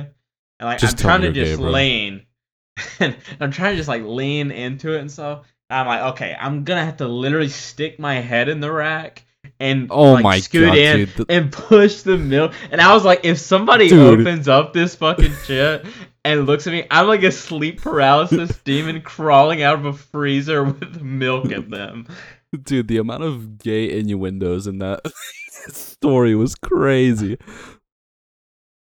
And 0.60 0.68
like 0.70 0.80
Just 0.80 0.94
I'm 0.94 1.02
trying 1.02 1.22
to 1.24 1.32
just 1.34 1.60
lean. 1.60 2.26
and 3.02 3.18
I'm 3.42 3.52
trying 3.52 3.74
to 3.74 3.78
just 3.78 3.90
like 3.90 4.04
lean 4.04 4.52
into 4.52 4.96
it 4.96 5.02
and 5.02 5.12
stuff. 5.12 5.46
And 5.70 5.80
I'm 5.82 5.86
like, 5.86 6.14
okay, 6.14 6.34
I'm 6.40 6.64
gonna 6.64 6.86
have 6.86 6.98
to 6.98 7.08
literally 7.10 7.50
stick 7.50 8.00
my 8.00 8.16
head 8.16 8.48
in 8.48 8.62
the 8.62 8.72
rack 8.72 9.26
and 9.60 9.88
Oh 9.90 10.14
like, 10.14 10.24
my 10.24 10.40
scoot 10.40 10.68
god, 10.68 10.78
in 10.78 11.06
dude. 11.08 11.26
and 11.30 11.52
push 11.52 12.02
the 12.04 12.18
milk. 12.18 12.54
And 12.72 12.80
I 12.80 12.94
was 12.94 13.04
like, 13.04 13.22
if 13.26 13.38
somebody 13.38 13.90
Dude. 13.90 14.22
opens 14.22 14.48
up 14.48 14.72
this 14.74 14.96
fucking 14.96 15.34
shit 15.46 15.86
and 16.24 16.46
looks 16.46 16.68
at 16.68 16.74
me, 16.74 16.86
I'm 16.90 17.08
like 17.08 17.24
a 17.24 17.32
sleep 17.32 17.82
paralysis 17.82 18.58
demon 18.64 19.02
crawling 19.02 19.62
out 19.62 19.76
of 19.80 19.86
a 19.86 19.94
freezer 19.94 20.64
with 20.80 21.02
milk 21.02 21.52
in 21.52 21.70
them. 21.70 22.08
Dude, 22.64 22.88
the 22.88 22.98
amount 22.98 23.24
of 23.24 23.58
gay 23.60 23.98
innuendos 24.00 24.66
in 24.68 24.80
that 24.80 25.02
story 25.70 26.36
was 26.36 26.56
crazy. 26.56 27.38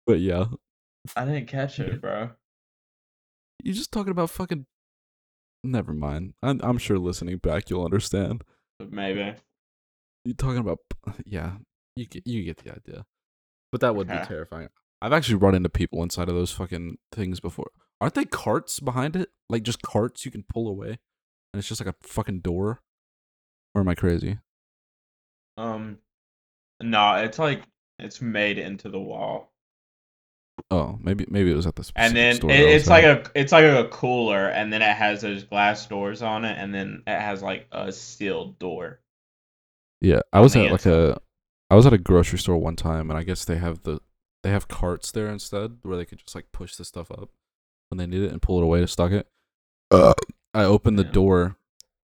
But 0.07 0.21
yeah, 0.21 0.47
I 1.17 1.25
didn't 1.25 1.47
catch 1.47 1.79
it, 1.81 2.01
bro. 2.01 2.31
you're 3.63 3.75
just 3.75 3.93
talking 3.93 4.11
about 4.13 4.31
fucking. 4.31 4.67
Never 5.65 5.93
mind. 5.93 6.35
I'm, 6.43 6.61
I'm 6.63 6.79
sure 6.79 6.99
listening 6.99 7.39
back 7.39 7.71
you'll 7.71 7.85
understand. 7.85 8.45
Maybe. 8.91 9.35
You're 10.25 10.35
talking 10.35 10.59
about. 10.59 10.79
Yeah, 11.25 11.53
you 11.97 12.07
get 12.07 12.27
you 12.27 12.43
get 12.45 12.59
the 12.59 12.73
idea. 12.73 13.05
But 13.73 13.81
that 13.81 13.95
would 13.97 14.09
be 14.09 14.19
terrifying. 14.25 14.69
I've 15.01 15.13
actually 15.13 15.37
run 15.37 15.55
into 15.55 15.69
people 15.69 16.03
inside 16.03 16.29
of 16.29 16.35
those 16.35 16.51
fucking 16.53 16.99
things 17.13 17.39
before. 17.41 17.71
Aren't 18.01 18.15
they 18.15 18.25
carts 18.25 18.81
behind 18.81 19.15
it? 19.17 19.29
Like 19.49 19.63
just 19.63 19.83
carts 19.83 20.25
you 20.25 20.31
can 20.31 20.45
pull 20.49 20.69
away, 20.69 20.89
and 20.89 21.59
it's 21.59 21.69
just 21.69 21.81
like 21.81 21.95
a 21.95 22.07
fucking 22.07 22.41
door. 22.41 22.81
Or 23.77 23.83
am 23.83 23.89
I 23.89 23.95
crazy? 23.95 24.41
Um, 25.59 25.99
no, 26.83 27.16
it's 27.16 27.39
like 27.39 27.64
it's 27.99 28.20
made 28.22 28.59
into 28.59 28.89
the 28.91 29.01
wall, 29.01 29.53
Oh, 30.70 30.99
maybe 31.01 31.27
maybe 31.29 31.51
it 31.51 31.57
was 31.57 31.66
at 31.66 31.74
the 31.77 31.85
and 31.97 32.14
then 32.16 32.37
store 32.37 32.51
it, 32.51 32.55
that 32.57 32.66
I 32.66 32.70
was 32.70 32.87
it's 32.87 32.91
like 32.91 33.03
at. 33.03 33.05
a 33.05 33.31
it's 33.35 33.53
like 33.53 33.64
a 33.64 33.89
cooler, 33.89 34.49
and 34.49 34.72
then 34.72 34.83
it 34.83 34.97
has 34.97 35.22
those 35.22 35.43
glass 35.45 35.87
doors 35.87 36.22
on 36.22 36.45
it, 36.45 36.57
and 36.59 36.72
then 36.74 37.03
it 37.07 37.20
has 37.20 37.43
like 37.43 37.66
a 37.72 37.91
sealed 37.93 38.59
door. 38.59 39.01
Yeah, 40.01 40.20
I 40.33 40.41
was 40.41 40.53
the 40.53 40.61
at 40.61 40.70
like 40.70 40.87
a, 40.87 41.18
I 41.70 41.74
was 41.74 41.87
at 41.87 41.93
a 41.93 41.99
grocery 41.99 42.39
store 42.39 42.59
one 42.59 42.77
time, 42.77 43.11
and 43.11 43.18
I 43.18 43.22
guess 43.22 43.45
they 43.45 43.57
have 43.57 43.83
the, 43.83 44.01
they 44.43 44.51
have 44.51 44.68
carts 44.68 45.11
there 45.11 45.29
instead 45.29 45.79
where 45.83 45.97
they 45.97 46.05
could 46.05 46.18
just 46.18 46.35
like 46.35 46.53
push 46.53 46.77
the 46.77 46.85
stuff 46.85 47.11
up 47.11 47.31
when 47.89 47.99
they 47.99 48.07
need 48.07 48.22
it 48.22 48.33
and 48.33 48.43
pull 48.43 48.59
it 48.59 48.64
away 48.64 48.81
to 48.81 48.89
stock 48.89 49.12
it. 49.12 49.27
Uh, 49.91 50.14
I 50.55 50.64
opened 50.64 50.99
the 50.99 51.05
Yeah. 51.05 51.12
door 51.12 51.57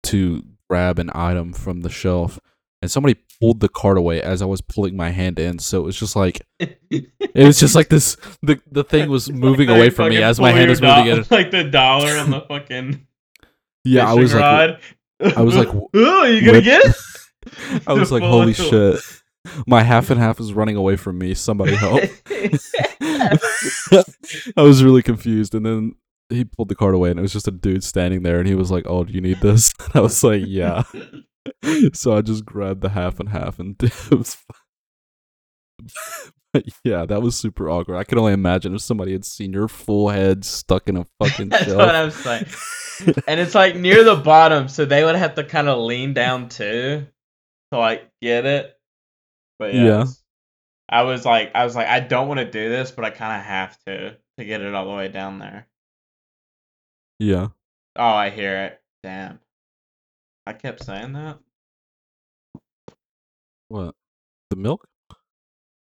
to 0.05 0.43
grab 0.69 0.99
an 0.99 1.09
item 1.13 1.53
from 1.53 1.81
the 1.81 1.89
shelf, 1.89 2.39
and 2.81 2.89
somebody 2.91 3.15
pulled 3.39 3.59
the 3.59 3.69
cart 3.69 3.97
away 3.97 4.21
as 4.21 4.41
I 4.41 4.45
was 4.45 4.61
pulling 4.61 4.95
my 4.95 5.09
hand 5.09 5.39
in. 5.39 5.59
So 5.59 5.79
it 5.81 5.83
was 5.85 5.99
just 5.99 6.15
like 6.15 6.41
it 6.59 7.09
was 7.35 7.59
just 7.59 7.75
like 7.75 7.89
this. 7.89 8.17
The 8.41 8.59
the 8.71 8.83
thing 8.83 9.09
was 9.09 9.29
moving 9.31 9.69
Like 9.69 9.77
away 9.77 9.89
from 9.89 10.09
me 10.09 10.21
as 10.21 10.39
my 10.39 10.51
hand 10.51 10.69
was 10.69 10.81
moving 10.81 11.05
do- 11.05 11.11
in. 11.21 11.25
like 11.31 11.51
the 11.51 11.63
dollar 11.63 12.17
on 12.17 12.31
the 12.31 12.41
fucking 12.41 13.05
Yeah, 13.83 14.09
I 14.09 14.13
was 14.13 14.33
like. 14.33 14.81
I 15.35 15.41
was 15.41 15.55
like, 15.55 15.69
oh, 15.93 16.23
you 16.25 16.45
gonna 16.45 16.61
get 16.61 16.83
it? 16.85 16.95
I 17.87 17.93
was 17.93 18.11
like, 18.11 18.21
holy 18.21 18.53
shit! 18.53 18.99
My 19.65 19.81
half 19.81 20.09
and 20.09 20.19
half 20.19 20.41
is 20.41 20.51
running 20.51 20.75
away 20.75 20.97
from 20.97 21.17
me. 21.17 21.33
Somebody 21.35 21.75
help! 21.75 22.01
I 23.01 24.61
was 24.61 24.83
really 24.83 25.01
confused, 25.03 25.55
and 25.55 25.65
then 25.65 25.95
he 26.29 26.45
pulled 26.45 26.69
the 26.69 26.75
card 26.75 26.95
away, 26.95 27.09
and 27.11 27.19
it 27.19 27.21
was 27.21 27.33
just 27.33 27.47
a 27.47 27.51
dude 27.51 27.83
standing 27.83 28.23
there, 28.23 28.39
and 28.39 28.47
he 28.47 28.55
was 28.55 28.71
like, 28.71 28.85
"Oh, 28.87 29.03
do 29.03 29.13
you 29.13 29.21
need 29.21 29.41
this?" 29.41 29.73
And 29.85 29.91
I 29.95 29.99
was 30.01 30.23
like, 30.23 30.43
"Yeah." 30.45 30.83
so 31.93 32.15
I 32.17 32.21
just 32.21 32.45
grabbed 32.45 32.81
the 32.81 32.89
half 32.89 33.19
and 33.19 33.29
half, 33.29 33.59
and 33.59 33.75
it 33.83 34.11
was. 34.11 34.37
Yeah, 36.85 37.05
that 37.05 37.21
was 37.21 37.35
super 37.35 37.69
awkward. 37.69 37.97
I 37.97 38.05
could 38.05 38.17
only 38.17 38.31
imagine 38.31 38.73
if 38.75 38.81
somebody 38.81 39.11
had 39.11 39.25
seen 39.25 39.51
your 39.51 39.67
full 39.67 40.07
head 40.07 40.45
stuck 40.45 40.87
in 40.87 40.95
a 40.95 41.05
fucking 41.21 41.49
That's 41.49 41.65
shelf. 41.65 41.77
what 41.77 41.93
I'm 41.93 42.11
saying. 42.11 42.45
And 43.27 43.41
it's 43.41 43.53
like 43.53 43.75
near 43.75 44.05
the 44.05 44.15
bottom, 44.15 44.69
so 44.69 44.85
they 44.85 45.03
would 45.03 45.17
have 45.17 45.35
to 45.35 45.43
kind 45.43 45.67
of 45.67 45.79
lean 45.79 46.13
down 46.13 46.47
too 46.47 47.05
to 47.73 47.77
like 47.77 48.09
get 48.21 48.45
it. 48.45 48.73
But 49.59 49.73
Yeah. 49.73 49.83
yes, 49.83 50.23
I 50.87 51.01
was 51.01 51.25
like, 51.25 51.51
I 51.55 51.65
was 51.65 51.75
like, 51.75 51.87
I 51.87 51.99
don't 51.99 52.29
want 52.29 52.39
to 52.39 52.49
do 52.49 52.69
this, 52.69 52.89
but 52.89 53.03
I 53.03 53.09
kind 53.09 53.37
of 53.37 53.45
have 53.45 53.77
to 53.85 54.15
to 54.37 54.45
get 54.45 54.61
it 54.61 54.73
all 54.73 54.85
the 54.87 54.93
way 54.95 55.09
down 55.09 55.39
there. 55.39 55.67
Yeah, 57.19 57.47
Oh, 57.97 58.03
I 58.03 58.29
hear 58.29 58.57
it. 58.65 58.81
Damn. 59.03 59.39
I 60.45 60.53
kept 60.53 60.83
saying 60.83 61.13
that. 61.13 61.37
what? 63.69 63.95
The 64.49 64.55
milk? 64.55 64.87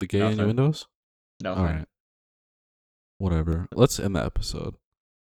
The 0.01 0.07
gay 0.07 0.19
Nothing. 0.21 0.39
innuendos? 0.41 0.87
No. 1.43 1.55
All 1.55 1.65
right. 1.65 1.87
Whatever. 3.19 3.69
Let's 3.73 3.99
end 4.01 4.17
the 4.17 4.25
episode 4.25 4.75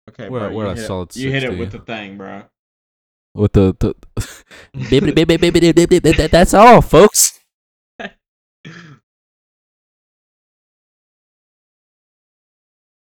Okay, 0.09 0.27
We're- 0.29 0.47
bro. 0.47 0.55
we're 0.55 0.63
you 0.65 0.69
at 0.71 0.77
hit 0.77 0.83
it- 0.85 0.87
You 1.15 1.31
hit 1.31 1.43
it 1.43 1.57
with 1.59 1.71
the 1.71 1.79
thing, 1.79 2.17
bro. 2.17 2.43
with 3.35 3.53
the 3.53 3.75
the. 3.79 3.93
That's 6.31 6.53
all, 6.53 6.81
folks. 6.81 7.38